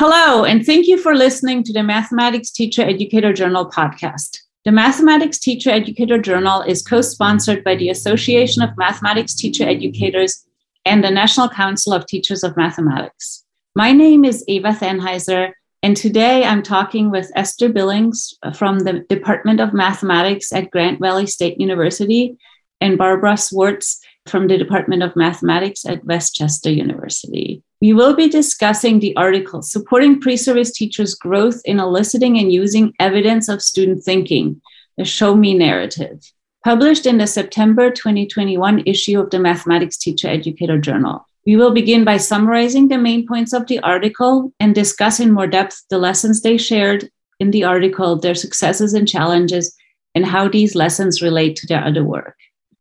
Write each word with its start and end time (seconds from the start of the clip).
Hello, 0.00 0.44
and 0.44 0.64
thank 0.64 0.86
you 0.86 0.96
for 0.96 1.16
listening 1.16 1.64
to 1.64 1.72
the 1.72 1.82
Mathematics 1.82 2.52
Teacher 2.52 2.82
Educator 2.82 3.32
Journal 3.32 3.68
podcast. 3.68 4.42
The 4.64 4.70
Mathematics 4.70 5.40
Teacher 5.40 5.70
Educator 5.70 6.18
Journal 6.18 6.62
is 6.62 6.82
co 6.82 7.00
sponsored 7.00 7.64
by 7.64 7.74
the 7.74 7.88
Association 7.88 8.62
of 8.62 8.76
Mathematics 8.76 9.34
Teacher 9.34 9.64
Educators 9.64 10.46
and 10.84 11.02
the 11.02 11.10
National 11.10 11.48
Council 11.48 11.92
of 11.92 12.06
Teachers 12.06 12.44
of 12.44 12.56
Mathematics. 12.56 13.44
My 13.74 13.90
name 13.90 14.24
is 14.24 14.44
Eva 14.46 14.68
Thanheiser, 14.68 15.50
and 15.82 15.96
today 15.96 16.44
I'm 16.44 16.62
talking 16.62 17.10
with 17.10 17.32
Esther 17.34 17.68
Billings 17.68 18.34
from 18.54 18.78
the 18.78 19.04
Department 19.08 19.58
of 19.58 19.74
Mathematics 19.74 20.52
at 20.52 20.70
Grand 20.70 21.00
Valley 21.00 21.26
State 21.26 21.60
University 21.60 22.38
and 22.80 22.98
Barbara 22.98 23.36
Swartz 23.36 24.00
from 24.28 24.48
the 24.48 24.58
Department 24.58 25.02
of 25.02 25.16
Mathematics 25.16 25.84
at 25.86 26.04
West 26.04 26.34
Chester 26.34 26.70
University. 26.70 27.62
We 27.80 27.92
will 27.92 28.14
be 28.14 28.28
discussing 28.28 28.98
the 28.98 29.16
article 29.16 29.62
Supporting 29.62 30.20
Pre 30.20 30.36
Service 30.36 30.72
Teachers' 30.72 31.14
Growth 31.14 31.60
in 31.64 31.78
Eliciting 31.78 32.38
and 32.38 32.52
Using 32.52 32.92
Evidence 32.98 33.48
of 33.48 33.62
Student 33.62 34.02
Thinking, 34.04 34.60
the 34.96 35.04
Show 35.04 35.34
Me 35.34 35.54
narrative, 35.54 36.20
published 36.64 37.06
in 37.06 37.18
the 37.18 37.26
September 37.26 37.90
2021 37.90 38.82
issue 38.86 39.20
of 39.20 39.30
the 39.30 39.38
Mathematics 39.38 39.96
Teacher 39.96 40.28
Educator 40.28 40.78
Journal. 40.78 41.24
We 41.46 41.56
will 41.56 41.70
begin 41.70 42.04
by 42.04 42.18
summarizing 42.18 42.88
the 42.88 42.98
main 42.98 43.26
points 43.26 43.52
of 43.52 43.66
the 43.68 43.78
article 43.78 44.52
and 44.60 44.74
discuss 44.74 45.20
in 45.20 45.32
more 45.32 45.46
depth 45.46 45.82
the 45.88 45.98
lessons 45.98 46.42
they 46.42 46.58
shared 46.58 47.08
in 47.40 47.52
the 47.52 47.64
article, 47.64 48.16
their 48.16 48.34
successes 48.34 48.92
and 48.92 49.08
challenges, 49.08 49.74
and 50.14 50.26
how 50.26 50.48
these 50.48 50.74
lessons 50.74 51.22
relate 51.22 51.56
to 51.56 51.66
their 51.66 51.82
other 51.84 52.04
work. 52.04 52.34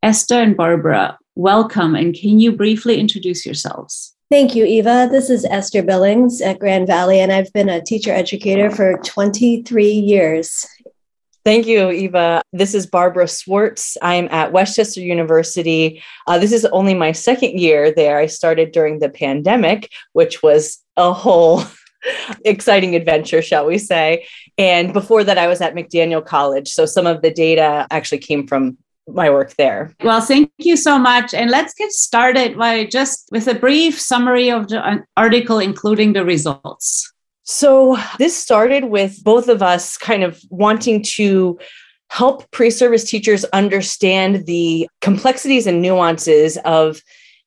Esther 0.03 0.35
and 0.41 0.57
Barbara, 0.57 1.17
welcome, 1.37 1.95
and 1.95 2.15
can 2.15 2.39
you 2.39 2.51
briefly 2.51 2.99
introduce 2.99 3.45
yourselves? 3.45 4.15
Thank 4.29 4.55
you, 4.55 4.65
Eva. 4.65 5.07
This 5.09 5.29
is 5.29 5.45
Esther 5.45 5.83
Billings 5.83 6.41
at 6.41 6.59
Grand 6.59 6.87
Valley, 6.87 7.19
and 7.19 7.31
I've 7.31 7.53
been 7.53 7.69
a 7.69 7.81
teacher 7.81 8.11
educator 8.11 8.71
for 8.71 8.99
23 9.05 9.85
years. 9.85 10.65
Thank 11.45 11.67
you, 11.67 11.91
Eva. 11.91 12.41
This 12.52 12.73
is 12.73 12.88
Barbara 12.88 13.27
Swartz. 13.27 13.97
I'm 14.02 14.27
at 14.31 14.52
West 14.52 14.75
Chester 14.75 14.99
University. 14.99 16.03
Uh, 16.25 16.39
this 16.39 16.52
is 16.52 16.66
only 16.66 16.94
my 16.94 17.13
second 17.13 17.57
year 17.57 17.94
there. 17.94 18.17
I 18.17 18.25
started 18.25 18.72
during 18.72 18.99
the 18.99 19.07
pandemic, 19.07 19.89
which 20.13 20.44
was 20.44 20.79
a 20.97 21.13
whole 21.13 21.63
exciting 22.45 22.95
adventure, 22.95 23.41
shall 23.41 23.66
we 23.66 23.77
say. 23.77 24.25
And 24.57 24.91
before 24.91 25.23
that, 25.23 25.38
I 25.38 25.47
was 25.47 25.61
at 25.61 25.75
McDaniel 25.75 26.25
College. 26.25 26.67
So 26.67 26.85
some 26.85 27.07
of 27.07 27.22
the 27.22 27.31
data 27.31 27.88
actually 27.91 28.19
came 28.19 28.47
from 28.47 28.77
my 29.08 29.30
work 29.30 29.55
there. 29.55 29.94
Well, 30.03 30.22
thank 30.22 30.52
you 30.58 30.77
so 30.77 31.00
much. 31.00 31.33
And 31.33 31.50
let's 31.50 31.73
get 31.73 31.91
started 31.91 32.58
by 32.58 32.86
just 32.86 33.30
with 33.31 33.47
a 33.47 33.55
brief 33.55 34.00
summary 34.00 34.50
of 34.52 34.67
the 34.67 34.86
uh, 34.86 34.97
article, 35.16 35.59
including 35.59 36.13
the 36.13 36.25
results. 36.25 37.11
So, 37.44 37.97
this 38.17 38.35
started 38.35 38.85
with 38.85 39.23
both 39.23 39.47
of 39.47 39.63
us 39.63 39.97
kind 39.97 40.23
of 40.23 40.41
wanting 40.50 41.02
to 41.16 41.58
help 42.09 42.50
pre 42.52 42.69
service 42.69 43.09
teachers 43.09 43.45
understand 43.45 44.45
the 44.45 44.89
complexities 45.02 45.67
and 45.67 45.81
nuances 45.81 46.58
of 46.66 47.02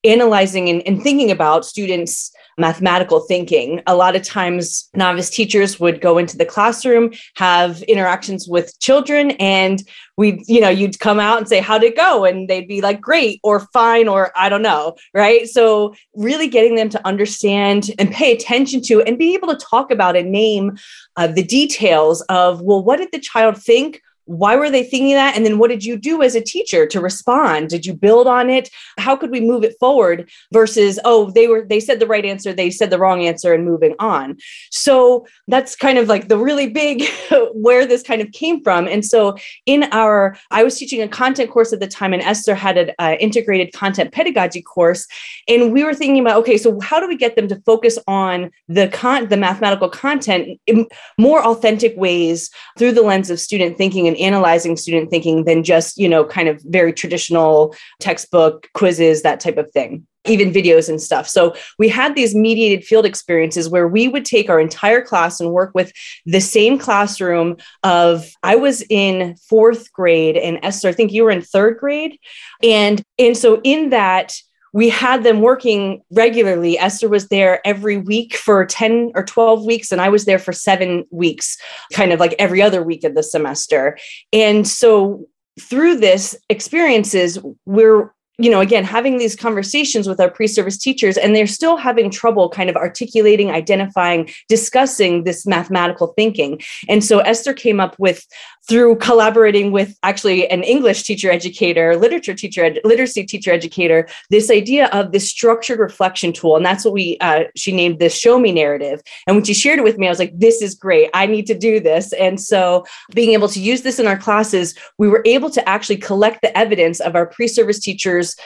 analyzing 0.05 0.69
and, 0.69 0.83
and 0.87 1.03
thinking 1.03 1.31
about 1.31 1.65
students' 1.65 2.33
mathematical 2.59 3.20
thinking. 3.20 3.83
A 3.87 3.97
lot 3.97 4.15
of 4.15 4.23
times, 4.23 4.89
novice 4.95 5.31
teachers 5.31 5.81
would 5.81 6.01
go 6.01 6.19
into 6.19 6.37
the 6.37 6.45
classroom, 6.45 7.12
have 7.37 7.83
interactions 7.83 8.47
with 8.47 8.78
children, 8.81 9.33
and 9.33 9.83
we, 10.17 10.45
you 10.47 10.61
know, 10.61 10.69
you'd 10.69 11.01
come 11.01 11.19
out 11.19 11.39
and 11.39 11.48
say, 11.48 11.61
How'd 11.61 11.83
it 11.83 11.97
go? 11.97 12.25
And 12.25 12.48
they'd 12.48 12.69
be 12.69 12.81
like, 12.81 13.01
Great, 13.01 13.41
or 13.43 13.61
fine, 13.73 14.09
or 14.09 14.31
I 14.37 14.48
don't 14.48 14.62
know. 14.62 14.97
Right. 15.15 15.48
So, 15.48 15.95
really 16.15 16.48
getting 16.48 16.75
them 16.77 16.91
to 16.91 17.06
understand 17.06 17.91
and 17.98 18.11
pay 18.11 18.33
attention 18.33 18.83
to 18.83 19.03
and 19.03 19.19
be 19.19 19.34
able 19.34 19.48
to 19.48 19.56
talk 19.56 19.91
about 19.91 20.17
and 20.17 20.31
name 20.31 20.78
uh, 21.17 21.27
the 21.27 21.43
details 21.43 22.21
of, 22.23 22.61
well, 22.61 22.83
what 22.83 22.98
did 22.98 23.09
the 23.12 23.19
child 23.19 23.56
think? 23.56 24.03
Why 24.31 24.55
were 24.55 24.70
they 24.70 24.84
thinking 24.84 25.14
that? 25.14 25.34
And 25.34 25.45
then 25.45 25.59
what 25.59 25.70
did 25.70 25.84
you 25.84 25.97
do 25.97 26.23
as 26.23 26.36
a 26.36 26.41
teacher 26.41 26.86
to 26.86 27.00
respond? 27.00 27.69
Did 27.69 27.84
you 27.84 27.93
build 27.93 28.28
on 28.28 28.49
it? 28.49 28.71
How 28.97 29.16
could 29.16 29.32
we 29.32 29.41
move 29.41 29.65
it 29.65 29.75
forward 29.81 30.31
versus 30.53 31.00
oh 31.04 31.32
they 31.32 31.49
were 31.49 31.66
they 31.69 31.81
said 31.81 31.99
the 31.99 32.06
right 32.06 32.25
answer 32.25 32.53
they 32.53 32.71
said 32.71 32.91
the 32.91 32.99
wrong 32.99 33.25
answer 33.27 33.53
and 33.53 33.65
moving 33.65 33.97
on. 33.99 34.37
So 34.71 35.27
that's 35.49 35.75
kind 35.75 35.99
of 35.99 36.06
like 36.06 36.28
the 36.28 36.38
really 36.38 36.69
big 36.69 37.09
where 37.54 37.84
this 37.84 38.04
kind 38.04 38.22
of 38.22 38.31
came 38.31 38.62
from. 38.62 38.87
And 38.87 39.04
so 39.04 39.37
in 39.66 39.82
our 39.91 40.37
i 40.53 40.62
was 40.62 40.78
teaching 40.78 41.03
a 41.03 41.09
content 41.09 41.50
course 41.50 41.72
at 41.72 41.81
the 41.81 41.88
time 41.88 42.12
and 42.12 42.22
esther 42.22 42.54
had 42.54 42.78
an 42.78 42.93
uh, 43.00 43.16
integrated 43.19 43.72
content 43.72 44.12
pedagogy 44.12 44.62
course. 44.62 45.09
And 45.49 45.72
we 45.72 45.83
were 45.83 45.94
thinking 45.94 46.21
about 46.21 46.38
okay 46.38 46.56
so 46.56 46.78
how 46.78 47.00
do 47.00 47.09
we 47.09 47.16
get 47.16 47.34
them 47.34 47.49
to 47.49 47.60
focus 47.66 47.99
on 48.06 48.53
the 48.69 48.87
con 48.91 49.28
the 49.28 49.37
mathematical 49.37 49.88
content 49.88 50.60
in 50.69 50.87
more 51.19 51.44
authentic 51.44 51.97
ways 51.97 52.49
through 52.78 52.93
the 52.93 53.03
lens 53.03 53.28
of 53.28 53.41
student 53.41 53.77
thinking 53.77 54.06
and 54.06 54.19
analyzing 54.20 54.76
student 54.76 55.10
thinking 55.10 55.44
than 55.44 55.64
just, 55.64 55.98
you 55.98 56.08
know, 56.08 56.25
kind 56.25 56.48
of 56.48 56.62
very 56.62 56.92
traditional 56.92 57.75
textbook 58.00 58.69
quizzes, 58.75 59.22
that 59.22 59.41
type 59.41 59.56
of 59.56 59.70
thing 59.72 60.06
even 60.26 60.53
videos 60.53 60.88
and 60.88 61.00
stuff. 61.00 61.28
So 61.28 61.54
we 61.78 61.88
had 61.88 62.14
these 62.14 62.34
mediated 62.34 62.84
field 62.84 63.06
experiences 63.06 63.69
where 63.69 63.88
we 63.88 64.06
would 64.06 64.25
take 64.25 64.50
our 64.50 64.60
entire 64.60 65.03
class 65.03 65.41
and 65.41 65.50
work 65.50 65.72
with 65.75 65.92
the 66.26 66.41
same 66.41 66.78
classroom 66.78 67.56
of 67.82 68.30
I 68.42 68.56
was 68.56 68.82
in 68.91 69.36
4th 69.50 69.91
grade 69.92 70.36
and 70.36 70.59
Esther 70.62 70.88
I 70.88 70.92
think 70.92 71.12
you 71.12 71.25
were 71.25 71.30
in 71.30 71.41
3rd 71.41 71.78
grade 71.78 72.19
and 72.62 73.03
and 73.19 73.36
so 73.36 73.60
in 73.64 73.91
that 73.91 74.34
we 74.72 74.88
had 74.88 75.25
them 75.25 75.41
working 75.41 76.03
regularly. 76.10 76.78
Esther 76.78 77.08
was 77.08 77.28
there 77.28 77.66
every 77.66 77.97
week 77.97 78.36
for 78.36 78.64
10 78.64 79.12
or 79.14 79.25
12 79.25 79.64
weeks, 79.64 79.92
and 79.92 80.00
I 80.00 80.08
was 80.08 80.25
there 80.25 80.38
for 80.38 80.53
seven 80.53 81.04
weeks, 81.10 81.56
kind 81.92 82.12
of 82.12 82.20
like 82.20 82.34
every 82.38 82.62
other 82.62 82.82
week 82.82 83.04
of 83.04 83.14
the 83.14 83.22
semester. 83.22 83.98
And 84.32 84.66
so 84.66 85.26
through 85.60 85.97
this 85.97 86.36
experiences, 86.48 87.38
we're 87.66 88.12
you 88.41 88.50
know, 88.50 88.60
again, 88.60 88.84
having 88.84 89.19
these 89.19 89.36
conversations 89.36 90.09
with 90.09 90.19
our 90.19 90.30
pre 90.30 90.47
service 90.47 90.78
teachers, 90.78 91.19
and 91.19 91.36
they're 91.36 91.47
still 91.47 91.76
having 91.76 92.10
trouble 92.10 92.48
kind 92.48 92.70
of 92.70 92.76
articulating, 92.76 93.50
identifying, 93.50 94.30
discussing 94.48 95.25
this 95.25 95.47
mathematical 95.47 96.14
thinking. 96.16 96.59
And 96.88 97.04
so 97.04 97.19
Esther 97.19 97.53
came 97.53 97.80
up 97.80 97.97
with, 97.98 98.26
through 98.69 98.97
collaborating 98.97 99.72
with 99.72 99.97
actually 100.03 100.48
an 100.48 100.62
English 100.62 101.03
teacher 101.03 101.31
educator, 101.31 101.97
literature 101.97 102.34
teacher, 102.34 102.65
ed- 102.65 102.81
literacy 102.84 103.25
teacher 103.25 103.50
educator, 103.50 104.06
this 104.28 104.50
idea 104.50 104.87
of 104.88 105.12
this 105.12 105.28
structured 105.28 105.78
reflection 105.78 106.32
tool. 106.32 106.56
And 106.56 106.65
that's 106.65 106.84
what 106.84 106.94
we, 106.94 107.16
uh, 107.21 107.44
she 107.56 107.72
named 107.75 107.98
this 107.98 108.16
Show 108.16 108.38
Me 108.38 108.53
narrative. 108.53 109.00
And 109.26 109.37
when 109.37 109.44
she 109.44 109.54
shared 109.54 109.78
it 109.78 109.84
with 109.84 109.98
me, 109.98 110.06
I 110.06 110.10
was 110.10 110.19
like, 110.19 110.38
this 110.38 110.62
is 110.62 110.75
great. 110.75 111.10
I 111.15 111.26
need 111.26 111.47
to 111.47 111.59
do 111.59 111.81
this. 111.81 112.12
And 112.12 112.41
so 112.41 112.84
being 113.15 113.32
able 113.32 113.48
to 113.48 113.60
use 113.60 113.82
this 113.82 113.98
in 113.98 114.06
our 114.06 114.19
classes, 114.19 114.75
we 114.98 115.09
were 115.09 115.22
able 115.25 115.50
to 115.50 115.69
actually 115.69 115.97
collect 115.97 116.42
the 116.42 116.56
evidence 116.56 117.00
of 117.00 117.16
our 117.16 117.27
pre 117.27 117.48
service 117.48 117.81
teachers 117.81 118.37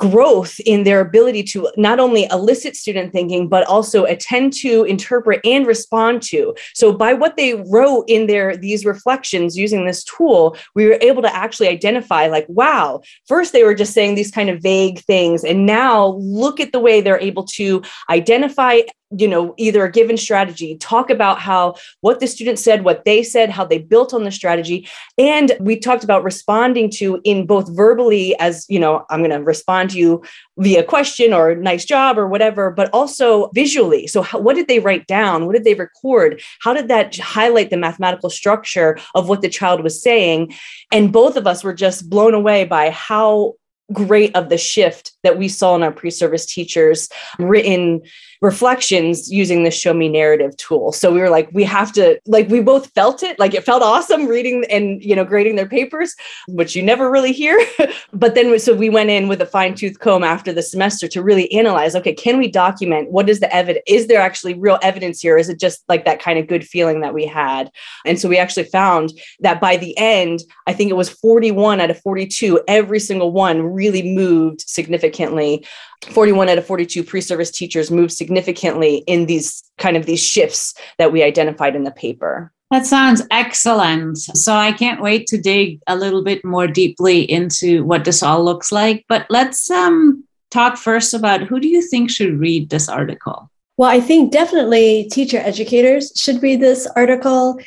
growth 0.00 0.58
in 0.60 0.82
their 0.82 1.00
ability 1.00 1.42
to 1.44 1.68
not 1.76 2.00
only 2.00 2.26
elicit 2.32 2.74
student 2.74 3.12
thinking, 3.12 3.48
but 3.48 3.66
also 3.68 4.04
attend 4.04 4.52
to, 4.54 4.82
interpret, 4.84 5.40
and 5.44 5.66
respond 5.66 6.22
to. 6.22 6.54
So 6.74 6.92
by 6.92 7.12
what 7.12 7.36
they 7.36 7.62
wrote 7.68 8.06
in 8.08 8.26
their 8.26 8.56
these 8.56 8.84
reflections 8.84 9.56
using 9.56 9.86
this 9.86 10.02
tool, 10.02 10.56
we 10.74 10.86
were 10.86 10.98
able 11.00 11.22
to 11.22 11.34
actually 11.34 11.68
identify 11.68 12.26
like, 12.26 12.46
wow, 12.48 13.02
first 13.28 13.52
they 13.52 13.62
were 13.62 13.74
just 13.74 13.92
saying 13.92 14.14
these 14.14 14.30
kind 14.30 14.50
of 14.50 14.60
vague 14.62 15.00
things. 15.00 15.44
And 15.44 15.66
now 15.66 16.16
look 16.18 16.58
at 16.58 16.72
the 16.72 16.80
way 16.80 17.00
they're 17.00 17.20
able 17.20 17.44
to 17.44 17.82
identify 18.08 18.80
you 19.16 19.26
know 19.26 19.54
either 19.56 19.84
a 19.84 19.90
given 19.90 20.16
strategy 20.16 20.76
talk 20.76 21.10
about 21.10 21.38
how 21.38 21.74
what 22.00 22.20
the 22.20 22.26
student 22.26 22.58
said 22.58 22.84
what 22.84 23.04
they 23.04 23.22
said 23.22 23.50
how 23.50 23.64
they 23.64 23.78
built 23.78 24.14
on 24.14 24.24
the 24.24 24.30
strategy. 24.30 24.88
And 25.18 25.52
we 25.60 25.78
talked 25.78 26.04
about 26.04 26.24
responding 26.24 26.90
to 26.92 27.20
in 27.24 27.46
both 27.46 27.68
verbally 27.74 28.38
as 28.38 28.66
you 28.68 28.78
know 28.78 29.04
i'm 29.10 29.20
going 29.20 29.30
to 29.30 29.42
respond 29.42 29.90
to 29.90 29.98
you 29.98 30.22
via 30.58 30.82
question 30.82 31.32
or 31.32 31.54
nice 31.54 31.84
job 31.84 32.18
or 32.18 32.26
whatever 32.26 32.70
but 32.70 32.90
also 32.92 33.50
visually. 33.54 34.06
So 34.06 34.22
how, 34.22 34.38
what 34.38 34.56
did 34.56 34.68
they 34.68 34.78
write 34.78 35.06
down? 35.06 35.46
What 35.46 35.54
did 35.54 35.64
they 35.64 35.74
record? 35.74 36.40
How 36.60 36.72
did 36.72 36.88
that 36.88 37.16
highlight 37.16 37.70
the 37.70 37.76
mathematical 37.76 38.30
structure 38.30 38.98
of 39.14 39.28
what 39.28 39.42
the 39.42 39.48
child 39.48 39.82
was 39.82 40.02
saying? 40.02 40.54
And 40.92 41.12
both 41.12 41.36
of 41.36 41.46
us 41.46 41.64
were 41.64 41.74
just 41.74 42.08
blown 42.08 42.34
away 42.34 42.64
by 42.64 42.90
how 42.90 43.54
great 43.92 44.34
of 44.36 44.48
the 44.48 44.58
shift 44.58 45.12
that 45.22 45.38
we 45.38 45.48
saw 45.48 45.76
in 45.76 45.82
our 45.82 45.92
pre-service 45.92 46.46
teachers 46.46 47.08
written 47.38 48.00
reflections 48.42 49.30
using 49.30 49.64
the 49.64 49.70
show 49.70 49.92
me 49.92 50.08
narrative 50.08 50.56
tool. 50.56 50.92
So 50.92 51.12
we 51.12 51.20
were 51.20 51.28
like 51.28 51.50
we 51.52 51.62
have 51.64 51.92
to 51.92 52.18
like 52.26 52.48
we 52.48 52.60
both 52.60 52.90
felt 52.94 53.22
it. 53.22 53.38
Like 53.38 53.52
it 53.52 53.64
felt 53.64 53.82
awesome 53.82 54.26
reading 54.26 54.64
and 54.70 55.04
you 55.04 55.14
know 55.14 55.24
grading 55.24 55.56
their 55.56 55.68
papers 55.68 56.14
which 56.48 56.74
you 56.74 56.82
never 56.82 57.10
really 57.10 57.32
hear. 57.32 57.58
But 58.12 58.34
then 58.34 58.58
so 58.58 58.74
we 58.74 58.90
went 58.90 59.10
in 59.10 59.28
with 59.28 59.40
a 59.40 59.46
fine-tooth 59.46 60.00
comb 60.00 60.24
after 60.24 60.52
the 60.52 60.62
semester 60.62 61.06
to 61.08 61.22
really 61.22 61.50
analyze 61.52 61.94
okay 61.94 62.12
can 62.14 62.38
we 62.38 62.50
document 62.50 63.10
what 63.10 63.28
is 63.28 63.40
the 63.40 63.54
evidence 63.54 63.84
is 63.86 64.06
there 64.06 64.20
actually 64.20 64.54
real 64.54 64.78
evidence 64.82 65.20
here? 65.20 65.36
Is 65.36 65.48
it 65.48 65.60
just 65.60 65.84
like 65.88 66.04
that 66.04 66.20
kind 66.20 66.38
of 66.38 66.46
good 66.46 66.66
feeling 66.66 67.00
that 67.00 67.14
we 67.14 67.26
had? 67.26 67.70
And 68.04 68.18
so 68.18 68.28
we 68.28 68.38
actually 68.38 68.64
found 68.64 69.12
that 69.40 69.60
by 69.60 69.76
the 69.76 69.96
end 69.98 70.40
i 70.66 70.72
think 70.72 70.90
it 70.90 70.96
was 70.96 71.08
41 71.08 71.80
out 71.80 71.90
of 71.90 72.00
42 72.00 72.60
every 72.68 73.00
single 73.00 73.32
one 73.32 73.62
really 73.82 74.02
moved 74.02 74.60
significantly 74.78 75.64
41 76.10 76.48
out 76.48 76.58
of 76.58 76.66
42 76.66 77.04
pre-service 77.04 77.50
teachers 77.50 77.90
moved 77.90 78.12
significantly 78.12 79.02
in 79.06 79.26
these 79.26 79.62
kind 79.78 79.96
of 79.96 80.06
these 80.06 80.22
shifts 80.22 80.74
that 80.98 81.12
we 81.12 81.22
identified 81.22 81.74
in 81.74 81.84
the 81.84 81.90
paper 81.90 82.52
that 82.70 82.86
sounds 82.86 83.22
excellent. 83.32 84.18
So 84.18 84.54
I 84.54 84.70
can't 84.70 85.02
wait 85.02 85.26
to 85.28 85.38
dig 85.38 85.80
a 85.88 85.96
little 85.96 86.22
bit 86.22 86.44
more 86.44 86.68
deeply 86.68 87.22
into 87.22 87.84
what 87.84 88.04
this 88.04 88.22
all 88.22 88.44
looks 88.44 88.70
like. 88.70 89.04
But 89.08 89.26
let's 89.28 89.68
um, 89.70 90.24
talk 90.50 90.76
first 90.76 91.12
about 91.12 91.42
who 91.42 91.58
do 91.58 91.68
you 91.68 91.82
think 91.82 92.10
should 92.10 92.38
read 92.38 92.70
this 92.70 92.88
article? 92.88 93.50
Well, 93.76 93.90
I 93.90 94.00
think 94.00 94.30
definitely 94.30 95.08
teacher 95.10 95.38
educators 95.38 96.12
should 96.14 96.42
read 96.42 96.60
this 96.60 96.86
article 96.94 97.58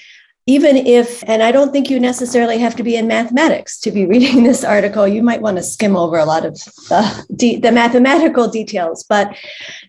even 0.45 0.75
if, 0.75 1.23
and 1.27 1.41
I 1.41 1.51
don't 1.51 1.71
think 1.71 1.89
you 1.89 1.99
necessarily 1.99 2.57
have 2.57 2.75
to 2.75 2.83
be 2.83 2.95
in 2.95 3.07
mathematics 3.07 3.79
to 3.81 3.91
be 3.91 4.05
reading 4.13 4.43
this 4.43 4.63
article, 4.63 5.07
you 5.07 5.23
might 5.23 5.41
want 5.41 5.57
to 5.57 5.63
skim 5.63 5.95
over 5.95 6.17
a 6.17 6.25
lot 6.25 6.45
of 6.45 6.55
the, 7.29 7.59
the 7.61 7.71
mathematical 7.71 8.47
details. 8.47 9.03
But 9.07 9.35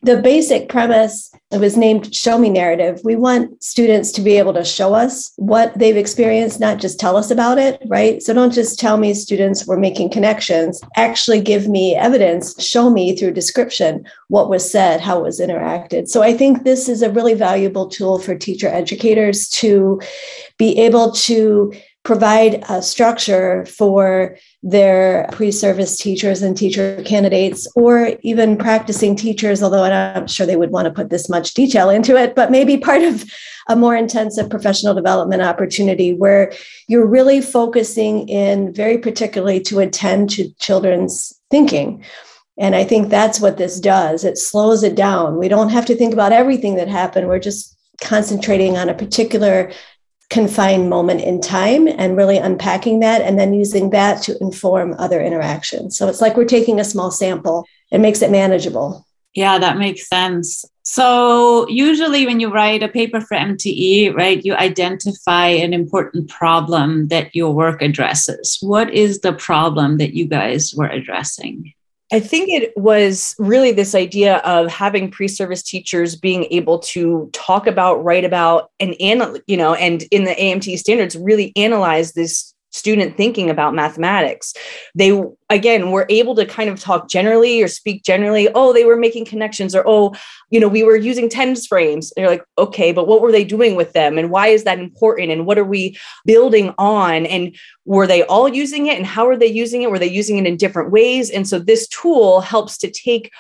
the 0.03 0.21
basic 0.21 0.69
premise 0.69 1.33
it 1.55 1.61
was 1.61 1.77
named 1.77 2.13
Show 2.13 2.37
Me 2.37 2.51
Narrative. 2.51 3.01
We 3.05 3.15
want 3.15 3.63
students 3.63 4.11
to 4.13 4.21
be 4.21 4.37
able 4.39 4.53
to 4.55 4.65
show 4.65 4.93
us 4.93 5.33
what 5.37 5.73
they've 5.79 5.97
experienced, 5.97 6.59
not 6.59 6.81
just 6.81 6.99
tell 6.99 7.17
us 7.17 7.31
about 7.31 7.59
it, 7.59 7.81
right? 7.87 8.21
So 8.21 8.35
don't 8.35 8.53
just 8.53 8.79
tell 8.79 8.97
me 8.97 9.15
students 9.15 9.65
were 9.65 9.79
making 9.79 10.11
connections, 10.11 10.81
actually 10.97 11.41
give 11.41 11.69
me 11.69 11.95
evidence, 11.95 12.61
show 12.63 12.91
me 12.91 13.15
through 13.15 13.33
description 13.33 14.05
what 14.29 14.51
was 14.51 14.69
said, 14.69 15.01
how 15.01 15.21
it 15.21 15.23
was 15.23 15.41
interacted. 15.41 16.09
So 16.09 16.23
I 16.23 16.37
think 16.37 16.65
this 16.65 16.89
is 16.89 17.03
a 17.03 17.11
really 17.11 17.35
valuable 17.35 17.89
tool 17.89 18.19
for 18.19 18.35
teacher 18.35 18.69
educators 18.69 19.49
to 19.51 20.01
be 20.59 20.77
able 20.79 21.13
to 21.13 21.73
provide 22.05 22.63
a 22.69 22.83
structure 22.83 23.65
for 23.67 24.37
their 24.63 25.29
pre-service 25.33 25.99
teachers 25.99 26.43
and 26.43 26.57
teacher 26.57 27.03
candidates 27.05 27.67
or 27.75 28.13
even 28.23 28.57
practicing 28.57 29.17
teachers 29.17 29.63
although 29.63 29.83
i'm 29.83 29.91
not 30.21 30.31
sure 30.31 30.47
they 30.47 30.57
would 30.57 30.71
want 30.71 30.87
to 30.87 30.93
put 30.93 31.11
this 31.11 31.29
much 31.29 31.55
detail 31.55 31.89
into 31.91 32.17
it 32.17 32.35
but 32.35 32.51
maybe 32.51 32.77
part 32.77 33.03
of 33.03 33.25
a 33.69 33.77
more 33.77 33.97
intensive 33.97 34.51
professional 34.51 34.95
development 34.95 35.43
opportunity 35.43 36.13
where 36.13 36.53
you're 36.89 37.07
really 37.07 37.41
focusing 37.41 38.29
in 38.29 38.73
very 38.73 38.99
particularly 38.99 39.61
to 39.61 39.81
attend 39.81 40.31
to 40.31 40.53
children's 40.59 41.33
thinking. 41.51 42.05
And 42.59 42.77
i 42.77 42.85
think 42.85 43.09
that's 43.09 43.41
what 43.41 43.57
this 43.57 43.81
does. 43.81 44.25
It 44.25 44.39
slows 44.39 44.83
it 44.83 44.95
down. 44.95 45.39
We 45.39 45.49
don't 45.49 45.71
have 45.71 45.87
to 45.87 45.97
think 45.97 46.13
about 46.13 46.33
everything 46.33 46.77
that 46.77 46.89
happened. 46.89 47.29
We're 47.29 47.39
just 47.39 47.77
concentrating 48.01 48.77
on 48.77 48.89
a 48.89 48.95
particular 48.95 49.73
confined 50.35 50.91
moment 50.91 51.21
in 51.21 51.41
time 51.41 51.87
and 51.87 52.17
really 52.17 52.39
unpacking 52.39 52.99
that 53.01 53.23
and 53.23 53.39
then 53.39 53.55
using 53.55 53.91
that 53.91 54.21
to 54.25 54.37
inform 54.41 54.93
other 54.99 55.23
interactions. 55.23 55.97
So 55.97 56.09
it's 56.09 56.21
like 56.21 56.37
we're 56.37 56.45
taking 56.45 56.81
a 56.81 56.85
small 56.85 57.13
sample. 57.13 57.65
It 57.93 58.01
makes 58.01 58.21
it 58.21 58.33
manageable. 58.33 59.07
Yeah, 59.35 59.59
that 59.59 59.79
makes 59.79 60.09
sense. 60.09 60.65
So, 60.83 61.67
usually, 61.69 62.27
when 62.27 62.41
you 62.41 62.53
write 62.53 62.83
a 62.83 62.89
paper 62.89 63.21
for 63.21 63.37
MTE, 63.37 64.15
right, 64.15 64.45
you 64.45 64.55
identify 64.55 65.47
an 65.47 65.73
important 65.73 66.29
problem 66.29 67.09
that 67.09 67.35
your 67.35 67.53
work 67.53 67.81
addresses. 67.81 68.59
What 68.61 68.93
is 68.93 69.21
the 69.21 69.33
problem 69.33 69.97
that 69.97 70.15
you 70.15 70.27
guys 70.27 70.75
were 70.77 70.87
addressing? 70.87 71.73
I 72.13 72.21
think 72.21 72.49
it 72.51 72.73
was 72.77 73.35
really 73.39 73.73
this 73.73 73.95
idea 73.95 74.37
of 74.39 74.69
having 74.69 75.11
pre-service 75.11 75.63
teachers 75.63 76.17
being 76.17 76.45
able 76.51 76.79
to 76.81 77.29
talk 77.33 77.67
about, 77.67 78.05
write 78.05 78.25
about, 78.25 78.71
and 78.79 78.95
you 79.01 79.57
know, 79.57 79.75
and 79.75 80.03
in 80.11 80.25
the 80.25 80.35
AMT 80.35 80.79
standards, 80.79 81.17
really 81.17 81.53
analyze 81.57 82.13
this 82.13 82.54
student 82.75 83.17
thinking 83.17 83.49
about 83.49 83.73
mathematics. 83.73 84.53
They, 84.97 85.23
again, 85.49 85.93
were 85.93 86.07
able 86.11 86.35
to 86.35 86.45
kind 86.45 86.69
of 86.69 86.81
talk 86.81 87.09
generally 87.09 87.63
or 87.63 87.69
speak 87.69 88.03
generally. 88.03 88.49
Oh, 88.53 88.73
they 88.73 88.85
were 88.85 88.97
making 88.97 89.27
connections, 89.27 89.77
or 89.77 89.85
oh, 89.87 90.15
you 90.51 90.59
know, 90.59 90.67
we 90.67 90.83
were 90.83 90.97
using 90.97 91.29
tens 91.29 91.69
frames. 91.69 92.13
And 92.13 92.23
you're 92.23 92.31
like, 92.31 92.45
okay, 92.59 92.91
but 92.91 93.07
what 93.07 93.23
were 93.23 93.31
they 93.31 93.45
doing 93.45 93.77
with 93.77 93.93
them? 93.93 94.19
And 94.19 94.29
why 94.29 94.49
is 94.49 94.65
that 94.65 94.81
important? 94.81 95.31
And 95.31 95.47
what 95.47 95.57
are 95.57 95.65
we 95.65 95.97
building 96.27 96.75
on? 96.77 97.27
And 97.27 97.57
were 97.85 98.09
they 98.09 98.25
all 98.25 98.49
using 98.49 98.89
it? 98.89 98.97
And 98.97 99.07
how 99.07 99.29
are 99.29 99.37
they 99.37 99.47
using 99.47 99.83
it? 99.83 99.91
Were 99.91 100.01
they 100.01 100.11
using 100.11 100.39
it 100.39 100.47
in 100.47 100.57
different 100.57 100.91
ways? 100.91 101.31
And 101.31 101.47
so 101.47 101.61
this 101.61 101.87
tool 101.87 102.41
helps 102.41 102.77
to 102.79 102.91
take 102.91 103.31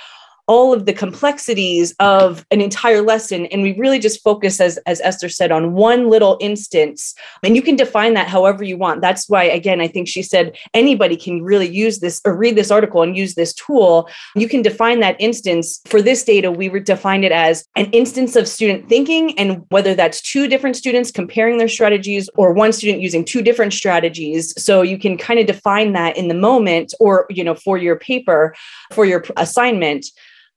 all 0.46 0.74
of 0.74 0.86
the 0.86 0.92
complexities 0.92 1.94
of 2.00 2.44
an 2.50 2.60
entire 2.60 3.00
lesson. 3.00 3.46
And 3.46 3.62
we 3.62 3.76
really 3.78 3.98
just 3.98 4.22
focus 4.22 4.60
as 4.60 4.78
as 4.86 5.00
esther 5.00 5.28
said 5.28 5.50
on 5.50 5.72
one 5.72 6.10
little 6.10 6.36
instance. 6.40 7.14
And 7.42 7.56
you 7.56 7.62
can 7.62 7.76
define 7.76 8.14
that 8.14 8.28
however 8.28 8.62
you 8.62 8.76
want. 8.76 9.00
That's 9.00 9.28
why 9.28 9.44
again 9.44 9.80
i 9.80 9.88
think 9.88 10.08
she 10.08 10.22
said 10.22 10.56
anybody 10.74 11.16
can 11.16 11.42
really 11.42 11.68
use 11.68 12.00
this 12.00 12.20
or 12.24 12.36
read 12.36 12.56
this 12.56 12.70
article 12.70 13.02
and 13.02 13.16
use 13.16 13.34
this 13.34 13.54
tool. 13.54 14.08
You 14.36 14.48
can 14.48 14.62
define 14.62 15.00
that 15.00 15.16
instance. 15.18 15.80
For 15.86 16.02
this 16.02 16.24
data 16.24 16.50
we 16.50 16.68
would 16.68 16.84
define 16.84 17.24
it 17.24 17.32
as 17.32 17.66
an 17.76 17.86
instance 17.92 18.36
of 18.36 18.46
student 18.46 18.88
thinking 18.88 19.38
and 19.38 19.64
whether 19.70 19.94
that's 19.94 20.20
two 20.20 20.46
different 20.48 20.76
students 20.76 21.10
comparing 21.10 21.58
their 21.58 21.68
strategies 21.68 22.28
or 22.36 22.52
one 22.52 22.72
student 22.72 23.00
using 23.00 23.24
two 23.24 23.42
different 23.42 23.72
strategies. 23.72 24.52
So 24.62 24.82
you 24.82 24.98
can 24.98 25.16
kind 25.16 25.40
of 25.40 25.46
define 25.46 25.92
that 25.92 26.16
in 26.16 26.28
the 26.28 26.34
moment 26.34 26.92
or 27.00 27.26
you 27.30 27.44
know 27.44 27.54
for 27.54 27.78
your 27.78 27.96
paper 27.96 28.54
for 28.92 29.06
your 29.06 29.24
assignment 29.36 30.04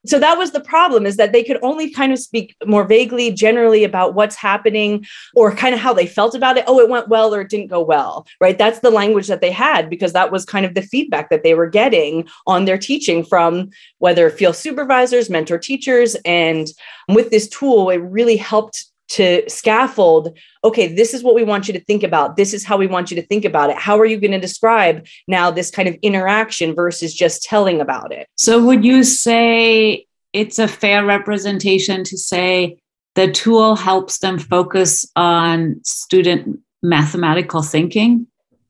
so 0.07 0.19
that 0.19 0.38
was 0.38 0.51
the 0.51 0.62
problem 0.62 1.06
is 1.06 1.18
that 1.18 1.31
they 1.31 1.44
could 1.44 1.59
only 1.62 1.92
kind 1.92 2.12
of 2.12 2.19
speak 2.19 2.56
more 2.65 2.83
vaguely 2.83 3.31
generally 3.31 3.83
about 3.83 4.13
what's 4.13 4.36
happening 4.36 5.06
or 5.36 5.56
kind 5.56 5.74
of 5.74 5.81
how 5.81 5.94
they 5.94 6.07
felt 6.07 6.36
about 6.36 6.57
it. 6.57 6.63
Oh 6.68 6.80
it 6.80 6.89
went 6.89 7.09
well 7.09 7.33
or 7.33 7.42
it 7.42 7.50
didn't 7.50 7.68
go 7.68 7.83
well 7.83 8.25
right? 8.39 8.57
That's 8.57 8.80
the 8.80 8.92
language 8.92 9.27
that 9.27 9.42
they 9.42 9.51
had 9.51 9.89
because 9.89 10.13
that 10.13 10.31
was 10.31 10.45
kind 10.45 10.65
of 10.65 10.74
the 10.74 10.81
feedback 10.81 11.30
that 11.30 11.44
they 11.44 11.54
were 11.54 11.69
getting 11.69 12.27
on 12.45 12.65
their 12.65 12.77
teaching 12.77 13.24
from 13.24 13.69
whether 14.00 14.30
field 14.30 14.56
supervisors 14.56 15.30
mentor 15.30 15.57
teachers 15.57 16.15
and 16.25 16.68
with 17.09 17.30
this 17.30 17.48
tool 17.48 17.89
it 17.89 17.98
really 17.98 18.38
helped 18.38 18.86
to 19.09 19.48
scaffold 19.50 20.38
okay 20.63 20.94
this 20.94 21.13
is 21.13 21.24
what 21.24 21.36
we 21.36 21.44
want 21.44 21.68
you 21.68 21.74
to 21.74 21.80
think 21.80 22.04
about. 22.04 22.36
This 22.36 22.54
is 22.54 22.65
how 22.65 22.77
we 22.77 22.88
want 22.88 23.12
you 23.12 23.15
to 23.15 23.25
think 23.25 23.45
about 23.45 23.69
it. 23.69 23.77
How 23.77 23.98
are 24.00 24.06
you 24.06 24.19
going 24.19 24.31
to 24.31 24.39
describe 24.39 25.06
now 25.27 25.51
this 25.51 25.71
kind 25.71 25.88
of 25.88 25.95
interaction 26.01 26.75
versus 26.75 27.13
just 27.13 27.44
telling 27.44 27.81
about 27.81 28.12
it? 28.12 28.27
So 28.36 28.63
would 28.65 28.83
you 28.83 29.04
say 29.04 30.06
it's 30.33 30.59
a 30.59 30.68
fair 30.68 31.06
representation 31.06 32.04
to 32.04 32.18
say 32.18 32.80
the 33.15 33.31
tool 33.31 33.75
helps 33.75 34.19
them 34.19 34.38
focus 34.38 35.06
on 35.15 35.81
student 35.83 36.59
mathematical 36.83 37.63
thinking 37.63 38.27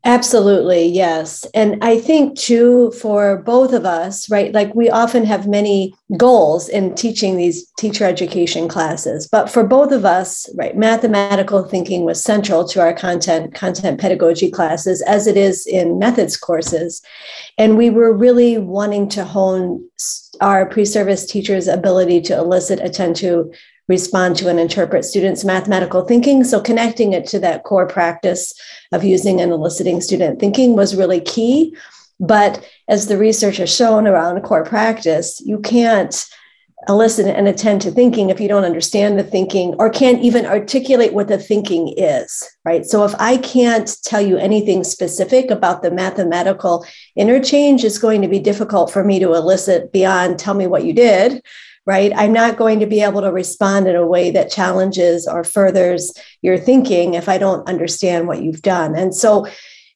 Absolutely, 0.08 0.86
yes. 0.86 1.46
And 1.54 1.84
I 1.84 2.00
think 2.00 2.38
too, 2.38 2.92
for 2.92 3.40
both 3.40 3.74
of 3.74 3.86
us, 3.86 4.32
right, 4.32 4.54
like 4.54 4.74
we 4.74 4.90
often 4.90 5.26
have 5.26 5.50
many 5.50 5.94
goals 6.16 6.70
in 6.70 6.96
teaching 6.96 7.36
these 7.36 7.70
teacher 7.78 8.06
education 8.06 8.70
classes, 8.70 9.28
but 9.30 9.50
for 9.50 9.66
both 9.66 9.92
of 9.92 10.06
us, 10.06 10.50
right, 10.56 10.78
mathematical 10.78 11.62
thinking 11.66 12.06
was 12.06 12.24
central 12.24 12.66
to 12.70 12.80
our 12.80 12.94
content, 12.94 13.54
content 13.54 14.00
pedagogy 14.00 14.50
classes, 14.50 15.02
as 15.02 15.28
it 15.28 15.36
is 15.36 15.68
in 15.68 16.00
methods 16.00 16.38
courses. 16.38 17.02
And 17.58 17.78
we 17.78 17.90
were 17.90 18.14
really 18.14 18.58
wanting 18.58 19.10
to 19.10 19.26
hone 19.26 19.90
our 20.40 20.66
pre 20.68 20.86
service 20.86 21.26
teachers' 21.26 21.68
ability 21.68 22.22
to 22.22 22.38
elicit, 22.38 22.80
attend 22.80 23.18
to, 23.18 23.52
respond 23.88 24.36
to 24.38 24.50
and 24.50 24.60
interpret 24.60 25.06
students' 25.06 25.46
mathematical 25.46 26.06
thinking. 26.06 26.44
So 26.44 26.60
connecting 26.60 27.14
it 27.14 27.26
to 27.28 27.40
that 27.40 27.64
core 27.64 27.88
practice 27.88 28.54
of 28.92 29.04
using 29.04 29.40
and 29.40 29.52
eliciting 29.52 30.02
student 30.02 30.40
thinking 30.40 30.76
was 30.76 30.96
really 30.96 31.22
key. 31.22 31.76
But 32.20 32.68
as 32.88 33.08
the 33.08 33.18
research 33.18 33.58
has 33.58 33.74
shown 33.74 34.08
around 34.08 34.42
core 34.42 34.66
practice, 34.66 35.42
you 35.46 35.60
can't 35.60 36.26
elicit 36.88 37.26
and 37.28 37.48
attend 37.48 37.82
to 37.82 37.92
thinking 37.92 38.30
if 38.30 38.40
you 38.40 38.48
don't 38.48 38.64
understand 38.64 39.18
the 39.18 39.24
thinking 39.24 39.74
or 39.78 39.90
can't 39.90 40.22
even 40.22 40.46
articulate 40.46 41.14
what 41.14 41.28
the 41.28 41.38
thinking 41.38 41.94
is, 41.98 42.48
right? 42.64 42.86
So 42.86 43.04
if 43.04 43.14
I 43.20 43.38
can't 43.38 43.92
tell 44.04 44.22
you 44.22 44.38
anything 44.38 44.84
specific 44.84 45.50
about 45.50 45.82
the 45.82 45.92
mathematical 45.92 46.86
interchange, 47.16 47.84
it's 47.84 47.98
going 47.98 48.22
to 48.22 48.28
be 48.28 48.40
difficult 48.40 48.92
for 48.92 49.04
me 49.04 49.20
to 49.20 49.34
elicit 49.34 49.92
beyond 49.92 50.40
tell 50.40 50.54
me 50.54 50.68
what 50.68 50.86
you 50.86 50.94
did 50.94 51.42
right? 51.88 52.12
I'm 52.16 52.34
not 52.34 52.58
going 52.58 52.82
to 52.82 52.86
be 52.86 53.02
able 53.02 53.22
to 53.22 53.32
respond 53.32 53.88
in 53.88 53.96
a 53.96 54.06
way 54.06 54.30
that 54.30 54.52
challenges 54.52 55.26
or 55.26 55.44
furthers 55.44 56.14
your 56.42 56.58
thinking 56.58 57.14
if 57.14 57.30
I 57.30 57.38
don't 57.38 57.68
understand 57.68 58.28
what 58.28 58.44
you've 58.44 58.62
done. 58.62 58.94
And 58.96 59.16
so, 59.16 59.48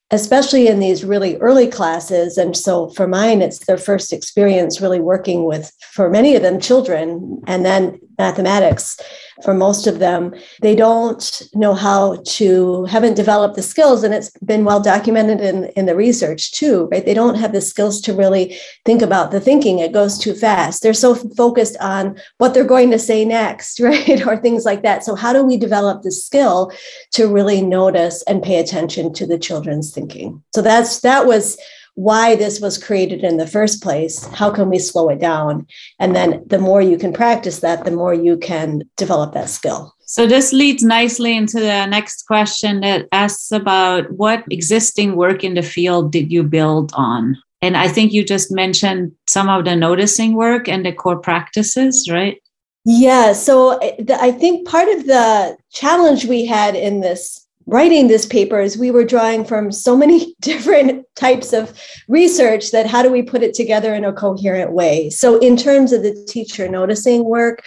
especially 0.10 0.68
in 0.68 0.80
these 0.80 1.04
really 1.04 1.38
early 1.38 1.68
classes, 1.68 2.38
and 2.38 2.56
so 2.58 2.90
for 2.90 3.08
mine, 3.08 3.42
it's 3.42 3.66
their 3.66 3.78
first 3.78 4.12
experience 4.12 4.82
really 4.82 5.00
working 5.00 5.44
with, 5.44 5.72
for 5.82 6.10
many 6.10 6.36
of 6.36 6.42
them, 6.42 6.60
children 6.60 7.42
and 7.46 7.66
then 7.66 8.00
mathematics 8.18 9.00
for 9.44 9.54
most 9.54 9.88
of 9.88 10.00
them. 10.00 10.34
They 10.62 10.76
don't 10.76 11.42
know 11.54 11.74
how 11.74 12.22
to, 12.26 12.86
haven't 12.86 13.16
developed 13.16 13.56
the 13.56 13.64
skills, 13.64 14.04
and 14.04 14.14
it's 14.14 14.30
been 14.40 14.66
well 14.66 14.80
documented 14.80 15.42
in, 15.42 15.66
in 15.76 15.86
the 15.86 15.96
research 15.96 16.52
too, 16.52 16.88
right? 16.92 17.06
They 17.06 17.14
don't 17.14 17.36
have 17.36 17.52
the 17.52 17.62
skills 17.62 18.02
to 18.02 18.14
really 18.14 18.58
think 18.86 19.02
about 19.02 19.32
the 19.32 19.40
thinking. 19.40 19.80
It 19.80 19.94
goes 19.94 20.18
too 20.18 20.34
fast. 20.34 20.84
They're 20.84 20.94
so 20.94 21.16
focused 21.16 21.78
on 21.80 22.20
what 22.38 22.54
they're 22.54 22.64
going 22.64 22.92
to 22.92 23.00
say 23.00 23.26
next, 23.26 23.80
right? 23.80 24.26
or 24.26 24.38
things 24.38 24.66
like 24.66 24.84
that. 24.84 25.04
So, 25.04 25.16
how 25.16 25.34
do 25.34 25.44
we 25.44 25.58
develop 25.58 26.04
the 26.04 26.12
skill 26.12 26.72
to 27.12 27.28
really 27.28 27.62
notice 27.62 28.24
and 28.24 28.44
pay 28.44 28.60
attention 28.60 29.14
to 29.14 29.26
the 29.26 29.40
children's 29.40 29.94
thinking? 29.94 30.44
So, 30.54 30.62
that's 30.62 31.00
that 31.00 31.26
was 31.26 31.58
why 31.96 32.36
this 32.36 32.60
was 32.60 32.82
created 32.82 33.24
in 33.24 33.38
the 33.38 33.48
first 33.48 33.84
place. 33.84 34.26
How 34.28 34.50
can 34.50 34.70
we 34.70 34.80
slow 34.80 35.10
it 35.10 35.20
down? 35.20 35.68
And 36.00 36.16
then 36.16 36.44
the 36.48 36.60
more 36.60 36.82
you 36.82 36.98
can 36.98 37.14
practice 37.14 37.60
that, 37.60 37.86
the 37.86 37.92
more 37.92 38.14
you 38.14 38.38
can 38.38 38.84
develop 38.98 39.34
that 39.34 39.50
skill. 39.50 39.94
So 40.06 40.28
this 40.28 40.52
leads 40.52 40.84
nicely 40.84 41.36
into 41.36 41.60
the 41.60 41.86
next 41.86 42.24
question 42.28 42.82
that 42.82 43.08
asks 43.12 43.52
about 43.52 44.12
what 44.12 44.44
existing 44.52 45.16
work 45.16 45.44
in 45.44 45.54
the 45.54 45.62
field 45.62 46.12
did 46.12 46.32
you 46.32 46.44
build 46.44 46.92
on? 46.96 47.38
And 47.62 47.78
I 47.78 47.88
think 47.88 48.12
you 48.12 48.26
just 48.26 48.52
mentioned 48.52 49.12
some 49.28 49.48
of 49.48 49.66
the 49.66 49.76
noticing 49.76 50.34
work 50.34 50.68
and 50.68 50.86
the 50.86 50.92
core 50.92 51.20
practices, 51.20 52.10
right? 52.12 52.42
Yeah. 52.84 53.34
So 53.34 53.78
eh, 53.78 54.04
I 54.20 54.32
think 54.32 54.68
part 54.68 54.90
of 54.90 55.06
the 55.06 55.58
challenge 55.72 56.26
we 56.26 56.46
had 56.46 56.76
in 56.76 57.02
this 57.02 57.46
writing 57.72 58.10
this 58.10 58.26
paper 58.26 58.60
is 58.60 58.78
we 58.78 58.92
were 58.92 59.06
drawing 59.06 59.46
from 59.46 59.72
so 59.72 59.96
many 59.96 60.36
different 60.42 61.06
types 61.16 61.54
of 61.54 61.80
research 62.08 62.72
that 62.72 62.86
how 62.86 63.02
do 63.02 63.10
we 63.10 63.24
put 63.24 63.42
it 63.42 63.54
together 63.54 63.96
in 63.96 64.06
a 64.06 64.14
coherent 64.14 64.74
way? 64.74 65.10
So 65.10 65.40
in 65.40 65.56
terms 65.58 65.94
of 65.94 66.04
the 66.04 66.14
teacher 66.28 66.68
noticing 66.68 67.24
work 67.24 67.64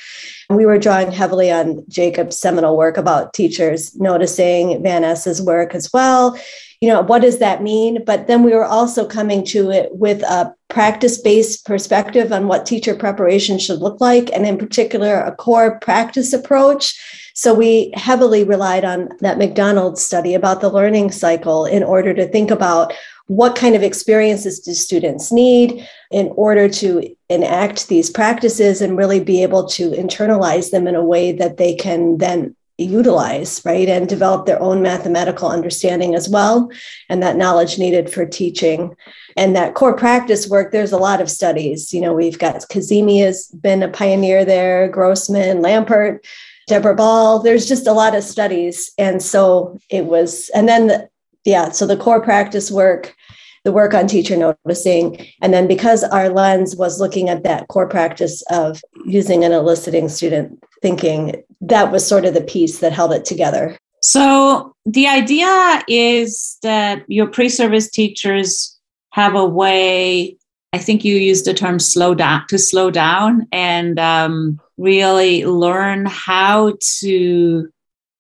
we 0.51 0.67
were 0.67 0.79
drawing 0.79 1.11
heavily 1.11 1.51
on 1.51 1.83
Jacobs' 1.89 2.39
seminal 2.39 2.77
work 2.77 2.97
about 2.97 3.33
teachers 3.33 3.97
noticing 3.97 4.83
van 4.83 5.03
Es's 5.05 5.41
work 5.41 5.75
as 5.75 5.91
well. 5.93 6.39
You 6.81 6.89
know 6.89 7.01
what 7.01 7.23
does 7.23 7.39
that 7.39 7.63
mean? 7.63 8.05
But 8.05 8.27
then 8.27 8.43
we 8.43 8.53
were 8.53 8.65
also 8.65 9.07
coming 9.07 9.43
to 9.47 9.71
it 9.71 9.89
with 9.93 10.23
a 10.23 10.55
practice-based 10.69 11.65
perspective 11.65 12.31
on 12.31 12.47
what 12.47 12.67
teacher 12.67 12.95
preparation 12.95 13.59
should 13.59 13.79
look 13.79 14.01
like 14.03 14.31
and 14.35 14.45
in 14.45 14.59
particular 14.59 15.21
a 15.21 15.35
core 15.35 15.79
practice 15.81 16.35
approach 16.35 16.95
so 17.35 17.53
we 17.53 17.93
heavily 17.95 18.45
relied 18.45 18.85
on 18.85 19.11
that 19.21 19.39
McDonald's 19.39 20.03
study 20.03 20.35
about 20.35 20.61
the 20.61 20.71
learning 20.71 21.11
cycle 21.11 21.67
in 21.67 21.83
order 21.83 22.15
to 22.15 22.29
think 22.29 22.51
about 22.51 22.93
what 23.27 23.57
kind 23.57 23.75
of 23.75 23.83
experiences 23.83 24.61
do 24.61 24.73
students 24.73 25.33
need 25.33 25.87
in 26.11 26.29
order 26.37 26.69
to 26.69 27.17
enact 27.29 27.89
these 27.89 28.09
practices 28.09 28.81
and 28.81 28.97
really 28.97 29.19
be 29.19 29.43
able 29.43 29.67
to 29.67 29.91
internalize 29.91 30.71
them 30.71 30.87
in 30.87 30.95
a 30.95 31.05
way 31.05 31.33
that 31.33 31.57
they 31.57 31.75
can 31.75 32.19
then 32.19 32.55
utilize, 32.79 33.63
right? 33.65 33.89
And 33.89 34.09
develop 34.09 34.47
their 34.47 34.61
own 34.61 34.83
mathematical 34.83 35.49
understanding 35.49 36.15
as 36.15 36.29
well, 36.29 36.71
and 37.09 37.23
that 37.23 37.37
knowledge 37.37 37.79
needed 37.79 38.13
for 38.13 38.27
teaching. 38.27 38.95
And 39.37 39.57
that 39.57 39.75
core 39.75 39.97
practice 39.97 40.49
work, 40.49 40.71
there's 40.71 40.93
a 40.93 40.99
lot 40.99 41.21
of 41.21 41.31
studies. 41.31 41.95
You 41.95 42.01
know, 42.01 42.13
we've 42.13 42.39
got 42.39 42.57
Kazemi 42.57 43.25
has 43.25 43.47
been 43.49 43.83
a 43.83 43.89
pioneer 43.89 44.45
there, 44.45 44.89
Grossman, 44.89 45.59
Lampert, 45.59 46.25
Deborah 46.67 46.95
Ball. 46.95 47.41
There's 47.41 47.67
just 47.67 47.87
a 47.87 47.93
lot 47.93 48.15
of 48.15 48.25
studies. 48.25 48.93
And 48.99 49.23
so 49.23 49.79
it 49.91 50.07
was, 50.07 50.51
and 50.55 50.69
then, 50.69 50.87
the, 50.89 51.09
yeah, 51.45 51.71
so 51.71 51.87
the 51.87 51.97
core 51.97 52.23
practice 52.23 52.71
work, 52.71 53.15
the 53.65 53.73
work 53.73 53.95
on 53.95 54.07
teacher 54.07 54.37
noticing. 54.37 55.27
And 55.41 55.53
then 55.53 55.67
because 55.67 56.05
our 56.05 56.29
lens 56.29 56.77
was 56.77 57.01
looking 57.01 57.29
at 57.29 57.45
that 57.45 57.69
core 57.69 57.89
practice 57.89 58.43
of 58.51 58.83
using 59.07 59.45
and 59.45 59.55
eliciting 59.55 60.09
student 60.09 60.63
thinking, 60.83 61.43
that 61.61 61.91
was 61.91 62.07
sort 62.07 62.25
of 62.25 62.35
the 62.35 62.43
piece 62.43 62.81
that 62.81 62.93
held 62.93 63.13
it 63.13 63.25
together. 63.25 63.77
So 64.03 64.75
the 64.85 65.07
idea 65.07 65.83
is 65.89 66.59
that 66.63 67.05
your 67.09 67.27
pre-service 67.27 67.91
teachers 67.91 68.79
have 69.13 69.35
a 69.35 69.47
way. 69.47 70.37
I 70.75 70.79
think 70.79 71.05
you 71.05 71.17
used 71.17 71.45
the 71.45 71.55
term 71.55 71.79
"slow 71.79 72.15
down" 72.15 72.47
to 72.49 72.59
slow 72.59 72.91
down 72.91 73.47
and 73.53 73.97
um, 73.99 74.61
really 74.77 75.45
learn 75.45 76.07
how 76.07 76.77
to 77.01 77.69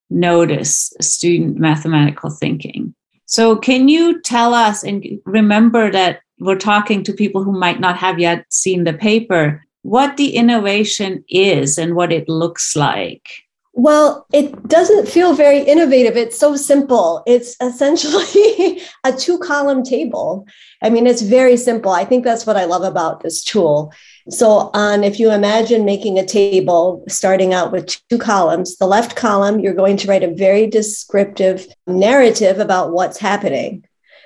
notice 0.09 0.93
student 1.01 1.59
mathematical 1.59 2.31
thinking. 2.31 2.95
So, 3.27 3.57
can 3.57 3.89
you 3.89 4.21
tell 4.23 4.55
us 4.55 4.85
and 4.85 5.05
remember 5.27 5.91
that 5.91 6.21
we're 6.39 6.69
talking 6.73 7.03
to 7.05 7.13
people 7.13 7.43
who 7.43 7.59
might 7.59 7.81
not 7.81 7.97
have 7.97 8.21
yet 8.21 8.47
seen 8.51 8.85
the 8.85 8.95
paper? 8.95 9.65
what 9.85 10.17
the 10.17 10.35
innovation 10.35 11.23
is 11.29 11.77
and 11.77 11.95
what 11.95 12.11
it 12.11 12.27
looks 12.27 12.75
like. 12.75 13.29
Well, 13.77 14.25
it 14.33 14.69
doesn't 14.69 15.09
feel 15.09 15.35
very 15.35 15.59
innovative. 15.59 16.17
It's 16.17 16.39
so 16.39 16.55
simple. 16.55 17.25
It's 17.27 17.57
essentially 17.61 18.81
a 19.05 19.13
two 19.13 19.37
column 19.39 19.83
table. 19.83 20.47
I 20.81 20.91
mean, 20.91 21.09
it's 21.09 21.23
very 21.23 21.57
simple. 21.57 21.91
I 21.91 22.05
think 22.05 22.25
that's 22.25 22.47
what 22.47 22.57
I 22.57 22.67
love 22.67 22.85
about 22.85 23.23
this 23.23 23.43
tool. 23.43 23.93
So, 24.31 24.71
on 24.75 25.03
if 25.03 25.19
you 25.19 25.33
imagine 25.33 25.85
making 25.85 26.21
a 26.21 26.27
table 26.27 27.05
starting 27.09 27.53
out 27.53 27.73
with 27.73 28.01
two 28.09 28.19
columns, 28.19 28.77
the 28.77 28.87
left 28.87 29.17
column, 29.17 29.59
you're 29.59 29.75
going 29.75 29.97
to 29.99 30.09
write 30.09 30.23
a 30.23 30.35
very 30.35 30.69
descriptive 30.69 31.67
narrative 31.89 32.61
about 32.61 32.93
what's 32.93 33.19
happening 33.19 33.85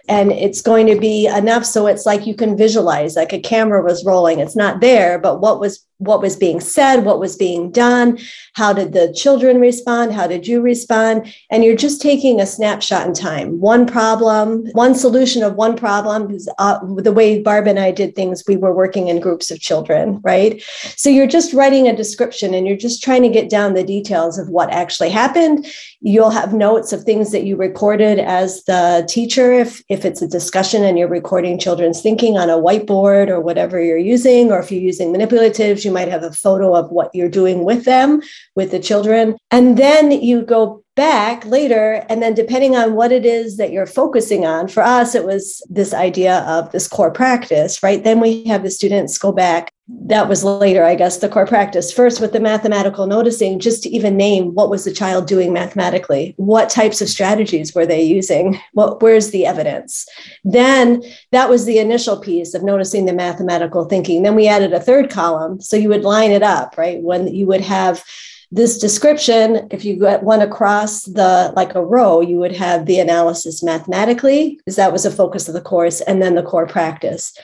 and 0.09 0.33
it's 0.33 0.63
going 0.63 0.87
to 0.87 0.99
be 0.99 1.27
enough 1.27 1.65
so 1.65 1.87
it's 1.87 2.07
like 2.07 2.27
you 2.27 2.35
can 2.35 2.57
visualize 2.57 3.15
like 3.15 3.33
a 3.33 3.41
camera 3.41 3.83
was 3.83 4.05
rolling 4.05 4.39
it's 4.39 4.57
not 4.57 4.81
there 4.81 5.19
but 5.19 5.41
what 5.41 5.61
was 5.61 5.87
what 5.99 6.23
was 6.23 6.37
being 6.37 6.61
said, 6.61 7.05
what 7.05 7.19
was 7.19 7.37
being 7.37 7.71
done, 7.71 8.19
how 8.55 8.73
did 8.73 8.93
the 8.93 9.13
children 9.13 9.61
respond, 9.61 10.13
how 10.13 10.27
did 10.27 10.47
you 10.47 10.61
respond? 10.61 11.33
And 11.51 11.65
you're 11.65 11.77
just 11.77 12.01
taking 12.01 12.41
a 12.41 12.47
snapshot 12.47 13.07
in 13.07 13.15
time. 13.15 13.61
One 13.61 13.85
problem, 13.85 14.67
one 14.73 14.95
solution 14.95 15.43
of 15.43 15.55
one 15.57 15.77
problem. 15.77 16.29
Because 16.29 16.49
uh, 16.59 16.79
the 16.97 17.13
way 17.13 17.43
Barb 17.43 17.67
and 17.67 17.81
I 17.81 17.91
did 17.91 18.15
things, 18.15 18.45
we 18.47 18.57
were 18.57 18.73
working 18.73 19.09
in 19.09 19.21
groups 19.21 19.51
of 19.51 19.59
children, 19.61 20.21
right? 20.23 20.63
So 20.97 21.11
you're 21.11 21.27
just 21.27 21.53
writing 21.53 21.89
a 21.89 21.97
description 21.97 22.55
and 22.55 22.67
you're 22.67 22.77
just 22.77 23.03
trying 23.03 23.23
to 23.23 23.29
get 23.29 23.51
down 23.51 23.75
the 23.75 23.83
details 23.83 24.39
of 24.39 24.49
what 24.49 24.71
actually 24.71 25.11
happened. 25.11 25.67
You'll 26.01 26.31
have 26.31 26.55
notes 26.55 26.93
of 26.93 27.03
things 27.03 27.33
that 27.33 27.43
you 27.43 27.57
recorded 27.57 28.21
as 28.21 28.63
the 28.65 29.05
teacher, 29.09 29.53
if, 29.53 29.83
if 29.89 30.05
it's 30.05 30.23
a 30.23 30.29
discussion 30.29 30.85
and 30.85 30.97
you're 30.97 31.09
recording 31.09 31.59
children's 31.59 32.01
thinking 32.01 32.39
on 32.39 32.51
a 32.51 32.57
whiteboard 32.57 33.29
or 33.29 33.41
whatever 33.41 33.83
you're 33.83 33.99
using, 33.99 34.53
or 34.53 34.61
if 34.61 34.71
you're 34.71 34.81
using 34.81 35.13
manipulatives 35.13 35.88
you 35.89 35.95
might 35.95 36.09
have 36.09 36.23
a 36.23 36.33
photo 36.33 36.75
of 36.77 36.91
what 36.91 37.15
you're 37.15 37.31
doing 37.31 37.65
with 37.65 37.87
them, 37.87 38.21
with 38.55 38.71
the 38.71 38.79
children. 38.79 39.37
And 39.51 39.79
then 39.79 40.11
you 40.13 40.43
go 40.43 40.85
back 40.99 41.47
later. 41.47 42.05
And 42.09 42.21
then, 42.21 42.35
depending 42.35 42.75
on 42.75 42.95
what 42.95 43.13
it 43.13 43.25
is 43.25 43.57
that 43.57 43.71
you're 43.71 43.87
focusing 43.87 44.45
on, 44.45 44.67
for 44.67 44.83
us, 44.83 45.15
it 45.15 45.25
was 45.25 45.63
this 45.71 45.95
idea 45.95 46.41
of 46.41 46.73
this 46.73 46.89
core 46.89 47.13
practice, 47.13 47.85
right? 47.85 48.03
Then 48.03 48.19
we 48.19 48.43
have 48.47 48.65
the 48.65 48.71
students 48.71 49.17
go 49.17 49.31
back. 49.31 49.73
That 49.87 50.29
was 50.29 50.43
later, 50.43 50.83
I 50.83 50.97
guess, 50.97 51.19
the 51.19 51.29
core 51.29 51.47
practice. 51.47 51.93
First, 51.93 52.21
with 52.21 52.33
the 52.33 52.41
mathematical 52.41 53.07
noticing, 53.07 53.61
just 53.61 53.85
to 53.85 53.91
even 53.91 54.17
name 54.17 54.55
what 54.55 54.71
was 54.71 54.85
the 54.85 54.93
child 54.93 55.29
doing 55.29 55.53
mathematically? 55.53 56.35
What 56.37 56.69
types 56.69 57.01
of 57.01 57.09
strategies 57.09 57.77
were 57.77 57.87
they 57.87 58.03
using? 58.03 58.61
What, 58.73 59.01
where's 59.01 59.31
the 59.31 59.47
evidence? 59.47 60.05
Then 60.43 61.05
that 61.31 61.49
was 61.49 61.65
the 61.65 61.79
initial 61.79 62.19
piece 62.19 62.55
of 62.55 62.65
noticing 62.65 63.07
the 63.07 63.13
mathematical 63.13 63.85
thinking. 63.85 64.25
Then 64.25 64.35
we 64.35 64.49
added 64.49 64.73
a 64.73 64.81
third 64.81 65.11
column. 65.11 65.61
So 65.61 65.77
you 65.77 65.91
would 65.91 66.03
line 66.03 66.33
it 66.33 66.43
up, 66.43 66.77
right? 66.77 67.01
When 67.01 67.33
you 67.33 67.47
would 67.47 67.61
have 67.61 68.03
this 68.51 68.79
description, 68.79 69.69
if 69.71 69.85
you 69.85 69.99
went 70.23 70.43
across 70.43 71.03
the 71.03 71.53
like 71.55 71.75
a 71.75 71.85
row, 71.85 72.21
you 72.21 72.39
would 72.39 72.57
have 72.57 72.87
the 72.87 72.99
analysis 72.99 73.63
mathematically, 73.63 74.57
because 74.57 74.77
that 74.77 74.93
was 74.93 75.05
a 75.05 75.11
focus 75.11 75.49
of 75.49 75.55
the 75.55 75.61
course, 75.61 76.01
and 76.01 76.23
then 76.23 76.35
the 76.35 76.43
core 76.43 76.67
practice. 76.67 77.37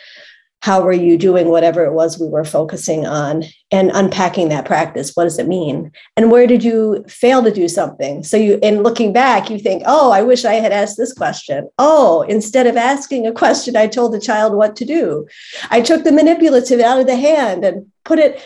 How 0.62 0.80
were 0.80 0.94
you 0.94 1.18
doing 1.18 1.50
whatever 1.50 1.84
it 1.84 1.92
was 1.92 2.18
we 2.18 2.26
were 2.26 2.42
focusing 2.42 3.04
on 3.04 3.44
and 3.70 3.90
unpacking 3.92 4.49
that 4.49 4.64
practice? 4.64 5.11
What 5.12 5.25
does 5.25 5.38
it 5.38 5.46
mean? 5.46 5.92
And 6.16 6.30
where 6.30 6.46
did 6.46 6.64
you 6.64 7.04
fail 7.06 7.42
to 7.42 7.50
do 7.50 7.68
something? 7.68 8.23
So 8.23 8.38
you 8.38 8.58
in 8.62 8.82
looking 8.82 9.12
back, 9.12 9.50
you 9.50 9.58
think, 9.58 9.82
oh, 9.84 10.11
I 10.11 10.23
wish 10.23 10.46
I 10.46 10.54
had 10.54 10.73
asked 10.73 10.96
this 10.96 11.12
question. 11.12 11.68
Oh, 11.76 12.23
instead 12.23 12.66
of 12.66 12.78
asking 12.78 13.26
a 13.26 13.32
question, 13.32 13.76
I 13.76 13.88
told 13.88 14.14
the 14.14 14.20
child 14.20 14.54
what 14.54 14.75
to 14.76 14.87
do. 14.87 15.28
I 15.68 15.82
took 15.82 16.02
the 16.02 16.12
manipulative 16.12 16.80
out 16.80 16.99
of 16.99 17.06
the 17.06 17.16
hand 17.16 17.62
and 17.62 17.92
put 18.04 18.18
it 18.18 18.40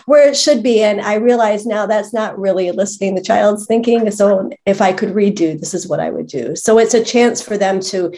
where 0.06 0.28
it 0.28 0.36
should 0.36 0.62
be. 0.62 0.82
And 0.82 1.00
I 1.00 1.14
realize 1.14 1.66
now 1.66 1.86
that's 1.86 2.12
not 2.12 2.38
really 2.38 2.68
eliciting 2.68 3.14
the 3.14 3.22
child's 3.22 3.66
thinking. 3.66 4.10
So 4.10 4.50
if 4.66 4.80
I 4.80 4.92
could 4.92 5.10
redo, 5.10 5.58
this 5.58 5.74
is 5.74 5.86
what 5.86 6.00
I 6.00 6.10
would 6.10 6.26
do. 6.26 6.56
So 6.56 6.78
it's 6.78 6.94
a 6.94 7.04
chance 7.04 7.40
for 7.40 7.56
them 7.56 7.80
to 7.80 8.12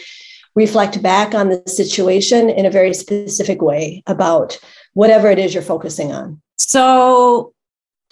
reflect 0.55 1.03
back 1.03 1.35
on 1.35 1.51
the 1.51 1.63
situation 1.67 2.49
in 2.49 2.65
a 2.65 2.71
very 2.71 2.95
specific 2.95 3.61
way 3.61 4.03
about 4.07 4.59
whatever 4.95 5.31
it 5.31 5.39
is 5.39 5.53
you're 5.53 5.63
focusing 5.63 6.13
on. 6.13 6.41
So 6.57 7.53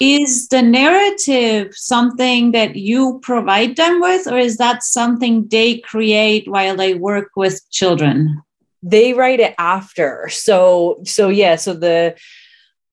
is 0.00 0.48
the 0.48 0.60
narrative 0.60 1.68
something 1.72 2.52
that 2.52 2.76
you 2.76 3.20
provide 3.22 3.76
them 3.76 4.00
with 4.00 4.26
or 4.26 4.38
is 4.38 4.56
that 4.56 4.82
something 4.82 5.46
they 5.48 5.78
create 5.78 6.48
while 6.48 6.76
they 6.76 6.94
work 6.94 7.30
with 7.36 7.60
children 7.70 8.42
they 8.84 9.14
write 9.14 9.40
it 9.40 9.54
after. 9.58 10.28
So 10.28 11.00
so 11.04 11.28
yeah, 11.30 11.56
so 11.56 11.72
the 11.72 12.14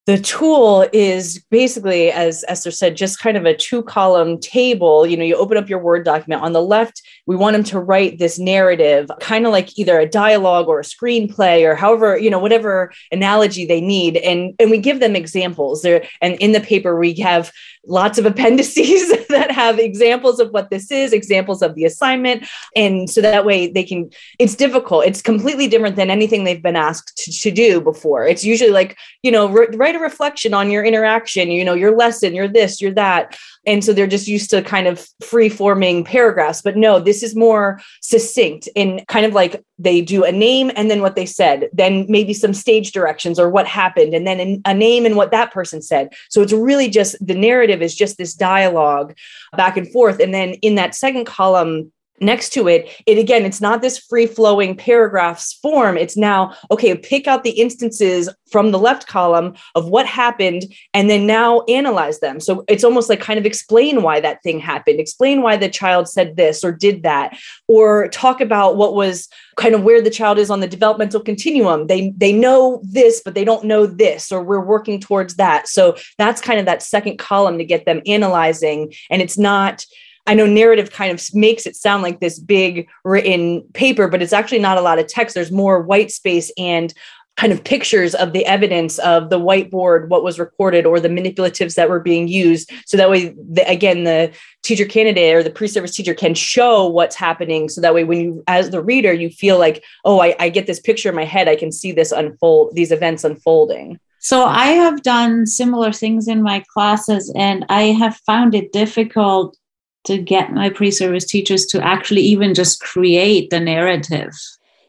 the 0.08 0.18
tool 0.18 0.88
is 0.92 1.46
basically 1.52 2.12
as 2.12 2.44
esther 2.48 2.72
said 2.72 2.98
just 2.98 3.20
kind 3.20 3.38
of 3.38 3.46
a 3.46 3.56
two 3.56 3.84
column 3.84 4.40
table. 4.40 5.06
You 5.06 5.18
know 5.18 5.26
you 5.26 5.36
open 5.36 5.58
up 5.58 5.70
your 5.70 5.80
word 5.80 6.06
document. 6.06 6.42
On 6.42 6.54
the 6.54 6.62
left 6.62 7.02
we 7.28 7.36
want 7.36 7.54
them 7.54 7.64
to 7.66 7.80
write 7.80 8.18
this 8.18 8.40
narrative 8.40 9.12
kind 9.20 9.46
of 9.46 9.52
like 9.52 9.78
either 9.78 10.00
a 10.00 10.10
dialogue 10.10 10.68
or 10.68 10.80
a 10.80 10.84
screenplay 10.84 11.64
or 11.70 11.76
however 11.76 12.18
you 12.18 12.30
know 12.30 12.40
whatever 12.40 12.92
analogy 13.12 13.66
they 13.66 13.82
need. 13.82 14.18
And 14.18 14.56
and 14.60 14.72
we 14.72 14.78
give 14.78 15.02
them 15.02 15.16
examples. 15.16 15.82
There 15.82 16.06
and 16.22 16.36
in 16.36 16.54
the 16.54 16.62
paper 16.62 16.98
we 16.98 17.14
have 17.16 17.52
lots 17.86 18.18
of 18.18 18.26
appendices 18.26 19.12
that 19.30 19.52
have 19.52 19.80
examples 19.80 20.40
of 20.40 20.52
what 20.52 20.70
this 20.70 20.92
is, 20.92 21.14
examples 21.14 21.62
of 21.62 21.76
the 21.76 21.86
assignment. 21.86 22.48
And 22.76 23.10
so 23.10 23.22
that 23.22 23.46
way 23.46 23.68
they 23.68 23.84
can, 23.84 24.10
it's 24.40 24.56
difficult. 24.56 25.06
It's 25.06 25.22
completely 25.22 25.68
different 25.68 25.96
than 25.96 26.10
anything 26.10 26.44
they've 26.44 26.62
been 26.62 26.76
asked 26.76 27.18
to, 27.18 27.32
to 27.32 27.52
do 27.52 27.82
before. 27.82 28.26
It's 28.26 28.44
usually 28.44 28.72
like, 28.72 28.98
you 29.24 29.32
know, 29.32 29.50
re- 29.50 29.68
write 29.74 29.96
a 29.96 30.00
reflection 30.00 30.54
on 30.54 30.70
your 30.70 30.84
interaction, 30.84 31.50
you 31.50 31.66
know, 31.66 31.74
your 31.74 31.96
lesson, 31.96 32.36
your 32.36 32.48
this, 32.48 32.82
your 32.82 32.94
that. 32.94 33.38
And 33.66 33.84
so 33.84 33.94
they're 33.94 34.08
just 34.08 34.28
used 34.28 34.50
to 34.50 34.62
kind 34.62 34.88
of 34.88 35.08
free 35.24 35.50
forming 35.50 36.04
paragraphs. 36.04 36.62
But 36.62 36.78
no, 36.78 37.00
this 37.00 37.22
is 37.22 37.36
more 37.36 37.80
succinct 38.02 38.68
in 38.76 39.06
kind 39.08 39.26
of 39.26 39.34
like 39.34 39.64
they 39.78 40.02
do 40.02 40.24
a 40.24 40.32
name 40.32 40.72
and 40.76 40.90
then 40.90 41.02
what 41.02 41.16
they 41.16 41.26
said, 41.26 41.70
then 41.74 42.06
maybe 42.10 42.34
some 42.34 42.54
stage 42.54 42.92
directions 42.92 43.40
or 43.40 43.50
what 43.50 43.68
happened, 43.68 44.14
and 44.14 44.26
then 44.26 44.62
a 44.66 44.74
name 44.74 45.06
and 45.06 45.16
what 45.16 45.32
that 45.32 45.52
person 45.52 45.82
said. 45.82 46.10
So 46.30 46.42
it's 46.42 46.54
really 46.54 46.90
just 46.90 47.16
the 47.26 47.36
narrative 47.36 47.82
is 47.82 47.96
just 47.96 48.18
this 48.18 48.34
dialogue 48.34 49.16
back 49.56 49.78
and 49.78 49.92
forth. 49.92 50.20
And 50.20 50.34
then 50.34 50.54
in 50.56 50.76
that 50.76 50.96
second 50.96 51.26
column, 51.26 51.92
next 52.22 52.54
to 52.54 52.68
it 52.68 52.90
it 53.06 53.18
again 53.18 53.44
it's 53.44 53.60
not 53.60 53.82
this 53.82 53.98
free 53.98 54.28
flowing 54.28 54.76
paragraphs 54.76 55.54
form. 55.54 55.98
It's 55.98 56.16
now 56.16 56.56
okay 56.70 56.96
pick 56.96 57.28
out 57.28 57.44
the 57.44 57.52
instances 57.52 58.30
from 58.50 58.72
the 58.72 58.80
left 58.80 59.08
column 59.08 59.56
of 59.76 59.90
what 59.90 60.06
happened 60.06 60.66
and 60.94 61.10
then 61.10 61.26
now 61.26 61.62
analyze 61.62 62.20
them. 62.20 62.40
So 62.40 62.64
it's 62.68 62.84
almost 62.84 63.10
like 63.10 63.20
kind 63.20 63.40
of 63.40 63.46
explain 63.46 64.04
why 64.04 64.20
that 64.20 64.44
thing 64.44 64.60
happened 64.60 65.00
explain 65.00 65.42
why 65.42 65.58
the 65.58 65.70
child 65.70 66.08
said 66.08 66.38
this 66.38 66.64
or 66.64 66.72
did 66.72 67.04
that 67.04 67.38
or 67.68 68.08
talk 68.10 68.40
about 68.40 68.78
what 68.78 68.94
was 68.94 69.28
kind 69.58 69.76
of 69.76 69.84
where 69.84 70.02
the 70.02 70.10
child 70.10 70.38
is 70.38 70.50
on 70.50 70.60
the 70.60 70.68
developmental 70.68 71.20
continuum. 71.20 71.88
They 71.88 72.14
they 72.16 72.34
know 72.34 72.82
this 72.84 73.22
but 73.24 73.34
they 73.34 73.44
don't 73.44 73.66
know 73.66 73.86
this 73.86 74.32
or 74.32 74.44
we're 74.44 74.64
working 74.64 75.00
towards 75.00 75.36
that. 75.36 75.68
So 75.68 75.96
that's 76.18 76.42
kind 76.42 76.60
of 76.60 76.66
that 76.66 76.84
second 76.84 77.18
column 77.18 77.58
to 77.58 77.66
get 77.66 77.86
them 77.86 78.02
analyzing 78.06 78.94
and 79.10 79.22
it's 79.22 79.38
not 79.38 79.86
I 80.28 80.34
know 80.34 80.46
narrative 80.46 80.92
kind 80.92 81.12
of 81.12 81.24
makes 81.34 81.66
it 81.66 81.76
sound 81.76 82.04
like 82.04 82.20
this 82.20 82.40
big 82.40 82.88
written 83.04 83.64
paper, 83.74 84.08
but 84.08 84.22
it's 84.22 84.34
actually 84.34 84.60
not 84.60 84.78
a 84.78 84.82
lot 84.82 85.00
of 85.00 85.08
text. 85.08 85.36
There's 85.36 85.52
more 85.52 85.82
white 85.82 86.12
space 86.12 86.52
and 86.58 86.94
kind 87.38 87.54
of 87.54 87.64
pictures 87.64 88.14
of 88.14 88.34
the 88.34 88.46
evidence 88.46 89.00
of 89.00 89.30
the 89.30 89.40
whiteboard, 89.40 90.10
what 90.10 90.24
was 90.24 90.38
recorded, 90.38 90.86
or 90.86 91.00
the 91.00 91.10
manipulatives 91.10 91.76
that 91.76 91.90
were 91.90 92.00
being 92.00 92.28
used. 92.28 92.70
So 92.86 92.98
that 92.98 93.10
way, 93.10 93.34
the, 93.52 93.64
again, 93.68 94.04
the 94.04 94.32
teacher 94.64 94.86
candidate 94.86 95.34
or 95.34 95.42
the 95.42 95.50
pre-service 95.50 95.96
teacher 95.96 96.14
can 96.14 96.36
show 96.36 96.88
what's 96.88 97.16
happening. 97.16 97.70
So 97.70 97.82
that 97.82 97.94
way, 97.94 98.04
when 98.04 98.22
you, 98.22 98.44
as 98.48 98.70
the 98.70 98.84
reader, 98.84 99.14
you 99.14 99.30
feel 99.30 99.58
like, 99.58 99.84
oh, 100.06 100.22
I, 100.22 100.36
I 100.40 100.50
get 100.50 100.68
this 100.68 100.80
picture 100.80 101.10
in 101.10 101.16
my 101.16 101.26
head. 101.26 101.48
I 101.48 101.56
can 101.56 101.72
see 101.72 101.92
this 101.92 102.12
unfold, 102.12 102.76
these 102.76 102.92
events 102.92 103.24
unfolding. 103.24 104.00
So 104.20 104.46
I 104.46 104.68
have 104.68 105.02
done 105.02 105.48
similar 105.48 105.92
things 105.92 106.28
in 106.28 106.44
my 106.44 106.64
classes, 106.72 107.34
and 107.36 107.66
I 107.70 107.86
have 107.86 108.18
found 108.18 108.54
it 108.54 108.72
difficult 108.72 109.58
to 110.06 110.18
get 110.18 110.54
my 110.54 110.70
pre-service 110.70 111.26
teachers 111.26 111.66
to 111.68 111.84
actually 111.84 112.22
even 112.22 112.54
just 112.54 112.82
create 112.82 113.50
the 113.50 113.60
narrative. 113.60 114.32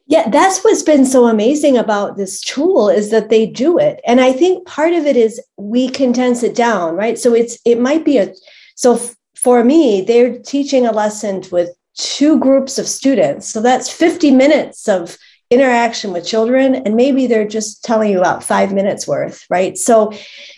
Yeah 0.07 0.29
that's 0.29 0.63
what's 0.65 0.83
been 0.83 1.07
so 1.07 1.27
amazing 1.27 1.77
about 1.77 2.17
this 2.17 2.41
tool 2.41 2.89
is 2.89 3.11
that 3.11 3.29
they 3.29 3.47
do 3.47 3.79
it. 3.79 4.01
And 4.07 4.21
i 4.21 4.33
think 4.33 4.67
part 4.67 4.93
of 4.93 5.07
it 5.07 5.17
is 5.17 5.41
we 5.57 5.89
condense 5.89 6.43
it 6.43 6.55
down 6.55 6.95
right? 6.97 7.19
So 7.19 7.35
it's 7.35 7.59
it 7.65 7.81
might 7.81 8.05
be 8.05 8.19
a 8.19 8.35
so 8.75 9.01
for 9.37 9.65
me 9.65 10.03
they're 10.03 10.39
teaching 10.39 10.87
a 10.87 10.93
lesson 10.93 11.43
with 11.51 11.71
two 11.95 12.39
groups 12.39 12.79
of 12.79 12.89
students. 12.89 13.47
So 13.47 13.61
that's 13.61 13.91
50 13.91 14.31
minutes 14.31 14.89
of 14.89 15.19
interaction 15.51 16.13
with 16.13 16.27
children 16.27 16.75
and 16.75 16.97
maybe 16.97 17.27
they're 17.27 17.47
just 17.47 17.85
telling 17.85 18.11
you 18.11 18.19
about 18.19 18.43
five 18.43 18.73
minutes 18.73 19.07
worth 19.07 19.45
right? 19.51 19.77
So 19.77 20.13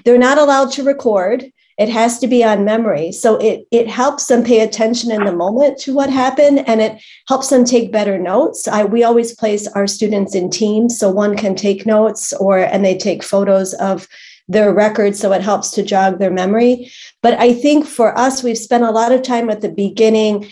they're 0.04 0.26
not 0.28 0.38
allowed 0.38 0.70
to 0.72 0.84
record 0.84 1.50
it 1.76 1.88
has 1.88 2.18
to 2.20 2.28
be 2.28 2.44
on 2.44 2.64
memory. 2.64 3.10
So 3.12 3.36
it 3.36 3.66
it 3.70 3.88
helps 3.88 4.26
them 4.26 4.44
pay 4.44 4.60
attention 4.60 5.10
in 5.10 5.24
the 5.24 5.34
moment 5.34 5.78
to 5.80 5.94
what 5.94 6.10
happened 6.10 6.66
and 6.68 6.80
it 6.80 7.02
helps 7.28 7.48
them 7.48 7.64
take 7.64 7.92
better 7.92 8.18
notes. 8.18 8.68
I, 8.68 8.84
we 8.84 9.02
always 9.02 9.34
place 9.34 9.66
our 9.68 9.86
students 9.86 10.34
in 10.34 10.50
teams 10.50 10.98
so 10.98 11.10
one 11.10 11.36
can 11.36 11.54
take 11.54 11.86
notes 11.86 12.32
or 12.34 12.58
and 12.58 12.84
they 12.84 12.96
take 12.96 13.22
photos 13.22 13.74
of 13.74 14.06
their 14.46 14.74
records 14.74 15.18
so 15.18 15.32
it 15.32 15.40
helps 15.40 15.70
to 15.72 15.82
jog 15.82 16.18
their 16.18 16.30
memory. 16.30 16.90
But 17.22 17.34
i 17.40 17.52
think 17.52 17.86
for 17.86 18.16
us 18.16 18.42
we've 18.42 18.58
spent 18.58 18.84
a 18.84 18.90
lot 18.90 19.12
of 19.12 19.22
time 19.22 19.50
at 19.50 19.60
the 19.60 19.70
beginning 19.70 20.50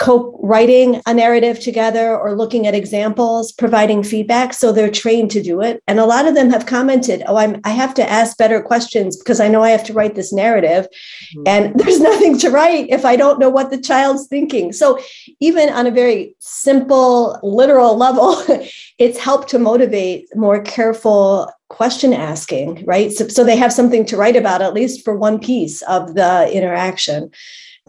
co-writing 0.00 1.02
a 1.06 1.12
narrative 1.12 1.60
together 1.60 2.18
or 2.18 2.34
looking 2.34 2.66
at 2.66 2.74
examples 2.74 3.52
providing 3.52 4.02
feedback. 4.02 4.54
So 4.54 4.72
they're 4.72 4.90
trained 4.90 5.30
to 5.32 5.42
do 5.42 5.60
it. 5.60 5.82
And 5.86 6.00
a 6.00 6.06
lot 6.06 6.26
of 6.26 6.34
them 6.34 6.48
have 6.48 6.64
commented 6.64 7.22
oh 7.26 7.36
i'm 7.36 7.60
i 7.64 7.70
have 7.70 7.92
to 7.94 8.10
ask 8.10 8.36
better 8.38 8.62
questions 8.62 9.16
because 9.16 9.40
i 9.40 9.48
know 9.48 9.62
i 9.62 9.68
have 9.68 9.84
to 9.84 9.92
write 9.92 10.14
this 10.14 10.32
narrative. 10.32 10.86
Mm-hmm. 10.86 11.42
and 11.46 11.74
there's 11.78 12.00
nothing 12.00 12.38
to 12.38 12.50
write 12.50 12.86
if 12.88 13.04
i 13.04 13.14
don't 13.14 13.38
know 13.38 13.50
what 13.50 13.70
the 13.70 13.80
child's 13.80 14.26
thinking. 14.26 14.72
So 14.72 14.98
even 15.38 15.68
on 15.68 15.86
a 15.86 15.90
very 15.90 16.34
simple 16.38 17.38
literal 17.42 17.96
level 17.96 18.42
it's 18.98 19.18
helped 19.18 19.48
to 19.50 19.58
motivate 19.58 20.34
more 20.34 20.62
careful 20.62 21.52
question 21.68 22.12
asking 22.14 22.84
right? 22.86 23.12
So, 23.12 23.28
so 23.28 23.44
they 23.44 23.56
have 23.56 23.72
something 23.72 24.06
to 24.06 24.16
write 24.16 24.36
about 24.36 24.62
at 24.62 24.74
least 24.74 25.04
for 25.04 25.14
one 25.14 25.38
piece 25.38 25.82
of 25.82 26.14
the 26.14 26.50
interaction. 26.50 27.30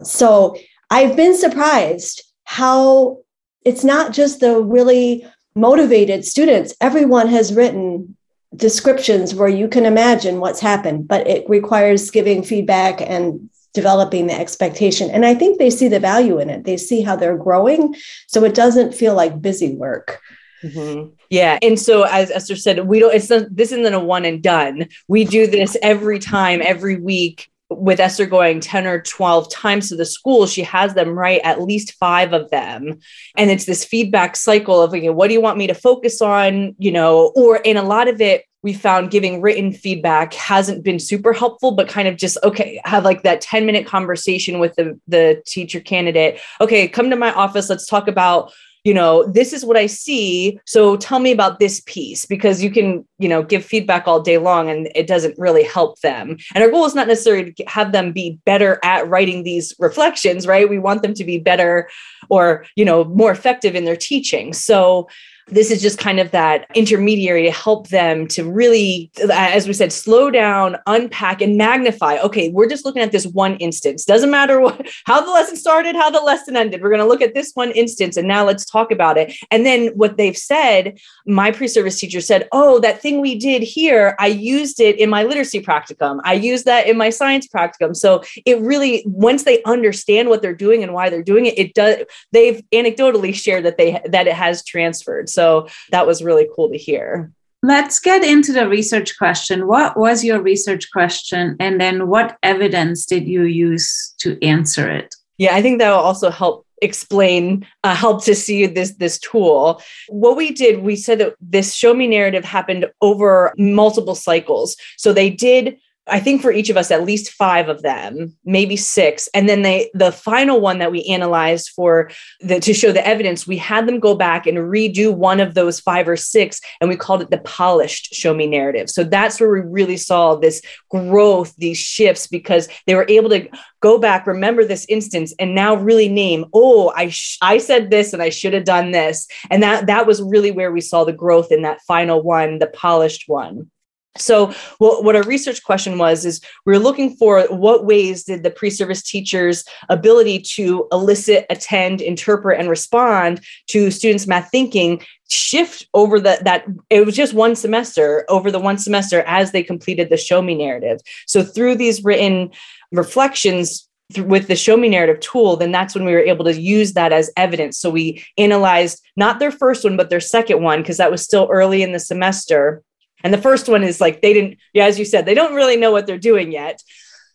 So 0.04 0.56
I've 0.92 1.16
been 1.16 1.36
surprised 1.36 2.22
how 2.44 3.20
it's 3.66 3.84
not 3.84 4.12
just 4.12 4.42
the 4.42 4.62
really 4.62 5.26
motivated 5.56 6.26
students. 6.26 6.76
Everyone 6.82 7.28
has 7.30 7.54
written 7.54 8.18
descriptions 8.56 9.34
where 9.34 9.48
you 9.48 9.70
can 9.70 9.86
imagine 9.86 10.42
what's 10.42 10.60
happened, 10.60 11.08
but 11.08 11.26
it 11.28 11.50
requires 11.50 12.12
giving 12.12 12.44
feedback 12.44 13.00
and 13.02 13.50
developing 13.74 14.28
the 14.28 14.38
expectation. 14.38 15.10
And 15.10 15.26
I 15.26 15.34
think 15.34 15.58
they 15.58 15.70
see 15.70 15.88
the 15.88 16.00
value 16.00 16.40
in 16.40 16.50
it. 16.50 16.66
They 16.66 16.76
see 16.76 17.02
how 17.02 17.16
they're 17.16 17.38
growing. 17.38 17.96
So 18.28 18.44
it 18.44 18.54
doesn't 18.54 18.94
feel 18.94 19.16
like 19.16 19.42
busy 19.42 19.74
work. 19.74 20.20
Mm-hmm. 20.62 21.12
Yeah. 21.30 21.58
And 21.62 21.80
so 21.80 22.04
as 22.04 22.30
Esther 22.30 22.58
said, 22.58 22.86
we 22.86 23.00
don't, 23.00 23.16
it's 23.16 23.30
not, 23.30 23.44
this 23.50 23.72
isn't 23.72 23.94
a 23.94 24.00
one 24.00 24.26
and 24.26 24.44
done. 24.44 24.90
We 25.08 25.24
do 25.24 25.48
this 25.48 25.78
every 25.82 26.20
time, 26.20 26.62
every 26.62 26.98
week 26.98 27.51
with 27.72 28.00
Esther 28.00 28.26
going 28.26 28.60
10 28.60 28.86
or 28.86 29.02
12 29.02 29.52
times 29.52 29.90
to 29.90 29.96
the 29.96 30.06
school, 30.06 30.46
she 30.46 30.64
has 30.64 30.94
them 30.94 31.18
write 31.18 31.42
at 31.44 31.62
least 31.62 31.94
five 31.94 32.34
of 32.34 32.50
them. 32.52 33.00
And 33.36 33.50
it's 33.50 33.66
this 33.66 33.86
feedback 33.86 34.36
cycle 34.36 34.82
of, 34.82 34.94
okay, 34.94 35.10
what 35.10 35.28
do 35.28 35.34
you 35.34 35.42
want 35.42 35.58
me 35.58 35.68
to 35.68 35.74
focus 35.74 36.22
on? 36.22 36.76
You 36.78 36.92
know, 36.92 37.32
or 37.36 37.58
in 37.58 37.78
a 37.78 37.84
lot 37.84 38.08
of 38.08 38.22
it, 38.22 38.46
we 38.64 38.74
found 38.74 39.10
giving 39.10 39.42
written 39.42 39.72
feedback 39.72 40.34
hasn't 40.34 40.84
been 40.84 41.00
super 41.00 41.34
helpful, 41.34 41.72
but 41.72 41.88
kind 41.88 42.08
of 42.08 42.16
just, 42.16 42.38
okay, 42.44 42.80
have 42.86 43.04
like 43.04 43.24
that 43.24 43.42
10 43.42 43.66
minute 43.66 43.88
conversation 43.88 44.60
with 44.60 44.76
the, 44.76 45.00
the 45.08 45.42
teacher 45.48 45.80
candidate. 45.80 46.40
Okay, 46.60 46.88
come 46.88 47.10
to 47.10 47.16
my 47.16 47.34
office. 47.34 47.70
Let's 47.70 47.88
talk 47.88 48.08
about 48.08 48.54
you 48.84 48.94
know 48.94 49.26
this 49.28 49.54
is 49.54 49.66
what 49.66 49.78
i 49.78 49.86
see. 49.86 50.60
So 50.66 50.98
tell 50.98 51.20
me 51.20 51.32
about 51.32 51.60
this 51.60 51.82
piece 51.86 52.26
because 52.26 52.64
you 52.64 52.72
can 52.72 53.06
you 53.20 53.30
know 53.30 53.44
give 53.44 53.64
feedback 53.64 54.08
all 54.08 54.22
day 54.22 54.38
long 54.38 54.70
and 54.70 54.90
it 54.96 55.08
doesn't 55.08 55.38
really 55.38 55.64
help 55.64 56.00
them. 56.02 56.38
And 56.56 56.64
our 56.64 56.70
goal 56.70 56.86
is 56.86 56.96
not 56.96 57.08
necessarily 57.08 57.54
to 57.54 57.64
have 57.68 57.92
them 57.92 58.12
be 58.12 58.40
better 58.46 58.80
at 58.84 59.08
writing 59.08 59.44
these 59.44 59.74
reflections 59.80 60.48
right? 60.48 60.70
We 60.70 60.80
want 60.80 61.02
them 61.02 61.14
to 61.14 61.24
be 61.24 61.38
better 61.38 61.90
or 62.30 62.66
you 62.76 62.86
know 62.86 63.04
more 63.04 63.32
effective 63.32 63.76
in 63.76 63.86
their 63.86 63.96
teaching. 63.96 64.54
So 64.54 65.08
this 65.52 65.70
is 65.70 65.82
just 65.82 66.00
kind 66.00 66.20
of 66.20 66.32
that 66.32 66.66
intermediary 66.76 67.44
to 67.44 67.52
help 67.52 67.90
them 67.90 68.26
to 68.30 68.50
really, 68.50 69.12
as 69.32 69.68
we 69.68 69.74
said, 69.74 69.92
slow 69.92 70.32
down, 70.32 70.78
unpack, 70.88 71.42
and 71.42 71.58
magnify. 71.58 72.18
Okay, 72.20 72.50
we're 72.50 72.70
just 72.70 72.86
looking 72.86 73.02
at 73.02 73.12
this 73.12 73.28
one 73.28 73.56
instance. 73.58 74.06
Doesn't 74.06 74.32
matter 74.32 74.62
what, 74.62 74.88
how 75.06 75.20
the 75.20 75.32
lesson 75.32 75.58
started, 75.58 75.96
how 75.96 76.10
the 76.10 76.22
lesson 76.22 76.56
ended. 76.56 76.82
We're 76.82 76.90
going 76.90 77.02
to 77.02 77.08
look 77.08 77.22
at 77.22 77.34
this 77.34 77.52
one 77.54 77.72
instance, 77.72 78.16
and 78.16 78.28
now 78.28 78.46
let's 78.46 78.66
talk 78.66 78.92
about 78.92 79.18
it. 79.18 79.36
And 79.52 79.66
then 79.66 79.88
what 79.90 80.18
they've 80.18 80.38
said, 80.38 80.98
my 81.28 81.52
pre-service 81.52 82.00
teacher 82.00 82.22
said, 82.22 82.48
"Oh, 82.54 82.80
that 82.80 83.02
thing 83.02 83.20
we 83.20 83.38
did 83.38 83.62
here, 83.62 84.16
I 84.20 84.28
used 84.28 84.80
it 84.80 84.98
in 84.98 85.10
my 85.10 85.24
literacy 85.24 85.62
practicum. 85.62 86.22
I 86.24 86.34
used 86.34 86.66
that 86.66 86.88
in 86.88 86.98
my 86.98 87.10
science 87.10 87.48
practicum." 87.48 87.96
So 87.96 88.24
it 88.46 88.60
really, 88.62 89.04
once 89.06 89.44
they 89.44 89.62
understand 89.64 90.30
what 90.30 90.42
they're 90.42 90.56
doing 90.56 90.82
and 90.82 90.94
why 90.94 91.10
they're 91.10 91.22
doing 91.22 91.46
it, 91.46 91.60
it 91.60 91.74
does. 91.74 91.98
They've 92.32 92.64
anecdotally 92.74 93.36
shared 93.36 93.66
that 93.66 93.78
they 93.78 94.02
that 94.06 94.28
it 94.28 94.34
has 94.34 94.64
transferred. 94.64 95.30
So 95.30 95.41
so 95.42 95.68
that 95.90 96.06
was 96.06 96.24
really 96.24 96.48
cool 96.56 96.70
to 96.70 96.78
hear. 96.78 97.32
Let's 97.64 98.00
get 98.00 98.24
into 98.24 98.52
the 98.54 98.68
research 98.68 99.18
question. 99.18 99.68
What 99.68 99.98
was 99.98 100.24
your 100.24 100.40
research 100.42 100.92
question? 100.92 101.56
And 101.60 101.80
then 101.82 102.08
what 102.08 102.38
evidence 102.44 103.06
did 103.06 103.28
you 103.28 103.44
use 103.44 104.16
to 104.20 104.30
answer 104.46 104.90
it? 104.90 105.16
Yeah, 105.38 105.56
I 105.56 105.62
think 105.62 105.80
that 105.80 105.90
will 105.90 106.08
also 106.10 106.30
help 106.30 106.66
explain 106.84 107.66
uh, 107.84 107.96
help 107.96 108.24
to 108.26 108.34
see 108.34 108.66
this 108.66 108.96
this 109.04 109.20
tool 109.20 109.80
what 110.10 110.36
we 110.36 110.52
did 110.52 110.82
we 110.82 110.96
said 110.96 111.20
that 111.20 111.36
this 111.40 111.76
show 111.76 111.94
me 111.94 112.08
narrative 112.08 112.44
happened 112.44 112.84
over 113.02 113.54
multiple 113.56 114.16
cycles 114.16 114.76
so 114.98 115.14
they 115.14 115.30
did 115.30 115.78
I 116.08 116.20
think 116.20 116.42
for 116.42 116.52
each 116.52 116.70
of 116.70 116.78
us, 116.78 116.90
at 116.90 117.06
least 117.06 117.32
five 117.32 117.70
of 117.70 117.84
them, 117.84 118.36
maybe 118.44 118.76
six. 118.76 119.30
And 119.36 119.48
then 119.48 119.62
they, 119.62 119.92
the 119.94 120.12
final 120.12 120.60
one 120.60 120.80
that 120.80 120.92
we 120.92 121.04
analyzed 121.06 121.70
for 121.76 122.10
the, 122.40 122.60
to 122.60 122.74
show 122.74 122.92
the 122.92 123.06
evidence, 123.06 123.46
we 123.46 123.58
had 123.58 123.88
them 123.88 124.00
go 124.00 124.16
back 124.16 124.48
and 124.48 124.58
redo 124.58 125.14
one 125.14 125.40
of 125.40 125.54
those 125.54 125.80
five 125.80 126.08
or 126.08 126.18
six, 126.18 126.60
and 126.82 126.90
we 126.90 126.96
called 126.96 127.22
it 127.22 127.30
the 127.30 127.38
polished 127.38 128.16
show 128.16 128.34
me 128.34 128.48
narrative. 128.48 128.90
So 128.90 129.04
that's 129.04 129.40
where 129.40 129.52
we 129.52 129.62
really 129.62 129.96
saw 129.96 130.36
this 130.36 130.62
growth, 130.90 131.56
these 131.58 131.78
shifts, 131.78 132.26
because 132.26 132.68
they 132.88 132.96
were 132.96 133.06
able 133.08 133.30
to 133.30 133.48
go 133.80 134.00
back, 134.00 134.26
remember 134.26 134.66
this 134.66 134.86
instance, 134.90 135.36
and 135.40 135.54
now 135.54 135.76
really 135.76 136.10
name, 136.10 136.46
oh, 136.54 136.92
I, 136.96 137.10
sh- 137.10 137.38
I 137.44 137.60
said 137.60 137.92
this 137.92 138.12
and 138.12 138.24
I 138.24 138.30
should 138.30 138.54
have 138.54 138.66
done 138.66 138.92
this. 138.92 139.28
And 139.52 139.62
that, 139.62 139.86
that 139.86 140.08
was 140.08 140.22
really 140.22 140.52
where 140.52 140.72
we 140.72 140.82
saw 140.82 141.04
the 141.04 141.14
growth 141.14 141.52
in 141.52 141.62
that 141.62 141.82
final 141.82 142.24
one, 142.24 142.58
the 142.58 142.68
polished 142.68 143.26
one. 143.28 143.70
So, 144.18 144.54
what, 144.78 145.06
what 145.06 145.16
our 145.16 145.24
research 145.24 145.64
question 145.64 145.98
was 145.98 146.26
is 146.26 146.42
we 146.66 146.76
are 146.76 146.80
looking 146.80 147.16
for 147.16 147.44
what 147.44 147.86
ways 147.86 148.26
did 148.26 148.44
the 148.44 148.52
pre-service 148.52 149.04
teachers' 149.04 149.64
ability 149.88 150.40
to 150.56 150.88
elicit, 150.92 151.46
attend, 151.50 152.02
interpret, 152.02 152.60
and 152.60 152.70
respond 152.70 153.40
to 153.68 153.90
students' 153.90 154.28
math 154.28 154.52
thinking 154.52 155.02
shift 155.30 155.88
over 155.94 156.20
the, 156.20 156.38
that 156.44 156.66
it 156.90 157.06
was 157.06 157.16
just 157.16 157.34
one 157.34 157.56
semester 157.56 158.26
over 158.28 158.52
the 158.52 158.60
one 158.60 158.78
semester 158.78 159.22
as 159.22 159.54
they 159.54 159.64
completed 159.64 160.10
the 160.10 160.18
show 160.18 160.42
me 160.42 160.56
narrative. 160.56 161.00
So, 161.26 161.42
through 161.42 161.76
these 161.76 162.04
written 162.04 162.52
reflections, 162.92 163.88
with 164.20 164.50
the 164.50 164.58
show 164.58 164.76
me 164.76 164.90
narrative 164.90 165.22
tool 165.22 165.56
then 165.56 165.72
that's 165.72 165.96
when 165.96 166.04
we 166.04 166.12
were 166.12 166.20
able 166.20 166.44
to 166.44 166.60
use 166.60 166.92
that 166.92 167.14
as 167.14 167.32
evidence 167.38 167.78
so 167.78 167.90
we 167.90 168.22
analyzed 168.38 169.02
not 169.16 169.40
their 169.40 169.52
first 169.52 169.86
one 169.86 169.96
but 169.96 170.10
their 170.10 170.20
second 170.20 170.62
one 170.62 170.82
because 170.82 170.98
that 170.98 171.10
was 171.10 171.24
still 171.24 171.48
early 171.50 171.82
in 171.82 171.94
the 171.94 172.00
semester 172.00 172.84
and 173.24 173.34
the 173.34 173.42
first 173.42 173.70
one 173.70 173.84
is 173.84 174.02
like 174.02 174.22
they 174.22 174.34
didn't, 174.34 174.58
yeah, 174.74 174.86
as 174.86 175.00
you 175.00 175.06
said, 175.06 175.26
they 175.26 175.34
don't 175.34 175.56
really 175.56 175.78
know 175.78 175.92
what 175.92 176.08
they're 176.08 176.18
doing 176.18 176.52
yet. 176.52 176.82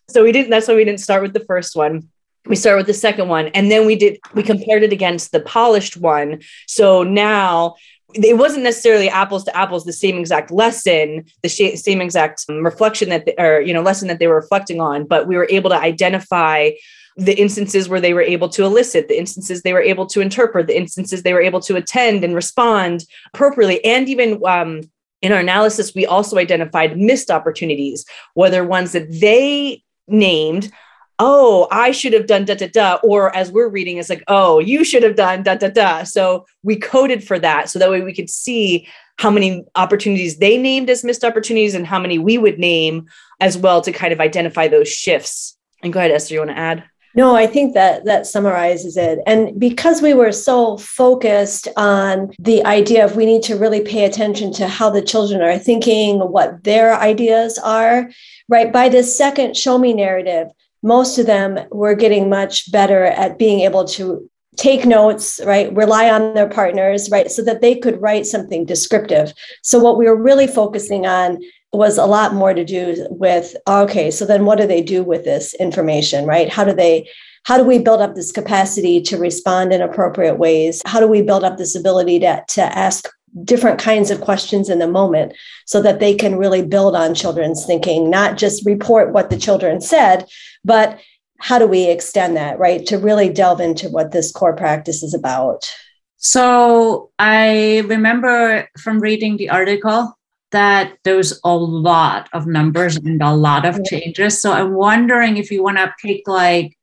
So 0.08 0.22
we 0.22 0.32
didn't, 0.32 0.50
that's 0.50 0.68
why 0.68 0.74
we 0.74 0.84
didn't 0.84 1.00
start 1.00 1.22
with 1.22 1.32
the 1.32 1.40
first 1.40 1.76
one. 1.76 2.08
We 2.46 2.54
started 2.56 2.78
with 2.78 2.86
the 2.86 2.94
second 2.94 3.28
one. 3.28 3.48
And 3.48 3.70
then 3.70 3.86
we 3.86 3.96
did, 3.96 4.18
we 4.34 4.42
compared 4.42 4.84
it 4.84 4.92
against 4.92 5.32
the 5.32 5.40
polished 5.40 5.96
one. 5.96 6.42
So 6.66 7.02
now 7.02 7.74
it 8.14 8.36
wasn't 8.36 8.64
necessarily 8.64 9.08
apples 9.08 9.44
to 9.44 9.56
apples 9.56 9.84
the 9.84 9.92
same 9.92 10.16
exact 10.18 10.50
lesson 10.50 11.24
the 11.42 11.48
sh- 11.48 11.78
same 11.78 12.00
exact 12.00 12.44
um, 12.48 12.64
reflection 12.64 13.08
that 13.08 13.26
they, 13.26 13.34
or 13.36 13.60
you 13.60 13.74
know 13.74 13.82
lesson 13.82 14.08
that 14.08 14.18
they 14.18 14.26
were 14.26 14.36
reflecting 14.36 14.80
on 14.80 15.04
but 15.04 15.26
we 15.26 15.36
were 15.36 15.48
able 15.50 15.70
to 15.70 15.76
identify 15.76 16.70
the 17.16 17.38
instances 17.38 17.88
where 17.88 18.00
they 18.00 18.12
were 18.12 18.22
able 18.22 18.48
to 18.48 18.64
elicit 18.64 19.08
the 19.08 19.18
instances 19.18 19.62
they 19.62 19.72
were 19.72 19.82
able 19.82 20.06
to 20.06 20.20
interpret 20.20 20.66
the 20.66 20.76
instances 20.76 21.22
they 21.22 21.32
were 21.32 21.40
able 21.40 21.60
to 21.60 21.76
attend 21.76 22.22
and 22.22 22.34
respond 22.34 23.04
appropriately 23.34 23.84
and 23.84 24.08
even 24.08 24.40
um, 24.46 24.80
in 25.22 25.32
our 25.32 25.40
analysis, 25.40 25.94
we 25.94 26.06
also 26.06 26.38
identified 26.38 26.98
missed 26.98 27.30
opportunities, 27.30 28.04
whether 28.34 28.64
ones 28.64 28.92
that 28.92 29.10
they 29.10 29.82
named, 30.08 30.70
oh, 31.18 31.66
I 31.70 31.90
should 31.92 32.12
have 32.12 32.26
done 32.26 32.44
da 32.44 32.54
da 32.54 32.68
da, 32.68 32.98
or 33.02 33.34
as 33.34 33.50
we're 33.50 33.68
reading, 33.68 33.96
it's 33.96 34.10
like, 34.10 34.22
oh, 34.28 34.58
you 34.58 34.84
should 34.84 35.02
have 35.02 35.16
done 35.16 35.42
da 35.42 35.54
da 35.54 35.68
da. 35.68 36.04
So 36.04 36.46
we 36.62 36.76
coded 36.76 37.24
for 37.24 37.38
that 37.38 37.70
so 37.70 37.78
that 37.78 37.90
way 37.90 38.02
we 38.02 38.14
could 38.14 38.28
see 38.30 38.86
how 39.18 39.30
many 39.30 39.64
opportunities 39.74 40.38
they 40.38 40.58
named 40.58 40.90
as 40.90 41.02
missed 41.02 41.24
opportunities 41.24 41.74
and 41.74 41.86
how 41.86 41.98
many 41.98 42.18
we 42.18 42.36
would 42.36 42.58
name 42.58 43.06
as 43.40 43.56
well 43.56 43.80
to 43.80 43.92
kind 43.92 44.12
of 44.12 44.20
identify 44.20 44.68
those 44.68 44.88
shifts. 44.88 45.56
And 45.82 45.92
go 45.92 45.98
ahead, 45.98 46.10
Esther, 46.10 46.34
you 46.34 46.40
want 46.40 46.50
to 46.50 46.58
add? 46.58 46.84
No, 47.16 47.34
I 47.34 47.46
think 47.46 47.72
that 47.72 48.04
that 48.04 48.26
summarizes 48.26 48.98
it. 48.98 49.20
And 49.26 49.58
because 49.58 50.02
we 50.02 50.12
were 50.12 50.32
so 50.32 50.76
focused 50.76 51.66
on 51.74 52.30
the 52.38 52.62
idea 52.66 53.06
of 53.06 53.16
we 53.16 53.24
need 53.24 53.42
to 53.44 53.56
really 53.56 53.80
pay 53.80 54.04
attention 54.04 54.52
to 54.52 54.68
how 54.68 54.90
the 54.90 55.00
children 55.00 55.40
are 55.40 55.58
thinking, 55.58 56.18
what 56.20 56.62
their 56.64 56.94
ideas 56.94 57.58
are, 57.58 58.10
right? 58.50 58.70
By 58.70 58.90
the 58.90 59.02
second 59.02 59.56
show 59.56 59.78
me 59.78 59.94
narrative, 59.94 60.48
most 60.82 61.18
of 61.18 61.24
them 61.24 61.58
were 61.72 61.94
getting 61.94 62.28
much 62.28 62.70
better 62.70 63.04
at 63.04 63.38
being 63.38 63.60
able 63.60 63.86
to 63.86 64.28
take 64.56 64.84
notes, 64.84 65.40
right? 65.44 65.74
Rely 65.74 66.10
on 66.10 66.34
their 66.34 66.48
partners, 66.48 67.10
right? 67.10 67.30
So 67.30 67.42
that 67.44 67.60
they 67.62 67.76
could 67.76 68.00
write 68.00 68.26
something 68.26 68.64
descriptive. 68.66 69.32
So 69.62 69.78
what 69.78 69.98
we 69.98 70.06
were 70.06 70.16
really 70.20 70.46
focusing 70.46 71.06
on 71.06 71.38
was 71.72 71.98
a 71.98 72.06
lot 72.06 72.32
more 72.32 72.54
to 72.54 72.64
do 72.64 73.06
with 73.10 73.54
okay 73.68 74.10
so 74.10 74.24
then 74.24 74.44
what 74.44 74.58
do 74.58 74.66
they 74.66 74.82
do 74.82 75.02
with 75.02 75.24
this 75.24 75.54
information 75.54 76.24
right? 76.24 76.48
How 76.48 76.64
do 76.64 76.72
they 76.72 77.08
how 77.44 77.56
do 77.56 77.64
we 77.64 77.78
build 77.78 78.00
up 78.00 78.14
this 78.14 78.32
capacity 78.32 79.00
to 79.02 79.16
respond 79.16 79.72
in 79.72 79.80
appropriate 79.80 80.34
ways? 80.34 80.82
How 80.84 80.98
do 80.98 81.06
we 81.06 81.22
build 81.22 81.44
up 81.44 81.58
this 81.58 81.76
ability 81.76 82.18
to, 82.20 82.44
to 82.48 82.62
ask 82.62 83.08
different 83.44 83.78
kinds 83.78 84.10
of 84.10 84.20
questions 84.20 84.68
in 84.68 84.80
the 84.80 84.88
moment 84.88 85.32
so 85.64 85.80
that 85.82 86.00
they 86.00 86.14
can 86.14 86.36
really 86.36 86.64
build 86.64 86.96
on 86.96 87.14
children's 87.14 87.64
thinking 87.64 88.08
not 88.10 88.36
just 88.36 88.64
report 88.66 89.12
what 89.12 89.30
the 89.30 89.38
children 89.38 89.80
said 89.80 90.26
but 90.64 90.98
how 91.38 91.58
do 91.58 91.66
we 91.66 91.88
extend 91.88 92.36
that 92.36 92.58
right? 92.58 92.86
To 92.86 92.98
really 92.98 93.28
delve 93.28 93.60
into 93.60 93.88
what 93.88 94.12
this 94.12 94.32
core 94.32 94.56
practice 94.56 95.02
is 95.02 95.14
about. 95.14 95.70
So 96.16 97.10
i 97.18 97.80
remember 97.86 98.68
from 98.82 99.00
reading 99.00 99.36
the 99.36 99.50
article 99.50 100.15
that 100.52 100.98
there's 101.04 101.38
a 101.44 101.54
lot 101.54 102.28
of 102.32 102.46
numbers 102.46 102.96
and 102.96 103.22
a 103.22 103.34
lot 103.34 103.64
of 103.64 103.84
changes. 103.84 104.40
So 104.40 104.52
I'm 104.52 104.74
wondering 104.74 105.36
if 105.36 105.50
you 105.50 105.62
want 105.62 105.78
to 105.78 105.94
pick 106.00 106.26
like 106.26 106.76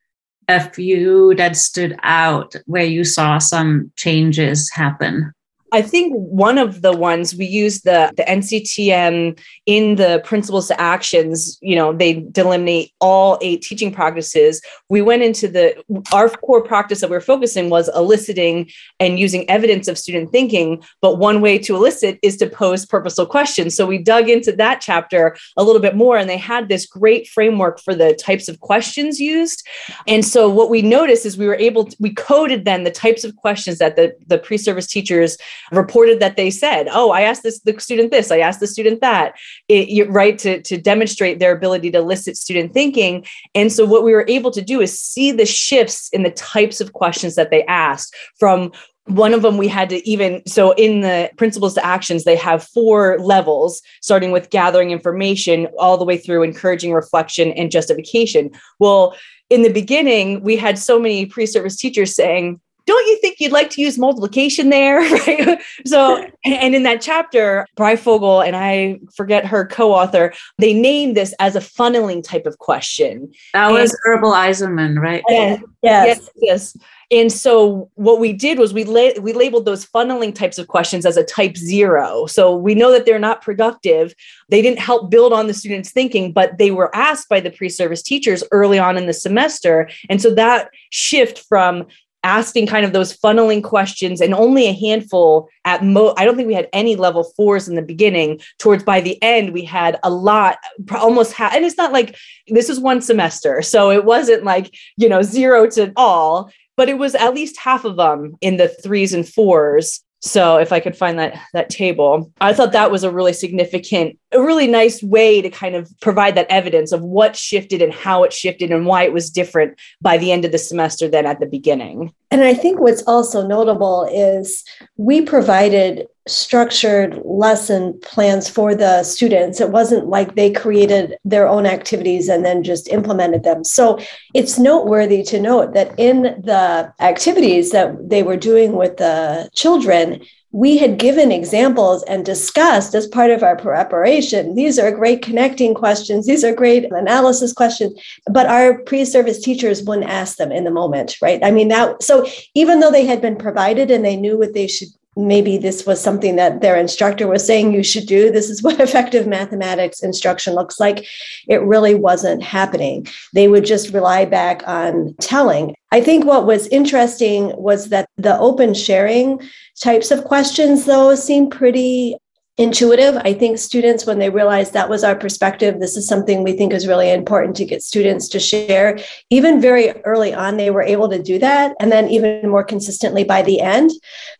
a 0.47 0.69
few 0.69 1.33
that 1.35 1.55
stood 1.55 1.97
out 2.03 2.55
where 2.65 2.85
you 2.85 3.03
saw 3.03 3.37
some 3.37 3.91
changes 3.95 4.69
happen. 4.71 5.31
I 5.73 5.81
think 5.81 6.13
one 6.13 6.59
of 6.59 6.83
the 6.83 6.95
ones 6.95 7.35
we 7.35 7.45
use 7.45 7.81
the 7.81 8.13
the 8.15 8.23
NCTM 8.23 9.39
in 9.65 9.95
the 9.95 10.21
principles 10.23 10.67
to 10.67 10.79
actions, 10.79 11.57
you 11.61 11.75
know, 11.75 11.91
they 11.91 12.21
delineate 12.31 12.91
all 13.01 13.39
eight 13.41 13.63
teaching 13.63 13.91
practices. 13.91 14.61
We 14.89 15.01
went 15.01 15.23
into 15.23 15.47
the 15.47 15.83
our 16.13 16.29
core 16.29 16.63
practice 16.63 17.01
that 17.01 17.09
we 17.09 17.15
are 17.15 17.21
focusing 17.21 17.71
was 17.71 17.89
eliciting 17.95 18.69
and 18.99 19.19
using 19.19 19.49
evidence 19.49 19.87
of 19.87 19.97
student 19.97 20.31
thinking, 20.31 20.83
but 21.01 21.17
one 21.17 21.41
way 21.41 21.57
to 21.57 21.75
elicit 21.75 22.19
is 22.21 22.37
to 22.37 22.47
pose 22.47 22.85
purposeful 22.85 23.25
questions. 23.25 23.75
So 23.75 23.87
we 23.87 23.97
dug 23.97 24.29
into 24.29 24.51
that 24.53 24.79
chapter 24.79 25.35
a 25.57 25.63
little 25.63 25.81
bit 25.81 25.95
more 25.95 26.17
and 26.17 26.29
they 26.29 26.37
had 26.37 26.69
this 26.69 26.85
great 26.85 27.27
framework 27.27 27.79
for 27.79 27.95
the 27.95 28.13
types 28.13 28.47
of 28.47 28.59
questions 28.59 29.19
used. 29.19 29.67
And 30.07 30.23
so 30.23 30.49
what 30.49 30.69
we 30.69 30.83
noticed 30.83 31.25
is 31.25 31.35
we 31.35 31.47
were 31.47 31.55
able 31.55 31.85
to, 31.85 31.97
we 31.99 32.13
coded 32.13 32.65
then 32.65 32.83
the 32.83 32.91
types 32.91 33.23
of 33.23 33.35
questions 33.37 33.79
that 33.79 33.95
the 33.95 34.13
the 34.27 34.37
pre-service 34.37 34.85
teachers 34.85 35.35
reported 35.71 36.19
that 36.19 36.37
they 36.37 36.49
said, 36.49 36.87
"Oh, 36.91 37.11
I 37.11 37.21
asked 37.21 37.43
this 37.43 37.59
the 37.61 37.79
student 37.79 38.11
this, 38.11 38.31
I 38.31 38.39
asked 38.39 38.59
the 38.59 38.67
student 38.67 39.01
that." 39.01 39.35
It, 39.69 40.09
right 40.09 40.37
to 40.39 40.61
to 40.61 40.77
demonstrate 40.77 41.39
their 41.39 41.55
ability 41.55 41.91
to 41.91 41.99
elicit 41.99 42.37
student 42.37 42.73
thinking. 42.73 43.25
And 43.55 43.71
so 43.71 43.85
what 43.85 44.03
we 44.03 44.13
were 44.13 44.25
able 44.27 44.51
to 44.51 44.61
do 44.61 44.81
is 44.81 44.99
see 44.99 45.31
the 45.31 45.45
shifts 45.45 46.09
in 46.09 46.23
the 46.23 46.31
types 46.31 46.81
of 46.81 46.93
questions 46.93 47.35
that 47.35 47.51
they 47.51 47.63
asked 47.65 48.15
from 48.37 48.71
one 49.05 49.33
of 49.33 49.41
them 49.41 49.57
we 49.57 49.67
had 49.67 49.89
to 49.89 50.07
even 50.07 50.41
so 50.47 50.71
in 50.73 51.01
the 51.01 51.29
principles 51.37 51.73
to 51.73 51.85
actions 51.85 52.23
they 52.23 52.35
have 52.35 52.63
four 52.63 53.19
levels 53.19 53.81
starting 54.01 54.31
with 54.31 54.49
gathering 54.49 54.91
information 54.91 55.67
all 55.77 55.97
the 55.97 56.05
way 56.05 56.17
through 56.17 56.43
encouraging 56.43 56.93
reflection 56.93 57.51
and 57.53 57.69
justification 57.69 58.49
well 58.79 59.15
in 59.49 59.61
the 59.61 59.73
beginning 59.73 60.41
we 60.41 60.55
had 60.55 60.77
so 60.77 60.99
many 60.99 61.25
pre-service 61.25 61.75
teachers 61.75 62.15
saying 62.15 62.61
don't 62.85 63.07
you 63.07 63.17
think 63.19 63.39
you'd 63.39 63.51
like 63.51 63.69
to 63.71 63.81
use 63.81 63.97
multiplication 63.97 64.69
there? 64.69 64.99
right. 65.27 65.61
So, 65.85 66.27
and 66.43 66.75
in 66.75 66.83
that 66.83 67.01
chapter, 67.01 67.65
Breyfogle 67.77 68.45
and 68.45 68.55
I 68.55 68.99
forget 69.15 69.45
her 69.45 69.65
co-author, 69.65 70.33
they 70.57 70.73
named 70.73 71.15
this 71.15 71.33
as 71.39 71.55
a 71.55 71.59
funneling 71.59 72.23
type 72.23 72.45
of 72.45 72.57
question. 72.59 73.31
That 73.53 73.71
was 73.71 73.91
and, 73.91 73.99
Herbel-Eisenmann, 74.05 74.99
right? 74.99 75.23
yes. 75.29 75.61
yes. 75.81 76.29
Yes. 76.35 76.77
And 77.11 77.31
so 77.31 77.91
what 77.93 78.19
we 78.19 78.33
did 78.33 78.57
was 78.57 78.73
we 78.73 78.85
la- 78.85 79.21
we 79.21 79.33
labeled 79.33 79.65
those 79.65 79.85
funneling 79.85 80.33
types 80.33 80.57
of 80.57 80.67
questions 80.67 81.05
as 81.05 81.15
a 81.15 81.23
type 81.23 81.55
zero. 81.57 82.25
So 82.25 82.55
we 82.55 82.73
know 82.73 82.91
that 82.91 83.05
they're 83.05 83.19
not 83.19 83.43
productive. 83.43 84.15
They 84.49 84.63
didn't 84.63 84.79
help 84.79 85.11
build 85.11 85.31
on 85.31 85.45
the 85.45 85.53
students' 85.53 85.91
thinking, 85.91 86.31
but 86.31 86.57
they 86.57 86.71
were 86.71 86.93
asked 86.95 87.29
by 87.29 87.39
the 87.39 87.51
pre-service 87.51 88.01
teachers 88.01 88.43
early 88.51 88.79
on 88.79 88.97
in 88.97 89.05
the 89.05 89.13
semester. 89.13 89.89
And 90.09 90.21
so 90.21 90.33
that 90.33 90.71
shift 90.89 91.39
from 91.47 91.85
asking 92.23 92.67
kind 92.67 92.85
of 92.85 92.93
those 92.93 93.15
funneling 93.17 93.63
questions 93.63 94.21
and 94.21 94.33
only 94.33 94.67
a 94.67 94.73
handful 94.73 95.49
at 95.65 95.83
mo 95.83 96.13
i 96.17 96.25
don't 96.25 96.35
think 96.35 96.47
we 96.47 96.53
had 96.53 96.69
any 96.73 96.95
level 96.95 97.23
fours 97.35 97.67
in 97.67 97.75
the 97.75 97.81
beginning. 97.81 98.39
Towards 98.59 98.83
by 98.83 99.01
the 99.01 99.21
end 99.21 99.53
we 99.53 99.63
had 99.63 99.99
a 100.03 100.09
lot 100.09 100.57
almost 100.95 101.33
ha- 101.33 101.51
and 101.53 101.65
it's 101.65 101.77
not 101.77 101.91
like 101.91 102.15
this 102.47 102.69
is 102.69 102.79
one 102.79 103.01
semester 103.01 103.61
so 103.61 103.91
it 103.91 104.05
wasn't 104.05 104.43
like 104.43 104.73
you 104.97 105.09
know 105.09 105.21
zero 105.21 105.67
to 105.71 105.91
all 105.95 106.51
but 106.75 106.89
it 106.89 106.97
was 106.97 107.15
at 107.15 107.33
least 107.33 107.59
half 107.59 107.85
of 107.85 107.97
them 107.97 108.35
in 108.41 108.57
the 108.57 108.67
threes 108.67 109.13
and 109.13 109.27
fours. 109.27 110.01
So 110.21 110.57
if 110.57 110.71
I 110.71 110.79
could 110.79 110.95
find 110.95 111.19
that 111.19 111.39
that 111.53 111.69
table, 111.69 112.31
I 112.39 112.53
thought 112.53 112.71
that 112.71 112.91
was 112.91 113.03
a 113.03 113.11
really 113.11 113.33
significant 113.33 114.17
a 114.33 114.41
really 114.41 114.67
nice 114.67 115.01
way 115.03 115.41
to 115.41 115.49
kind 115.49 115.75
of 115.75 115.91
provide 116.01 116.35
that 116.35 116.47
evidence 116.49 116.91
of 116.91 117.01
what 117.01 117.35
shifted 117.35 117.81
and 117.81 117.93
how 117.93 118.23
it 118.23 118.33
shifted 118.33 118.71
and 118.71 118.85
why 118.85 119.03
it 119.03 119.13
was 119.13 119.29
different 119.29 119.79
by 120.01 120.17
the 120.17 120.31
end 120.31 120.45
of 120.45 120.51
the 120.51 120.57
semester 120.57 121.07
than 121.07 121.25
at 121.25 121.39
the 121.39 121.45
beginning. 121.45 122.13
And 122.31 122.43
I 122.43 122.53
think 122.53 122.79
what's 122.79 123.03
also 123.03 123.45
notable 123.45 124.07
is 124.11 124.63
we 124.97 125.21
provided 125.21 126.07
structured 126.27 127.21
lesson 127.25 127.99
plans 128.01 128.49
for 128.49 128.73
the 128.73 129.03
students. 129.03 129.59
It 129.59 129.71
wasn't 129.71 130.07
like 130.07 130.35
they 130.35 130.51
created 130.51 131.17
their 131.25 131.47
own 131.47 131.65
activities 131.65 132.29
and 132.29 132.45
then 132.45 132.63
just 132.63 132.87
implemented 132.87 133.43
them. 133.43 133.63
So 133.63 133.99
it's 134.33 134.57
noteworthy 134.57 135.21
to 135.23 135.39
note 135.39 135.73
that 135.73 135.93
in 135.99 136.23
the 136.23 136.91
activities 136.99 137.71
that 137.71 138.09
they 138.09 138.23
were 138.23 138.37
doing 138.37 138.73
with 138.73 138.97
the 138.97 139.49
children, 139.53 140.21
we 140.53 140.77
had 140.77 140.99
given 140.99 141.31
examples 141.31 142.03
and 142.03 142.23
discussed 142.23 142.93
as 142.93 143.07
part 143.07 143.31
of 143.31 143.41
our 143.41 143.55
preparation. 143.57 144.53
These 144.53 144.77
are 144.77 144.91
great 144.91 145.23
connecting 145.23 145.73
questions. 145.73 146.27
These 146.27 146.43
are 146.43 146.53
great 146.53 146.85
analysis 146.91 147.51
questions, 147.51 147.99
but 148.31 148.45
our 148.45 148.77
pre-service 148.83 149.41
teachers 149.41 149.81
wouldn't 149.81 150.07
ask 150.07 150.37
them 150.37 150.51
in 150.51 150.63
the 150.63 150.71
moment, 150.71 151.17
right? 151.23 151.43
I 151.43 151.49
mean, 151.49 151.69
that 151.69 152.03
so 152.03 152.27
even 152.53 152.79
though 152.79 152.91
they 152.91 153.05
had 153.05 153.19
been 153.19 153.35
provided 153.35 153.89
and 153.89 154.05
they 154.05 154.15
knew 154.15 154.37
what 154.37 154.53
they 154.53 154.67
should 154.67 154.89
maybe 155.15 155.57
this 155.57 155.85
was 155.85 156.01
something 156.01 156.35
that 156.35 156.61
their 156.61 156.75
instructor 156.75 157.27
was 157.27 157.45
saying 157.45 157.73
you 157.73 157.83
should 157.83 158.05
do. 158.05 158.31
This 158.31 158.49
is 158.49 158.63
what 158.63 158.79
effective 158.79 159.27
mathematics 159.27 160.01
instruction 160.01 160.53
looks 160.55 160.79
like. 160.79 161.05
It 161.47 161.61
really 161.61 161.95
wasn't 161.95 162.43
happening. 162.43 163.07
They 163.33 163.47
would 163.47 163.65
just 163.65 163.93
rely 163.93 164.25
back 164.25 164.67
on 164.67 165.15
telling. 165.19 165.75
I 165.91 166.01
think 166.01 166.25
what 166.25 166.45
was 166.45 166.67
interesting 166.67 167.55
was 167.55 167.89
that 167.89 168.09
the 168.17 168.37
open 168.39 168.73
sharing 168.73 169.39
types 169.79 170.11
of 170.11 170.23
questions, 170.23 170.85
though, 170.85 171.13
seemed 171.15 171.51
pretty 171.51 172.15
intuitive. 172.57 173.17
I 173.17 173.33
think 173.33 173.57
students, 173.57 174.05
when 174.05 174.19
they 174.19 174.29
realize 174.29 174.71
that 174.71 174.89
was 174.89 175.03
our 175.03 175.15
perspective, 175.15 175.79
this 175.79 175.97
is 175.97 176.07
something 176.07 176.43
we 176.43 176.53
think 176.53 176.71
is 176.71 176.87
really 176.87 177.11
important 177.11 177.55
to 177.55 177.65
get 177.65 177.81
students 177.81 178.27
to 178.29 178.39
share. 178.39 178.99
Even 179.31 179.59
very 179.59 179.89
early 180.03 180.33
on, 180.33 180.57
they 180.57 180.69
were 180.69 180.83
able 180.83 181.09
to 181.09 181.21
do 181.21 181.39
that, 181.39 181.75
and 181.79 181.91
then 181.91 182.09
even 182.09 182.47
more 182.49 182.63
consistently 182.63 183.23
by 183.23 183.41
the 183.41 183.59
end. 183.59 183.89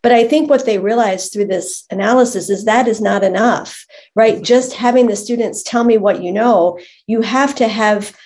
But 0.02 0.12
I 0.12 0.28
think 0.28 0.48
what 0.48 0.64
they 0.64 0.78
realized 0.78 1.32
through 1.32 1.46
this 1.46 1.84
analysis 1.90 2.48
is 2.50 2.64
that 2.64 2.86
is 2.86 3.00
not 3.00 3.24
enough, 3.24 3.84
right? 4.14 4.40
Just 4.42 4.74
having 4.74 5.08
the 5.08 5.16
students 5.16 5.64
tell 5.64 5.82
me 5.82 5.98
what 5.98 6.22
you 6.22 6.30
know, 6.30 6.78
you 7.08 7.22
have 7.22 7.56
to 7.56 7.66
have 7.66 8.16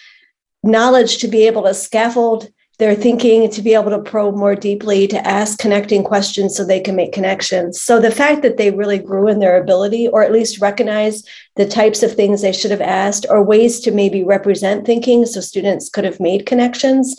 knowledge 0.62 1.18
to 1.18 1.29
be 1.29 1.46
able 1.46 1.62
to 1.62 1.72
scaffold 1.72 2.51
their 2.78 2.94
thinking 2.94 3.50
to 3.50 3.60
be 3.60 3.74
able 3.74 3.90
to 3.90 3.98
probe 3.98 4.36
more 4.36 4.54
deeply, 4.54 5.08
to 5.08 5.26
ask 5.26 5.58
connecting 5.58 6.04
questions 6.04 6.56
so 6.56 6.64
they 6.64 6.78
can 6.78 6.94
make 6.94 7.12
connections. 7.12 7.80
So 7.80 8.00
the 8.00 8.10
fact 8.10 8.42
that 8.42 8.56
they 8.56 8.70
really 8.70 8.98
grew 8.98 9.26
in 9.26 9.40
their 9.40 9.60
ability, 9.60 10.06
or 10.06 10.22
at 10.22 10.30
least 10.30 10.60
recognize 10.60 11.24
the 11.56 11.66
types 11.66 12.04
of 12.04 12.14
things 12.14 12.40
they 12.40 12.52
should 12.52 12.70
have 12.70 12.80
asked, 12.80 13.26
or 13.28 13.42
ways 13.42 13.80
to 13.80 13.90
maybe 13.90 14.22
represent 14.22 14.86
thinking 14.86 15.26
so 15.26 15.40
students 15.40 15.88
could 15.88 16.04
have 16.04 16.20
made 16.20 16.46
connections, 16.46 17.16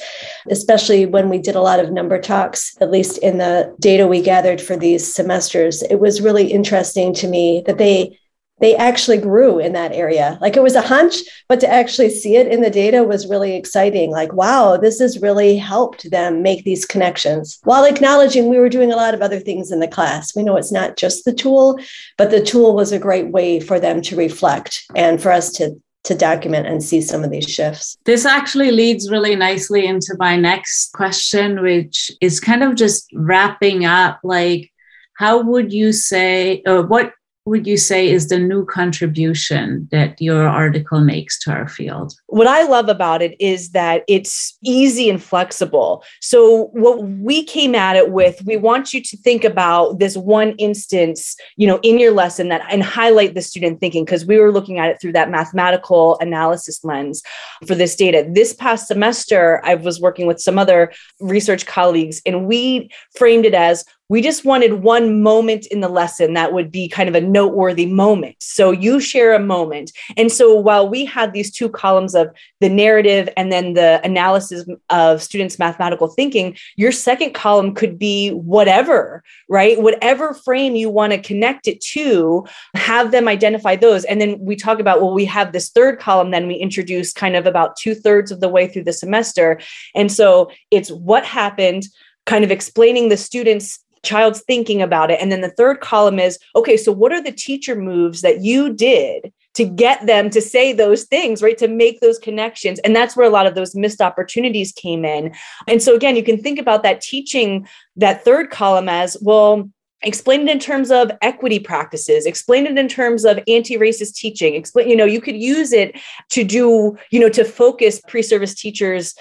especially 0.50 1.06
when 1.06 1.28
we 1.28 1.38
did 1.38 1.56
a 1.56 1.62
lot 1.62 1.82
of 1.82 1.92
number 1.92 2.22
talks, 2.22 2.78
at 2.80 2.90
least 2.90 3.18
in 3.18 3.38
the 3.38 3.76
data 3.82 4.08
we 4.08 4.22
gathered 4.22 4.62
for 4.62 4.78
these 4.78 5.14
semesters. 5.14 5.84
It 5.84 6.00
was 6.00 6.22
really 6.22 6.54
interesting 6.54 7.14
to 7.16 7.28
me 7.28 7.64
that 7.66 7.78
they 7.78 8.18
they 8.60 8.76
actually 8.76 9.18
grew 9.18 9.60
in 9.60 9.74
that 9.74 9.94
area. 9.94 10.38
Like 10.42 10.56
it 10.56 10.64
was 10.64 10.76
a 10.76 10.82
hunch, 10.82 11.16
but 11.48 11.60
to 11.62 11.70
actually 11.70 12.10
see 12.10 12.36
it 12.36 12.48
in 12.48 12.62
the 12.62 12.70
data 12.70 13.04
was 13.04 13.30
really 13.30 13.56
exciting. 13.56 14.12
Like, 14.12 14.34
wow, 14.34 14.78
this 14.78 15.00
has 15.00 15.22
really 15.22 15.58
helped 15.58 16.10
them 16.12 16.42
make 16.42 16.64
these 16.64 16.86
connections 16.86 17.60
while 17.64 17.86
acknowledging 17.86 18.50
we 18.50 18.60
were 18.60 18.70
doing 18.70 18.92
a 18.92 18.98
lot 18.98 19.14
of 19.14 19.22
other 19.22 19.40
things 19.40 19.72
in 19.72 19.80
the 19.80 19.88
class. 19.88 20.36
We 20.36 20.44
know 20.44 20.58
it's 20.58 20.72
not 20.72 20.98
just 20.98 21.26
the 21.26 21.34
tool, 21.34 21.80
but 22.18 22.32
the 22.32 22.44
tool 22.44 22.76
was 22.76 22.92
a 22.92 23.00
great 23.00 23.30
way 23.32 23.60
for 23.60 23.80
them 23.80 24.02
to 24.04 24.16
reflect 24.16 24.84
and 24.96 25.22
for 25.22 25.32
us 25.32 25.52
to 25.54 25.80
to 26.06 26.16
document 26.16 26.66
and 26.66 26.82
see 26.82 27.02
some 27.02 27.26
of 27.26 27.30
these 27.30 27.48
shifts. 27.48 27.98
This 28.06 28.26
actually 28.26 28.72
leads 28.72 29.12
really 29.12 29.36
nicely 29.36 29.86
into 29.86 30.16
my 30.18 30.38
next 30.38 30.94
question, 30.94 31.62
which 31.62 32.10
is 32.22 32.40
kind 32.40 32.64
of 32.64 32.76
just 32.76 33.10
wrapping 33.14 33.86
up 33.86 34.20
like 34.24 34.72
how 35.18 35.42
would 35.44 35.74
you 35.74 35.92
say 35.92 36.64
or 36.66 36.82
what 36.82 37.12
would 37.46 37.66
you 37.66 37.78
say 37.78 38.10
is 38.10 38.28
the 38.28 38.38
new 38.38 38.66
contribution 38.66 39.88
that 39.92 40.22
your 40.22 40.48
article 40.48 41.00
makes 41.00 41.40
to 41.40 41.52
our 41.52 41.68
field? 41.68 42.14
What 42.28 42.48
I 42.48 42.64
love 42.64 42.90
about 42.90 43.22
it 43.22 43.36
is 43.40 43.72
that 43.72 44.04
it's 44.08 44.58
easy 44.64 45.10
and 45.10 45.22
flexible. 45.22 46.04
So, 46.22 46.66
what 46.74 47.04
we 47.04 47.44
came 47.44 47.76
at 47.76 47.96
it 47.96 48.12
with, 48.12 48.42
we 48.46 48.58
want 48.58 48.94
you 48.94 49.02
to 49.02 49.18
think 49.18 49.44
about 49.44 50.00
this 50.00 50.16
one 50.16 50.52
instance, 50.54 51.36
you 51.56 51.68
know, 51.68 51.80
in 51.82 52.00
your 52.00 52.12
lesson 52.12 52.50
that 52.50 52.62
and 52.70 52.84
highlight 52.84 53.34
the 53.34 53.42
student 53.42 53.80
thinking 53.80 54.06
because 54.06 54.26
we 54.26 54.38
were 54.38 54.52
looking 54.52 54.78
at 54.78 54.90
it 54.90 55.02
through 55.02 55.14
that 55.14 55.32
mathematical 55.32 56.18
analysis 56.20 56.84
lens 56.84 57.24
for 57.66 57.76
this 57.76 57.96
data. 57.96 58.28
This 58.30 58.54
past 58.54 58.88
semester, 58.88 59.62
I 59.64 59.76
was 59.76 60.00
working 60.00 60.28
with 60.28 60.40
some 60.40 60.60
other 60.60 60.92
research 61.20 61.66
colleagues 61.66 62.22
and 62.26 62.48
we 62.48 62.90
framed 63.16 63.46
it 63.46 63.54
as 63.54 63.86
we 64.10 64.24
just 64.24 64.44
wanted 64.44 64.82
one 64.82 65.22
moment 65.22 65.68
in 65.68 65.82
the 65.82 65.88
lesson 65.88 66.34
that 66.34 66.52
would 66.52 66.72
be 66.72 66.90
kind 66.90 67.08
of 67.08 67.14
a 67.14 67.22
noteworthy 67.22 67.86
moment. 67.86 68.36
So 68.40 68.72
you 68.72 69.00
share 69.00 69.34
a 69.34 69.40
moment. 69.40 69.92
And 70.18 70.32
so 70.32 70.56
while 70.56 70.90
we 70.90 71.06
had 71.06 71.32
these 71.32 71.52
two 71.52 71.70
columns 71.70 72.16
of 72.16 72.30
the 72.60 72.70
narrative 72.70 73.30
and 73.38 73.52
then 73.52 73.76
the 73.76 74.02
analysis 74.04 74.68
of 74.90 75.22
students' 75.22 75.60
mathematical 75.60 76.08
thinking, 76.08 76.58
your 76.76 76.92
second 76.92 77.34
column 77.34 77.76
could 77.76 78.00
be 78.00 78.32
whatever, 78.32 79.24
right? 79.48 79.80
Whatever 79.80 80.34
frame 80.34 80.76
you 80.76 80.90
want 80.90 81.14
to 81.14 81.22
connect 81.22 81.68
it 81.68 81.80
to, 81.82 82.48
have 82.76 83.12
them 83.12 83.28
identify 83.28 83.76
those. 83.76 84.06
And 84.06 84.20
then 84.20 84.40
we 84.40 84.56
talk 84.56 84.80
about, 84.80 85.02
well, 85.02 85.14
we 85.14 85.26
have 85.26 85.52
this 85.52 85.70
third 85.70 86.00
column, 86.00 86.32
then 86.32 86.48
we 86.48 86.56
introduce 86.56 87.14
kind 87.14 87.36
of 87.36 87.46
about 87.46 87.76
two 87.76 87.94
thirds 87.94 88.32
of 88.32 88.40
the 88.40 88.50
way 88.50 88.68
through 88.68 88.86
the 88.86 88.94
semester. 88.94 89.60
And 89.94 90.12
so 90.12 90.50
it's 90.72 90.90
what 90.90 91.26
happened 91.26 91.84
kind 92.26 92.44
of 92.44 92.52
explaining 92.52 93.10
the 93.10 93.18
students 93.18 93.80
child's 94.04 94.42
thinking 94.42 94.82
about 94.82 95.12
it. 95.12 95.20
And 95.22 95.32
then 95.32 95.42
the 95.42 95.50
third 95.52 95.82
column 95.82 96.20
is 96.20 96.40
okay, 96.56 96.78
so 96.78 96.92
what 96.92 97.12
are 97.12 97.22
the 97.22 97.32
teacher 97.32 97.76
moves 97.76 98.22
that 98.22 98.42
you 98.42 98.74
did 98.74 99.32
to 99.56 99.66
get 99.66 100.06
them 100.06 100.30
to 100.30 100.42
say 100.42 100.72
those 100.72 101.04
things, 101.06 101.42
right? 101.42 101.58
To 101.58 101.68
make 101.68 102.00
those 102.00 102.20
connections. 102.20 102.80
And 102.80 102.96
that's 102.96 103.18
where 103.18 103.28
a 103.28 103.32
lot 103.32 103.48
of 103.48 103.56
those 103.56 103.76
missed 103.76 104.00
opportunities 104.00 104.72
came 104.72 105.04
in. 105.04 105.34
And 105.68 105.82
so, 105.82 105.96
again, 105.96 106.16
you 106.16 106.24
can 106.24 106.42
think 106.42 106.60
about 106.60 106.84
that 106.84 107.02
teaching, 107.02 107.68
that 107.96 108.24
third 108.24 108.52
column 108.52 108.88
as 108.88 109.18
well. 109.22 109.70
Explain 110.02 110.48
it 110.48 110.52
in 110.52 110.60
terms 110.60 110.92
of 110.92 111.12
equity 111.22 111.60
practices, 111.60 112.26
explain 112.26 112.68
it 112.68 112.78
in 112.78 112.88
terms 112.88 113.26
of 113.26 113.38
anti-racist 113.50 114.16
teaching, 114.16 114.56
explain, 114.56 114.90
you 114.90 114.96
know, 114.96 115.04
you 115.04 115.20
could 115.20 115.36
use 115.36 115.74
it 115.74 116.00
to 116.30 116.46
do, 116.46 116.98
you 117.12 117.20
know, 117.20 117.28
to 117.28 117.44
focus 117.44 118.00
pre-service 118.08 118.56
teachers 118.56 119.14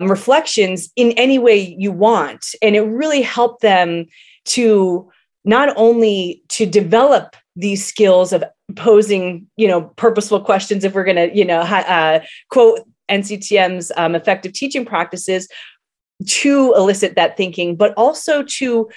reflections 0.00 0.90
in 0.96 1.12
any 1.12 1.38
way 1.38 1.76
you 1.78 1.92
want. 1.92 2.44
And 2.62 2.74
it 2.76 2.82
really 2.82 3.22
helped 3.22 3.62
them 3.62 4.06
to 4.46 5.10
not 5.44 5.74
only 5.76 6.42
to 6.48 6.66
develop 6.66 7.36
these 7.56 7.84
skills 7.84 8.32
of 8.32 8.42
posing, 8.76 9.46
you 9.56 9.68
know, 9.68 9.82
purposeful 9.96 10.40
questions, 10.40 10.84
if 10.84 10.94
we're 10.94 11.04
going 11.04 11.16
to, 11.16 11.36
you 11.36 11.44
know, 11.44 11.60
uh, 11.60 12.20
quote 12.50 12.80
NCTM's 13.10 13.92
um, 13.96 14.14
effective 14.14 14.52
teaching 14.52 14.84
practices 14.84 15.48
to 16.26 16.72
elicit 16.74 17.16
that 17.16 17.36
thinking, 17.36 17.76
but 17.76 17.92
also 17.96 18.42
to 18.42 18.88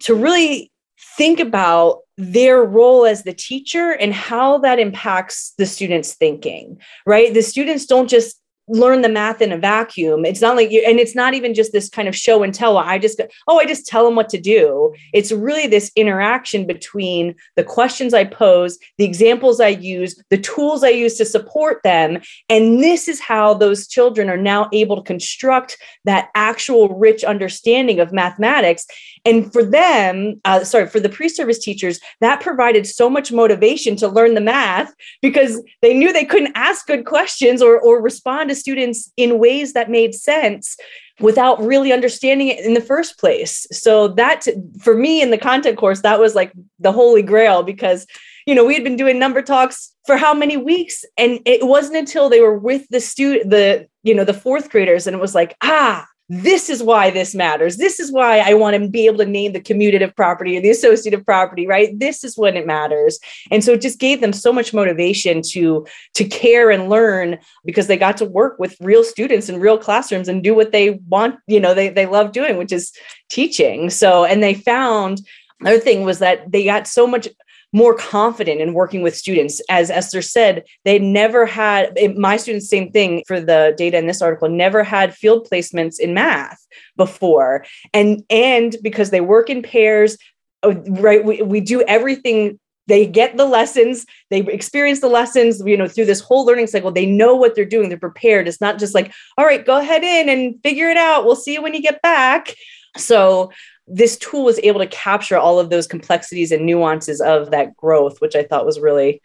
to 0.00 0.14
really 0.14 0.72
think 1.16 1.40
about 1.40 1.98
their 2.16 2.62
role 2.62 3.04
as 3.04 3.22
the 3.22 3.32
teacher 3.32 3.90
and 3.92 4.14
how 4.14 4.58
that 4.58 4.78
impacts 4.78 5.52
the 5.58 5.66
students' 5.66 6.14
thinking, 6.14 6.78
right? 7.06 7.34
The 7.34 7.42
students 7.42 7.86
don't 7.86 8.08
just 8.08 8.39
learn 8.70 9.02
the 9.02 9.08
math 9.08 9.42
in 9.42 9.52
a 9.52 9.58
vacuum. 9.58 10.24
It's 10.24 10.40
not 10.40 10.56
like 10.56 10.70
you, 10.70 10.82
and 10.86 10.98
it's 10.98 11.14
not 11.14 11.34
even 11.34 11.54
just 11.54 11.72
this 11.72 11.88
kind 11.88 12.08
of 12.08 12.16
show 12.16 12.42
and 12.42 12.54
tell. 12.54 12.78
I 12.78 12.98
just, 12.98 13.20
oh, 13.48 13.58
I 13.58 13.66
just 13.66 13.86
tell 13.86 14.04
them 14.04 14.14
what 14.14 14.28
to 14.30 14.40
do. 14.40 14.94
It's 15.12 15.32
really 15.32 15.66
this 15.66 15.90
interaction 15.96 16.66
between 16.66 17.34
the 17.56 17.64
questions 17.64 18.14
I 18.14 18.24
pose, 18.24 18.78
the 18.96 19.04
examples 19.04 19.60
I 19.60 19.68
use, 19.68 20.22
the 20.30 20.38
tools 20.38 20.84
I 20.84 20.90
use 20.90 21.16
to 21.18 21.24
support 21.24 21.82
them. 21.82 22.20
And 22.48 22.82
this 22.82 23.08
is 23.08 23.20
how 23.20 23.54
those 23.54 23.88
children 23.88 24.30
are 24.30 24.36
now 24.36 24.68
able 24.72 24.96
to 24.96 25.02
construct 25.02 25.76
that 26.04 26.30
actual 26.34 26.88
rich 26.96 27.24
understanding 27.24 28.00
of 28.00 28.12
mathematics. 28.12 28.86
And 29.24 29.52
for 29.52 29.64
them, 29.64 30.40
uh, 30.44 30.64
sorry, 30.64 30.86
for 30.86 31.00
the 31.00 31.08
pre 31.08 31.28
service 31.28 31.58
teachers, 31.58 32.00
that 32.20 32.40
provided 32.40 32.86
so 32.86 33.10
much 33.10 33.32
motivation 33.32 33.96
to 33.96 34.08
learn 34.08 34.34
the 34.34 34.40
math 34.40 34.94
because 35.22 35.62
they 35.82 35.94
knew 35.94 36.12
they 36.12 36.24
couldn't 36.24 36.52
ask 36.54 36.86
good 36.86 37.04
questions 37.04 37.62
or, 37.62 37.80
or 37.80 38.00
respond 38.00 38.48
to 38.48 38.54
students 38.54 39.12
in 39.16 39.38
ways 39.38 39.72
that 39.72 39.90
made 39.90 40.14
sense 40.14 40.76
without 41.20 41.60
really 41.60 41.92
understanding 41.92 42.48
it 42.48 42.64
in 42.64 42.74
the 42.74 42.80
first 42.80 43.18
place. 43.18 43.66
So 43.70 44.08
that 44.08 44.46
for 44.80 44.94
me 44.94 45.20
in 45.20 45.30
the 45.30 45.38
content 45.38 45.76
course, 45.76 46.00
that 46.00 46.18
was 46.18 46.34
like 46.34 46.52
the 46.78 46.92
holy 46.92 47.22
grail 47.22 47.62
because 47.62 48.06
you 48.46 48.54
know 48.54 48.64
we 48.64 48.74
had 48.74 48.84
been 48.84 48.96
doing 48.96 49.18
number 49.18 49.42
talks 49.42 49.94
for 50.06 50.16
how 50.16 50.34
many 50.34 50.56
weeks 50.56 51.04
and 51.16 51.40
it 51.44 51.66
wasn't 51.66 51.96
until 51.96 52.28
they 52.28 52.40
were 52.40 52.58
with 52.58 52.88
the 52.88 53.00
student 53.00 53.50
the 53.50 53.86
you 54.02 54.14
know 54.14 54.24
the 54.24 54.34
fourth 54.34 54.70
graders 54.70 55.06
and 55.06 55.14
it 55.14 55.20
was 55.20 55.34
like 55.34 55.54
ah 55.62 56.06
this 56.32 56.70
is 56.70 56.80
why 56.80 57.10
this 57.10 57.34
matters. 57.34 57.76
This 57.76 57.98
is 57.98 58.12
why 58.12 58.38
I 58.38 58.54
want 58.54 58.80
to 58.80 58.88
be 58.88 59.06
able 59.06 59.18
to 59.18 59.26
name 59.26 59.52
the 59.52 59.60
commutative 59.60 60.14
property 60.14 60.56
or 60.56 60.60
the 60.60 60.70
associative 60.70 61.26
property, 61.26 61.66
right? 61.66 61.98
This 61.98 62.22
is 62.22 62.38
when 62.38 62.56
it 62.56 62.68
matters. 62.68 63.18
And 63.50 63.64
so 63.64 63.72
it 63.72 63.80
just 63.80 63.98
gave 63.98 64.20
them 64.20 64.32
so 64.32 64.52
much 64.52 64.72
motivation 64.72 65.42
to 65.50 65.84
to 66.14 66.24
care 66.24 66.70
and 66.70 66.88
learn 66.88 67.40
because 67.64 67.88
they 67.88 67.96
got 67.96 68.16
to 68.18 68.24
work 68.24 68.60
with 68.60 68.76
real 68.80 69.02
students 69.02 69.48
in 69.48 69.58
real 69.58 69.76
classrooms 69.76 70.28
and 70.28 70.44
do 70.44 70.54
what 70.54 70.70
they 70.70 71.00
want, 71.08 71.34
you 71.48 71.58
know, 71.58 71.74
they 71.74 71.88
they 71.88 72.06
love 72.06 72.30
doing, 72.30 72.56
which 72.56 72.70
is 72.70 72.92
teaching. 73.28 73.90
So 73.90 74.24
and 74.24 74.40
they 74.40 74.54
found 74.54 75.22
another 75.58 75.80
thing 75.80 76.04
was 76.04 76.20
that 76.20 76.52
they 76.52 76.64
got 76.64 76.86
so 76.86 77.08
much 77.08 77.26
more 77.72 77.94
confident 77.94 78.60
in 78.60 78.74
working 78.74 79.02
with 79.02 79.16
students. 79.16 79.60
As 79.68 79.90
Esther 79.90 80.22
said, 80.22 80.64
they 80.84 80.98
never 80.98 81.46
had, 81.46 81.96
my 82.16 82.36
students, 82.36 82.68
same 82.68 82.90
thing 82.90 83.22
for 83.26 83.40
the 83.40 83.74
data 83.76 83.96
in 83.96 84.06
this 84.06 84.22
article, 84.22 84.48
never 84.48 84.82
had 84.82 85.14
field 85.14 85.46
placements 85.50 85.98
in 85.98 86.14
math 86.14 86.66
before. 86.96 87.64
And, 87.94 88.24
and 88.28 88.76
because 88.82 89.10
they 89.10 89.20
work 89.20 89.50
in 89.50 89.62
pairs, 89.62 90.18
uh, 90.62 90.74
right, 90.88 91.24
we, 91.24 91.42
we 91.42 91.60
do 91.60 91.82
everything. 91.82 92.58
They 92.86 93.06
get 93.06 93.36
the 93.36 93.46
lessons 93.46 94.04
they 94.30 94.40
experience 94.40 95.00
the 95.00 95.06
lessons 95.06 95.62
you 95.64 95.76
know 95.76 95.86
through 95.86 96.06
this 96.06 96.20
whole 96.20 96.44
learning 96.44 96.66
cycle. 96.66 96.90
They 96.90 97.06
know 97.06 97.36
what 97.36 97.54
they're 97.54 97.64
doing 97.64 97.88
they're 97.88 97.98
prepared. 97.98 98.48
It's 98.48 98.60
not 98.60 98.80
just 98.80 98.96
like 98.96 99.12
all 99.38 99.44
right 99.44 99.64
go 99.64 99.78
ahead 99.78 100.02
in 100.02 100.28
and 100.28 100.60
figure 100.64 100.90
it 100.90 100.96
out. 100.96 101.24
We'll 101.24 101.36
see 101.36 101.52
you 101.52 101.62
when 101.62 101.72
you 101.72 101.82
get 101.82 102.02
back. 102.02 102.52
So 102.96 103.52
this 103.90 104.16
tool 104.18 104.44
was 104.44 104.60
able 104.62 104.80
to 104.80 104.86
capture 104.86 105.36
all 105.36 105.58
of 105.58 105.70
those 105.70 105.86
complexities 105.86 106.52
and 106.52 106.64
nuances 106.64 107.20
of 107.20 107.50
that 107.50 107.76
growth, 107.76 108.20
which 108.20 108.36
I 108.36 108.44
thought 108.44 108.66
was 108.66 108.80
really, 108.80 109.22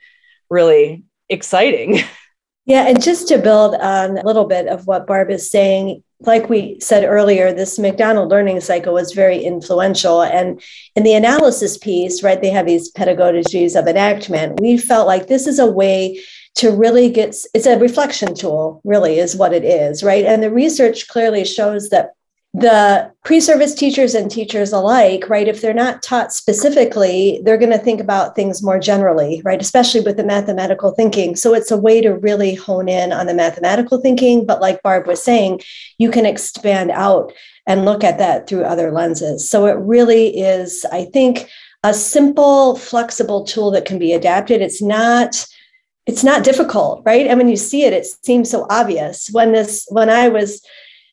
really 0.49 1.03
exciting. 1.29 1.99
Yeah, 2.67 2.87
and 2.87 2.99
just 3.01 3.27
to 3.27 3.37
build 3.37 3.75
on 3.75 4.17
a 4.17 4.25
little 4.25 4.45
bit 4.45 4.67
of 4.67 4.87
what 4.87 5.05
Barb 5.05 5.29
is 5.29 5.51
saying, 5.51 6.03
like 6.21 6.49
we 6.49 6.79
said 6.79 7.03
earlier, 7.03 7.53
this 7.53 7.77
McDonald 7.77 8.29
learning 8.29 8.59
cycle 8.61 8.93
was 8.93 9.11
very 9.11 9.43
influential. 9.43 10.23
And 10.23 10.59
in 10.95 11.03
the 11.03 11.13
analysis 11.13 11.77
piece, 11.77 12.23
right, 12.23 12.41
they 12.41 12.49
have 12.49 12.65
these 12.65 12.91
pedagogies 12.91 13.79
of 13.79 13.87
enactment. 13.87 14.59
We 14.59 14.77
felt 14.77 15.05
like 15.05 15.27
this 15.27 15.45
is 15.45 15.59
a 15.59 15.67
way 15.67 16.19
to 16.55 16.71
really 16.71 17.09
get 17.11 17.35
it's 17.53 17.67
a 17.67 17.77
reflection 17.77 18.33
tool, 18.33 18.81
really, 18.83 19.19
is 19.19 19.35
what 19.35 19.53
it 19.53 19.63
is, 19.63 20.03
right? 20.03 20.25
And 20.25 20.41
the 20.41 20.49
research 20.49 21.07
clearly 21.07 21.45
shows 21.45 21.89
that 21.89 22.13
the 22.57 23.11
pre-service 23.25 23.75
teachers 23.75 24.15
and 24.15 24.31
teachers 24.31 24.71
alike 24.71 25.27
right 25.27 25.49
if 25.49 25.59
they're 25.59 25.73
not 25.73 26.01
taught 26.01 26.31
specifically 26.31 27.41
they're 27.43 27.57
going 27.57 27.71
to 27.71 27.77
think 27.77 27.99
about 27.99 28.33
things 28.33 28.63
more 28.63 28.79
generally 28.79 29.41
right 29.43 29.61
especially 29.61 29.99
with 29.99 30.15
the 30.15 30.23
mathematical 30.23 30.91
thinking. 30.91 31.35
So 31.35 31.53
it's 31.53 31.69
a 31.69 31.77
way 31.77 31.99
to 31.99 32.15
really 32.15 32.55
hone 32.55 32.87
in 32.87 33.11
on 33.11 33.25
the 33.25 33.33
mathematical 33.33 33.99
thinking 33.99 34.45
but 34.45 34.61
like 34.61 34.81
barb 34.83 35.05
was 35.05 35.21
saying 35.21 35.61
you 35.97 36.09
can 36.09 36.25
expand 36.25 36.91
out 36.91 37.33
and 37.67 37.83
look 37.83 38.05
at 38.05 38.19
that 38.19 38.47
through 38.47 38.63
other 38.63 38.89
lenses. 38.89 39.49
So 39.49 39.65
it 39.65 39.77
really 39.77 40.37
is 40.37 40.85
i 40.93 41.03
think 41.03 41.49
a 41.83 41.93
simple 41.93 42.77
flexible 42.77 43.43
tool 43.43 43.69
that 43.71 43.85
can 43.85 43.99
be 43.99 44.13
adapted. 44.13 44.61
It's 44.61 44.81
not 44.81 45.45
it's 46.05 46.23
not 46.23 46.45
difficult 46.45 47.03
right? 47.05 47.27
And 47.27 47.37
when 47.37 47.49
you 47.49 47.57
see 47.57 47.83
it 47.83 47.91
it 47.91 48.05
seems 48.23 48.49
so 48.49 48.65
obvious. 48.69 49.27
When 49.33 49.51
this 49.51 49.85
when 49.89 50.09
i 50.09 50.29
was 50.29 50.61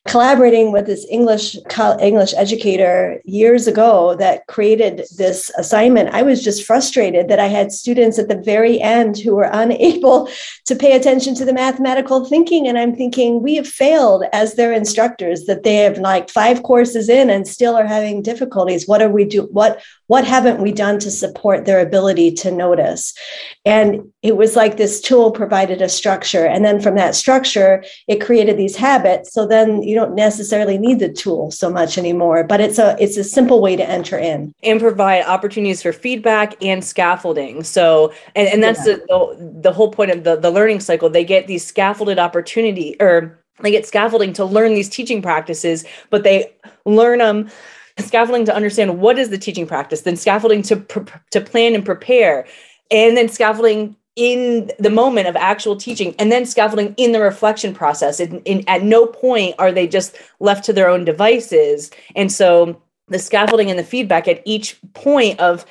collaborating 0.05 0.73
with 0.73 0.85
this 0.85 1.05
English 1.09 1.55
English 2.01 2.33
educator 2.35 3.21
years 3.23 3.67
ago 3.67 4.15
that 4.15 4.45
created 4.47 5.05
this 5.17 5.49
assignment, 5.57 6.13
I 6.13 6.23
was 6.23 6.43
just 6.43 6.65
frustrated 6.65 7.29
that 7.29 7.39
I 7.39 7.47
had 7.47 7.71
students 7.71 8.19
at 8.19 8.27
the 8.27 8.35
very 8.35 8.81
end 8.81 9.17
who 9.17 9.35
were 9.35 9.49
unable 9.51 10.27
to 10.65 10.75
pay 10.75 10.95
attention 10.95 11.35
to 11.35 11.45
the 11.45 11.53
mathematical 11.53 12.25
thinking. 12.25 12.67
And 12.67 12.77
I'm 12.77 12.95
thinking, 12.95 13.41
we 13.41 13.55
have 13.55 13.67
failed 13.67 14.25
as 14.33 14.55
their 14.55 14.73
instructors, 14.73 15.45
that 15.45 15.63
they 15.63 15.77
have 15.77 15.97
like 15.97 16.29
five 16.29 16.63
courses 16.63 17.07
in 17.07 17.29
and 17.29 17.47
still 17.47 17.75
are 17.75 17.87
having 17.87 18.21
difficulties. 18.21 18.87
What 18.87 19.01
are 19.01 19.09
we 19.09 19.23
do? 19.23 19.43
What 19.51 19.81
what 20.07 20.25
haven't 20.25 20.61
we 20.61 20.71
done 20.71 20.99
to 20.99 21.09
support 21.09 21.65
their 21.65 21.79
ability 21.79 22.31
to 22.31 22.51
notice? 22.51 23.13
And 23.65 24.11
it 24.21 24.35
was 24.35 24.55
like 24.55 24.77
this 24.77 24.99
tool 24.99 25.31
provided 25.31 25.81
a 25.81 25.89
structure. 25.89 26.45
And 26.45 26.65
then 26.65 26.81
from 26.81 26.95
that 26.95 27.15
structure, 27.15 27.83
it 28.07 28.21
created 28.21 28.57
these 28.57 28.75
habits. 28.75 29.33
So 29.33 29.47
then 29.47 29.81
you 29.81 29.95
don't 29.95 30.15
necessarily 30.15 30.77
need 30.77 30.99
the 30.99 31.11
tool 31.11 31.51
so 31.51 31.69
much 31.69 31.97
anymore, 31.97 32.43
but 32.43 32.59
it's 32.59 32.79
a 32.79 32.97
it's 32.99 33.17
a 33.17 33.23
simple 33.23 33.61
way 33.61 33.75
to 33.75 33.89
enter 33.89 34.17
in. 34.17 34.53
And 34.63 34.79
provide 34.79 35.23
opportunities 35.25 35.81
for 35.81 35.93
feedback 35.93 36.61
and 36.61 36.83
scaffolding. 36.83 37.63
So 37.63 38.13
and, 38.35 38.47
and 38.47 38.63
that's 38.63 38.85
yeah. 38.85 38.97
the, 39.07 39.59
the 39.61 39.71
whole 39.71 39.91
point 39.91 40.11
of 40.11 40.23
the, 40.23 40.35
the 40.35 40.51
learning 40.51 40.81
cycle. 40.81 41.09
They 41.09 41.23
get 41.23 41.47
these 41.47 41.65
scaffolded 41.65 42.19
opportunity 42.19 42.97
or 42.99 43.39
they 43.61 43.71
get 43.71 43.85
scaffolding 43.85 44.33
to 44.33 44.45
learn 44.45 44.73
these 44.73 44.89
teaching 44.89 45.21
practices, 45.21 45.85
but 46.09 46.23
they 46.23 46.51
learn 46.85 47.19
them 47.19 47.49
scaffolding 47.99 48.45
to 48.45 48.55
understand 48.55 48.99
what 48.99 49.19
is 49.19 49.29
the 49.29 49.37
teaching 49.37 49.67
practice, 49.67 50.01
then 50.01 50.15
scaffolding 50.15 50.61
to 50.63 50.83
to 51.31 51.41
plan 51.41 51.75
and 51.75 51.85
prepare, 51.85 52.45
and 52.91 53.15
then 53.17 53.29
scaffolding 53.29 53.95
in 54.15 54.71
the 54.77 54.89
moment 54.89 55.27
of 55.27 55.35
actual 55.35 55.75
teaching 55.75 56.13
and 56.19 56.31
then 56.31 56.45
scaffolding 56.45 56.93
in 56.97 57.13
the 57.13 57.19
reflection 57.19 57.73
process 57.73 58.19
in, 58.19 58.39
in, 58.41 58.63
at 58.67 58.83
no 58.83 59.07
point 59.07 59.55
are 59.57 59.71
they 59.71 59.87
just 59.87 60.15
left 60.39 60.63
to 60.63 60.71
their 60.73 60.87
own 60.87 61.03
devices. 61.03 61.89
And 62.15 62.31
so 62.31 62.79
the 63.07 63.17
scaffolding 63.17 63.71
and 63.71 63.79
the 63.79 63.83
feedback 63.83 64.27
at 64.27 64.43
each 64.45 64.77
point 64.93 65.39
of 65.39 65.65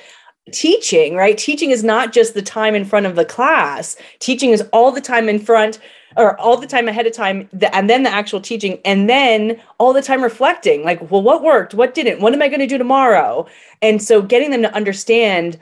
teaching 0.52 1.14
right? 1.14 1.38
Teaching 1.38 1.70
is 1.70 1.84
not 1.84 2.12
just 2.12 2.34
the 2.34 2.42
time 2.42 2.74
in 2.74 2.84
front 2.84 3.06
of 3.06 3.14
the 3.14 3.24
class. 3.24 3.96
Teaching 4.18 4.50
is 4.50 4.62
all 4.72 4.90
the 4.90 5.00
time 5.00 5.28
in 5.28 5.38
front 5.38 5.78
or 6.16 6.38
all 6.40 6.56
the 6.56 6.66
time 6.66 6.88
ahead 6.88 7.06
of 7.06 7.12
time 7.12 7.48
the, 7.52 7.74
and 7.74 7.88
then 7.88 8.02
the 8.02 8.10
actual 8.10 8.40
teaching 8.40 8.78
and 8.84 9.08
then 9.08 9.60
all 9.78 9.92
the 9.92 10.02
time 10.02 10.22
reflecting 10.22 10.84
like 10.84 11.10
well 11.10 11.22
what 11.22 11.42
worked? 11.42 11.74
What 11.74 11.94
didn't? 11.94 12.20
What 12.20 12.32
am 12.32 12.42
i 12.42 12.48
going 12.48 12.60
to 12.60 12.66
do 12.66 12.78
tomorrow? 12.78 13.46
And 13.80 14.02
so 14.02 14.22
getting 14.22 14.50
them 14.50 14.62
to 14.62 14.74
understand 14.74 15.58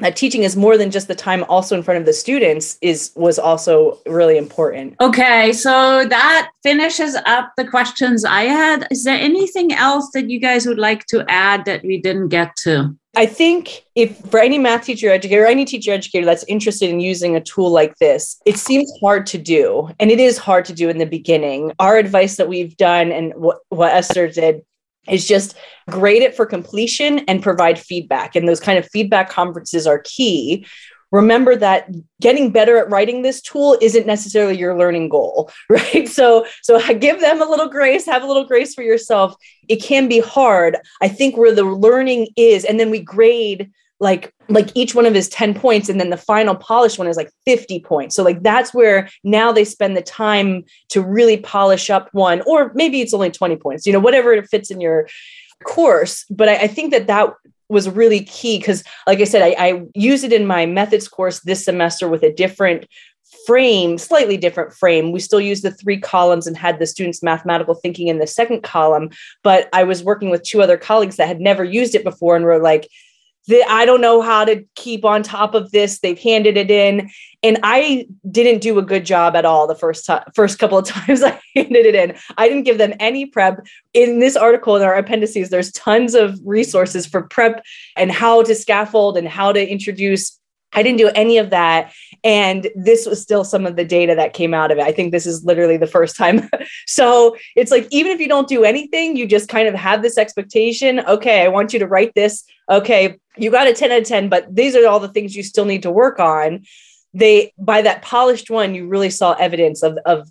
that 0.00 0.16
teaching 0.16 0.42
is 0.42 0.56
more 0.56 0.76
than 0.76 0.90
just 0.90 1.08
the 1.08 1.14
time 1.14 1.44
also 1.48 1.76
in 1.76 1.82
front 1.82 1.98
of 1.98 2.06
the 2.06 2.12
students 2.12 2.78
is 2.80 3.12
was 3.16 3.38
also 3.38 3.98
really 4.06 4.36
important 4.36 4.94
okay 5.00 5.52
so 5.52 6.04
that 6.06 6.50
finishes 6.62 7.16
up 7.26 7.52
the 7.56 7.66
questions 7.66 8.24
i 8.24 8.42
had 8.42 8.86
is 8.90 9.04
there 9.04 9.18
anything 9.18 9.72
else 9.72 10.10
that 10.12 10.28
you 10.28 10.40
guys 10.40 10.66
would 10.66 10.78
like 10.78 11.06
to 11.06 11.24
add 11.28 11.64
that 11.64 11.82
we 11.82 12.00
didn't 12.00 12.28
get 12.28 12.54
to 12.56 12.94
I 13.16 13.26
think 13.26 13.84
if 13.96 14.16
for 14.30 14.38
any 14.38 14.56
math 14.56 14.84
teacher 14.84 15.10
educator 15.10 15.42
or 15.42 15.46
any 15.46 15.64
teacher 15.64 15.90
educator 15.90 16.24
that's 16.24 16.44
interested 16.44 16.90
in 16.90 17.00
using 17.00 17.34
a 17.34 17.40
tool 17.40 17.70
like 17.70 17.96
this, 17.96 18.40
it 18.46 18.56
seems 18.56 18.90
hard 19.00 19.26
to 19.26 19.38
do. 19.38 19.90
And 19.98 20.12
it 20.12 20.20
is 20.20 20.38
hard 20.38 20.64
to 20.66 20.72
do 20.72 20.88
in 20.88 20.98
the 20.98 21.06
beginning. 21.06 21.72
Our 21.80 21.96
advice 21.96 22.36
that 22.36 22.48
we've 22.48 22.76
done 22.76 23.10
and 23.10 23.34
what, 23.34 23.58
what 23.68 23.92
Esther 23.92 24.28
did 24.28 24.62
is 25.08 25.26
just 25.26 25.56
grade 25.88 26.22
it 26.22 26.34
for 26.34 26.46
completion 26.46 27.20
and 27.20 27.42
provide 27.42 27.78
feedback. 27.78 28.36
And 28.36 28.48
those 28.48 28.60
kind 28.60 28.78
of 28.78 28.88
feedback 28.88 29.30
conferences 29.30 29.86
are 29.86 30.00
key. 30.00 30.66
Remember 31.12 31.56
that 31.56 31.90
getting 32.20 32.52
better 32.52 32.76
at 32.76 32.88
writing 32.88 33.22
this 33.22 33.40
tool 33.40 33.76
isn't 33.80 34.06
necessarily 34.06 34.56
your 34.56 34.78
learning 34.78 35.08
goal 35.08 35.50
right? 35.68 36.08
So 36.08 36.46
so 36.62 36.78
give 36.94 37.20
them 37.20 37.42
a 37.42 37.50
little 37.50 37.68
grace 37.68 38.06
have 38.06 38.22
a 38.22 38.26
little 38.26 38.46
grace 38.46 38.74
for 38.74 38.82
yourself. 38.82 39.34
It 39.68 39.82
can 39.82 40.08
be 40.08 40.20
hard. 40.20 40.76
I 41.00 41.08
think 41.08 41.36
where 41.36 41.54
the 41.54 41.64
learning 41.64 42.28
is 42.36 42.64
and 42.64 42.78
then 42.78 42.90
we 42.90 43.00
grade 43.00 43.72
like 44.00 44.34
like 44.48 44.70
each 44.74 44.94
one 44.94 45.06
of 45.06 45.14
his 45.14 45.28
10 45.28 45.54
points 45.54 45.88
and 45.88 46.00
then 46.00 46.10
the 46.10 46.16
final 46.16 46.56
polished 46.56 46.98
one 46.98 47.06
is 47.06 47.16
like 47.16 47.30
50 47.44 47.80
points. 47.80 48.16
So 48.16 48.24
like 48.24 48.42
that's 48.42 48.74
where 48.74 49.08
now 49.22 49.52
they 49.52 49.64
spend 49.64 49.96
the 49.96 50.02
time 50.02 50.64
to 50.88 51.02
really 51.02 51.36
polish 51.36 51.90
up 51.90 52.08
one 52.12 52.42
or 52.46 52.72
maybe 52.74 53.00
it's 53.00 53.14
only 53.14 53.30
20 53.30 53.56
points 53.56 53.86
you 53.86 53.92
know 53.92 54.00
whatever 54.00 54.32
it 54.32 54.48
fits 54.48 54.70
in 54.70 54.80
your 54.80 55.06
course. 55.64 56.24
But 56.30 56.48
I, 56.48 56.56
I 56.62 56.66
think 56.66 56.90
that 56.92 57.06
that 57.06 57.34
was 57.68 57.88
really 57.88 58.24
key 58.24 58.58
because 58.58 58.82
like 59.06 59.20
i 59.20 59.24
said 59.24 59.42
I, 59.42 59.54
I 59.56 59.82
used 59.94 60.24
it 60.24 60.32
in 60.32 60.44
my 60.44 60.66
methods 60.66 61.06
course 61.06 61.38
this 61.40 61.64
semester 61.64 62.08
with 62.08 62.24
a 62.24 62.32
different 62.32 62.88
frame 63.46 63.96
slightly 63.96 64.36
different 64.36 64.72
frame. 64.72 65.12
We 65.12 65.20
still 65.20 65.40
use 65.40 65.62
the 65.62 65.70
three 65.70 66.00
columns 66.00 66.48
and 66.48 66.56
had 66.56 66.80
the 66.80 66.86
students 66.86 67.22
mathematical 67.22 67.76
thinking 67.76 68.08
in 68.08 68.18
the 68.18 68.26
second 68.26 68.62
column 68.62 69.10
but 69.44 69.68
i 69.72 69.84
was 69.84 70.02
working 70.02 70.30
with 70.30 70.42
two 70.42 70.62
other 70.62 70.76
colleagues 70.76 71.16
that 71.16 71.28
had 71.28 71.40
never 71.40 71.62
used 71.62 71.94
it 71.94 72.02
before 72.02 72.34
and 72.34 72.44
were 72.44 72.58
like 72.58 72.88
I 73.68 73.84
don't 73.84 74.00
know 74.00 74.20
how 74.20 74.44
to 74.44 74.64
keep 74.76 75.04
on 75.04 75.22
top 75.22 75.54
of 75.54 75.70
this. 75.72 76.00
They've 76.00 76.18
handed 76.18 76.56
it 76.56 76.70
in, 76.70 77.10
and 77.42 77.58
I 77.62 78.06
didn't 78.30 78.60
do 78.60 78.78
a 78.78 78.82
good 78.82 79.04
job 79.06 79.34
at 79.34 79.44
all 79.44 79.66
the 79.66 79.74
first 79.74 80.06
time, 80.06 80.22
first 80.34 80.58
couple 80.58 80.78
of 80.78 80.84
times 80.86 81.22
I 81.22 81.40
handed 81.56 81.86
it 81.86 81.94
in. 81.94 82.16
I 82.36 82.48
didn't 82.48 82.64
give 82.64 82.78
them 82.78 82.94
any 83.00 83.26
prep. 83.26 83.66
In 83.94 84.18
this 84.18 84.36
article 84.36 84.76
in 84.76 84.82
our 84.82 84.94
appendices, 84.94 85.50
there's 85.50 85.72
tons 85.72 86.14
of 86.14 86.38
resources 86.44 87.06
for 87.06 87.22
prep 87.22 87.64
and 87.96 88.12
how 88.12 88.42
to 88.42 88.54
scaffold 88.54 89.16
and 89.16 89.26
how 89.26 89.52
to 89.52 89.68
introduce. 89.68 90.38
I 90.72 90.82
didn't 90.82 90.98
do 90.98 91.08
any 91.08 91.38
of 91.38 91.50
that. 91.50 91.92
And 92.24 92.68
this 92.74 93.06
was 93.06 93.20
still 93.20 93.44
some 93.44 93.66
of 93.66 93.76
the 93.76 93.84
data 93.84 94.14
that 94.14 94.34
came 94.34 94.52
out 94.54 94.70
of 94.70 94.78
it. 94.78 94.82
I 94.82 94.92
think 94.92 95.12
this 95.12 95.26
is 95.26 95.44
literally 95.44 95.76
the 95.76 95.86
first 95.86 96.16
time. 96.16 96.48
so 96.86 97.36
it's 97.56 97.70
like, 97.70 97.86
even 97.90 98.12
if 98.12 98.20
you 98.20 98.28
don't 98.28 98.48
do 98.48 98.64
anything, 98.64 99.16
you 99.16 99.26
just 99.26 99.48
kind 99.48 99.68
of 99.68 99.74
have 99.74 100.02
this 100.02 100.18
expectation. 100.18 101.00
Okay, 101.00 101.44
I 101.44 101.48
want 101.48 101.72
you 101.72 101.78
to 101.78 101.86
write 101.86 102.14
this. 102.14 102.44
Okay, 102.70 103.18
you 103.36 103.50
got 103.50 103.66
a 103.66 103.72
10 103.72 103.92
out 103.92 104.02
of 104.02 104.06
10, 104.06 104.28
but 104.28 104.54
these 104.54 104.76
are 104.76 104.86
all 104.86 105.00
the 105.00 105.08
things 105.08 105.34
you 105.34 105.42
still 105.42 105.64
need 105.64 105.82
to 105.82 105.90
work 105.90 106.20
on. 106.20 106.64
They, 107.12 107.52
by 107.58 107.82
that 107.82 108.02
polished 108.02 108.50
one, 108.50 108.74
you 108.74 108.86
really 108.86 109.10
saw 109.10 109.32
evidence 109.32 109.82
of, 109.82 109.98
of 110.04 110.28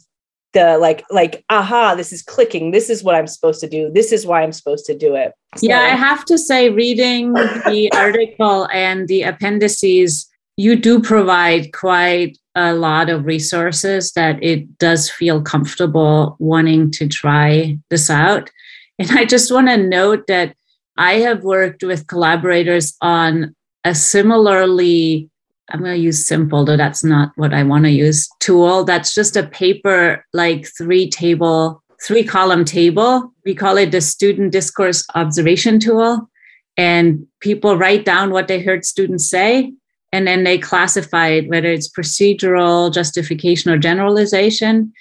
the 0.53 0.77
like 0.77 1.05
like 1.11 1.43
aha 1.49 1.93
this 1.95 2.11
is 2.11 2.23
clicking 2.23 2.71
this 2.71 2.89
is 2.89 3.03
what 3.03 3.15
i'm 3.15 3.27
supposed 3.27 3.59
to 3.59 3.69
do 3.69 3.91
this 3.93 4.11
is 4.11 4.25
why 4.25 4.41
i'm 4.41 4.51
supposed 4.51 4.85
to 4.85 4.97
do 4.97 5.15
it 5.15 5.33
so. 5.55 5.67
yeah 5.67 5.81
i 5.81 5.89
have 5.89 6.25
to 6.25 6.37
say 6.37 6.69
reading 6.69 7.33
the 7.33 7.89
article 7.95 8.67
and 8.73 9.07
the 9.07 9.21
appendices 9.21 10.28
you 10.59 10.75
do 10.75 10.99
provide 11.01 11.71
quite 11.71 12.37
a 12.53 12.73
lot 12.73 13.09
of 13.09 13.25
resources 13.25 14.11
that 14.11 14.43
it 14.43 14.77
does 14.77 15.09
feel 15.09 15.41
comfortable 15.41 16.35
wanting 16.37 16.91
to 16.91 17.07
try 17.07 17.77
this 17.89 18.09
out 18.09 18.49
and 18.99 19.09
i 19.11 19.23
just 19.23 19.53
want 19.53 19.69
to 19.69 19.77
note 19.77 20.27
that 20.27 20.53
i 20.97 21.13
have 21.13 21.43
worked 21.43 21.81
with 21.81 22.07
collaborators 22.07 22.97
on 23.01 23.55
a 23.85 23.95
similarly 23.95 25.29
I'm 25.71 25.81
going 25.81 25.93
to 25.93 26.01
use 26.01 26.25
simple, 26.25 26.65
though 26.65 26.77
that's 26.77 27.03
not 27.03 27.31
what 27.35 27.53
I 27.53 27.61
want 27.61 27.85
to 27.85 27.91
use. 27.91 28.27
Tool 28.39 28.83
that's 28.83 29.13
just 29.13 29.37
a 29.37 29.45
paper, 29.45 30.25
like 30.33 30.65
three 30.75 31.07
table, 31.07 31.83
three 32.03 32.23
column 32.23 32.65
table. 32.65 33.31
We 33.45 33.53
call 33.53 33.77
it 33.77 33.91
the 33.91 34.01
student 34.01 34.51
discourse 34.51 35.05
observation 35.13 35.79
tool. 35.79 36.27
And 36.75 37.27
people 37.39 37.77
write 37.77 38.03
down 38.03 38.31
what 38.31 38.47
they 38.47 38.63
heard 38.63 38.83
students 38.83 39.29
say, 39.29 39.73
and 40.11 40.27
then 40.27 40.43
they 40.43 40.57
classify 40.57 41.27
it, 41.27 41.49
whether 41.49 41.67
it's 41.67 41.89
procedural, 41.89 42.93
justification, 42.93 43.71
or 43.71 43.77
generalization. 43.77 44.91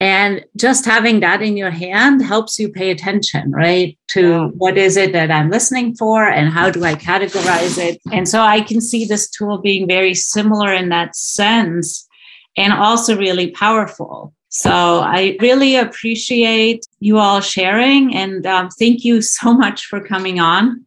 And 0.00 0.44
just 0.56 0.84
having 0.84 1.20
that 1.20 1.40
in 1.40 1.56
your 1.56 1.70
hand 1.70 2.22
helps 2.22 2.58
you 2.58 2.68
pay 2.68 2.90
attention, 2.90 3.52
right? 3.52 3.96
To 4.08 4.20
yeah. 4.20 4.46
what 4.48 4.76
is 4.76 4.96
it 4.96 5.12
that 5.12 5.30
I'm 5.30 5.50
listening 5.50 5.94
for 5.94 6.26
and 6.26 6.50
how 6.50 6.70
do 6.70 6.84
I 6.84 6.94
categorize 6.94 7.78
it? 7.78 8.00
And 8.12 8.28
so 8.28 8.40
I 8.40 8.60
can 8.60 8.80
see 8.80 9.04
this 9.04 9.30
tool 9.30 9.58
being 9.58 9.86
very 9.86 10.14
similar 10.14 10.72
in 10.72 10.88
that 10.88 11.14
sense 11.14 12.06
and 12.56 12.72
also 12.72 13.16
really 13.16 13.50
powerful. 13.52 14.34
So 14.48 14.70
I 14.70 15.36
really 15.40 15.76
appreciate 15.76 16.86
you 17.00 17.18
all 17.18 17.40
sharing 17.40 18.14
and 18.14 18.46
um, 18.46 18.68
thank 18.70 19.04
you 19.04 19.22
so 19.22 19.54
much 19.54 19.86
for 19.86 20.00
coming 20.00 20.38
on. 20.38 20.84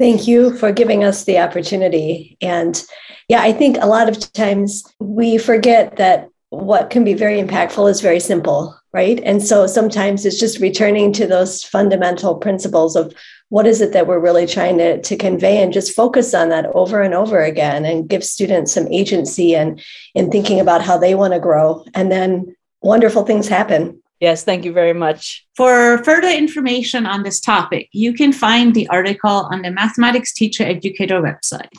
Thank 0.00 0.26
you 0.26 0.56
for 0.56 0.72
giving 0.72 1.04
us 1.04 1.24
the 1.24 1.38
opportunity. 1.38 2.38
And 2.40 2.82
yeah, 3.28 3.42
I 3.42 3.52
think 3.52 3.76
a 3.76 3.86
lot 3.86 4.08
of 4.08 4.32
times 4.32 4.82
we 4.98 5.36
forget 5.36 5.96
that 5.96 6.30
what 6.48 6.88
can 6.88 7.04
be 7.04 7.12
very 7.12 7.38
impactful 7.38 7.90
is 7.90 8.00
very 8.00 8.18
simple, 8.18 8.74
right? 8.94 9.20
And 9.22 9.42
so 9.42 9.66
sometimes 9.66 10.24
it's 10.24 10.40
just 10.40 10.58
returning 10.58 11.12
to 11.12 11.26
those 11.26 11.62
fundamental 11.62 12.34
principles 12.34 12.96
of 12.96 13.12
what 13.50 13.66
is 13.66 13.82
it 13.82 13.92
that 13.92 14.06
we're 14.06 14.18
really 14.18 14.46
trying 14.46 14.78
to, 14.78 15.02
to 15.02 15.16
convey 15.18 15.62
and 15.62 15.70
just 15.70 15.94
focus 15.94 16.32
on 16.32 16.48
that 16.48 16.64
over 16.68 17.02
and 17.02 17.12
over 17.12 17.42
again 17.42 17.84
and 17.84 18.08
give 18.08 18.24
students 18.24 18.72
some 18.72 18.88
agency 18.88 19.54
and 19.54 19.82
in 20.14 20.30
thinking 20.30 20.60
about 20.60 20.80
how 20.80 20.96
they 20.96 21.14
want 21.14 21.34
to 21.34 21.40
grow. 21.40 21.84
And 21.92 22.10
then 22.10 22.56
wonderful 22.80 23.26
things 23.26 23.48
happen. 23.48 24.00
Yes, 24.20 24.44
thank 24.44 24.66
you 24.66 24.72
very 24.72 24.92
much. 24.92 25.46
For 25.56 26.04
further 26.04 26.28
information 26.28 27.06
on 27.06 27.22
this 27.22 27.40
topic, 27.40 27.88
you 27.92 28.12
can 28.12 28.32
find 28.32 28.74
the 28.74 28.86
article 28.88 29.48
on 29.50 29.62
the 29.62 29.70
Mathematics 29.70 30.34
Teacher 30.34 30.62
Educator 30.62 31.22
website. 31.22 31.70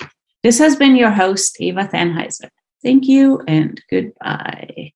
This 0.41 0.57
has 0.57 0.75
been 0.75 0.95
your 0.95 1.11
host, 1.11 1.61
Eva 1.61 1.87
Thanheiser. 1.87 2.49
Thank 2.83 3.07
you 3.07 3.41
and 3.47 3.79
goodbye. 3.91 4.93